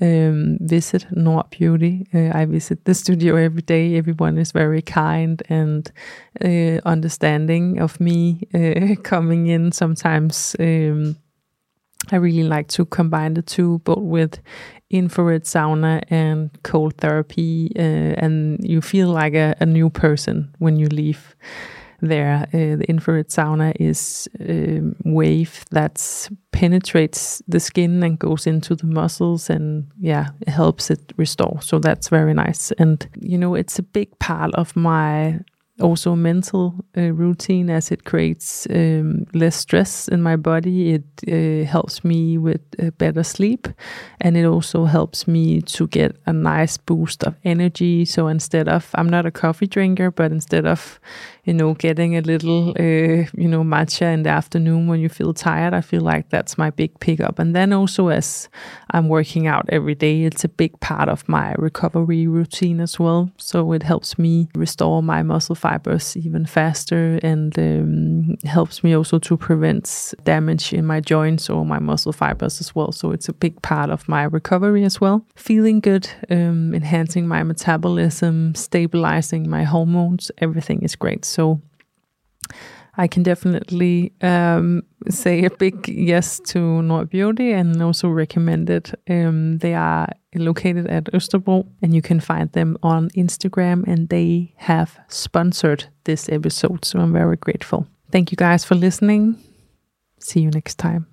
um, 0.02 0.58
visit 0.62 1.06
Nord 1.12 1.50
Beauty. 1.50 2.08
Uh, 2.14 2.32
I 2.34 2.46
visit 2.46 2.86
the 2.86 2.94
studio 2.94 3.36
every 3.36 3.62
day. 3.62 3.98
Everyone 3.98 4.38
is 4.38 4.52
very 4.54 4.82
kind 4.82 5.44
and 5.50 5.92
uh, 6.44 6.80
understanding 6.86 7.80
of 7.80 8.00
me 8.00 8.42
uh, 8.54 8.96
coming 9.04 9.48
in. 9.48 9.72
Sometimes 9.74 10.56
um, 10.60 11.18
I 12.12 12.16
really 12.16 12.44
like 12.44 12.70
to 12.70 12.86
combine 12.86 13.34
the 13.34 13.42
two, 13.42 13.80
both 13.80 14.00
with 14.00 14.40
infrared 14.90 15.44
sauna 15.44 16.04
and 16.10 16.50
cold 16.64 16.96
therapy, 16.98 17.72
uh, 17.78 18.16
and 18.18 18.58
you 18.62 18.82
feel 18.82 19.10
like 19.10 19.34
a, 19.34 19.56
a 19.60 19.66
new 19.66 19.90
person 19.90 20.56
when 20.60 20.78
you 20.78 20.88
leave 20.88 21.36
there. 22.02 22.48
Uh, 22.54 22.78
the 22.78 22.86
infrared 22.88 23.30
sauna 23.30 23.74
is 23.80 24.28
a 24.40 24.78
um, 24.78 24.96
wave 25.06 25.66
that 25.72 26.30
penetrates 26.52 27.42
the 27.48 27.60
skin 27.60 28.04
and 28.04 28.20
goes 28.20 28.48
into 28.48 28.76
the 28.76 28.88
muscles 28.88 29.50
and 29.50 29.88
yeah, 30.00 30.30
it 30.42 30.50
helps 30.50 30.90
it 30.90 31.14
restore. 31.18 31.62
So 31.62 31.80
that's 31.80 32.10
very 32.10 32.34
nice. 32.34 32.72
And 32.72 33.08
you 33.20 33.38
know, 33.38 33.56
it's 33.56 33.80
a 33.80 33.84
big 33.84 34.18
part 34.20 34.54
of 34.56 34.76
my 34.76 35.40
also 35.82 36.16
mental 36.16 36.76
uh, 36.98 37.12
routine 37.12 37.70
as 37.70 37.92
it 37.92 38.04
creates 38.04 38.68
um, 38.70 39.26
less 39.34 39.56
stress 39.56 40.08
in 40.08 40.22
my 40.22 40.36
body. 40.36 40.94
It 40.94 41.06
uh, 41.28 41.66
helps 41.70 42.04
me 42.04 42.38
with 42.38 42.62
uh, 42.82 42.92
better 42.92 43.24
sleep, 43.24 43.68
and 44.22 44.38
it 44.38 44.46
also 44.46 44.86
helps 44.86 45.28
me 45.28 45.62
to 45.62 45.88
get 45.88 46.16
a 46.26 46.34
nice 46.34 46.78
boost 46.78 47.24
of 47.24 47.36
energy. 47.44 48.06
So 48.06 48.28
instead 48.28 48.68
of, 48.68 48.90
I'm 48.96 49.10
not 49.10 49.26
a 49.26 49.32
coffee 49.32 49.68
drinker, 49.68 50.12
but 50.12 50.32
instead 50.32 50.66
of 50.66 51.00
you 51.50 51.56
know, 51.56 51.74
getting 51.74 52.16
a 52.16 52.22
little, 52.22 52.70
uh, 52.80 53.26
you 53.34 53.48
know, 53.48 53.64
matcha 53.64 54.14
in 54.14 54.22
the 54.22 54.30
afternoon 54.30 54.86
when 54.86 55.00
you 55.00 55.10
feel 55.10 55.34
tired. 55.34 55.74
I 55.74 55.82
feel 55.82 56.02
like 56.02 56.30
that's 56.30 56.60
my 56.60 56.70
big 56.70 57.00
pickup. 57.00 57.40
And 57.40 57.56
then 57.56 57.74
also 57.74 58.10
as 58.10 58.50
I'm 58.92 59.08
working 59.08 59.48
out 59.48 59.66
every 59.70 59.96
day, 59.96 60.26
it's 60.26 60.44
a 60.44 60.48
big 60.48 60.80
part 60.80 61.10
of 61.10 61.28
my 61.28 61.56
recovery 61.58 62.28
routine 62.28 62.80
as 62.80 63.00
well. 63.00 63.32
So 63.38 63.72
it 63.72 63.82
helps 63.82 64.20
me 64.20 64.48
restore 64.54 65.02
my 65.02 65.24
muscle 65.24 65.56
fibers 65.56 66.16
even 66.16 66.46
faster 66.46 67.20
and 67.24 67.58
um, 67.58 68.38
helps 68.44 68.84
me 68.84 68.94
also 68.94 69.18
to 69.18 69.36
prevent 69.36 70.14
damage 70.24 70.72
in 70.72 70.86
my 70.86 71.00
joints 71.00 71.50
or 71.50 71.66
my 71.66 71.80
muscle 71.80 72.14
fibers 72.14 72.62
as 72.62 72.76
well. 72.76 72.92
So 72.92 73.12
it's 73.12 73.28
a 73.28 73.34
big 73.34 73.60
part 73.64 73.90
of 73.90 74.08
my 74.08 74.22
recovery 74.22 74.84
as 74.84 75.02
well. 75.02 75.26
Feeling 75.36 75.80
good, 75.80 76.08
um, 76.30 76.76
enhancing 76.76 77.28
my 77.28 77.42
metabolism, 77.42 78.54
stabilizing 78.54 79.50
my 79.50 79.64
hormones, 79.64 80.32
everything 80.38 80.84
is 80.84 80.96
great. 80.96 81.26
So 81.26 81.39
so 81.40 81.62
I 82.98 83.08
can 83.08 83.24
definitely 83.24 84.12
um, 84.22 84.82
say 85.10 85.46
a 85.46 85.50
big 85.50 85.88
yes 85.88 86.42
to 86.48 86.82
Nord 86.82 87.10
Beauty 87.10 87.54
and 87.54 87.82
also 87.82 88.10
recommend 88.10 88.70
it. 88.70 88.94
Um, 89.10 89.58
they 89.60 89.74
are 89.74 90.08
located 90.36 90.88
at 90.88 91.06
Østerbro 91.14 91.66
and 91.82 91.94
you 91.94 92.02
can 92.02 92.20
find 92.20 92.52
them 92.52 92.78
on 92.84 93.10
Instagram 93.16 93.88
and 93.88 94.10
they 94.10 94.54
have 94.58 95.00
sponsored 95.08 95.86
this 96.04 96.30
episode. 96.30 96.84
So 96.84 97.00
I'm 97.00 97.14
very 97.14 97.38
grateful. 97.38 97.88
Thank 98.12 98.32
you 98.32 98.36
guys 98.36 98.66
for 98.66 98.76
listening. 98.76 99.36
See 100.20 100.42
you 100.42 100.52
next 100.52 100.78
time. 100.78 101.10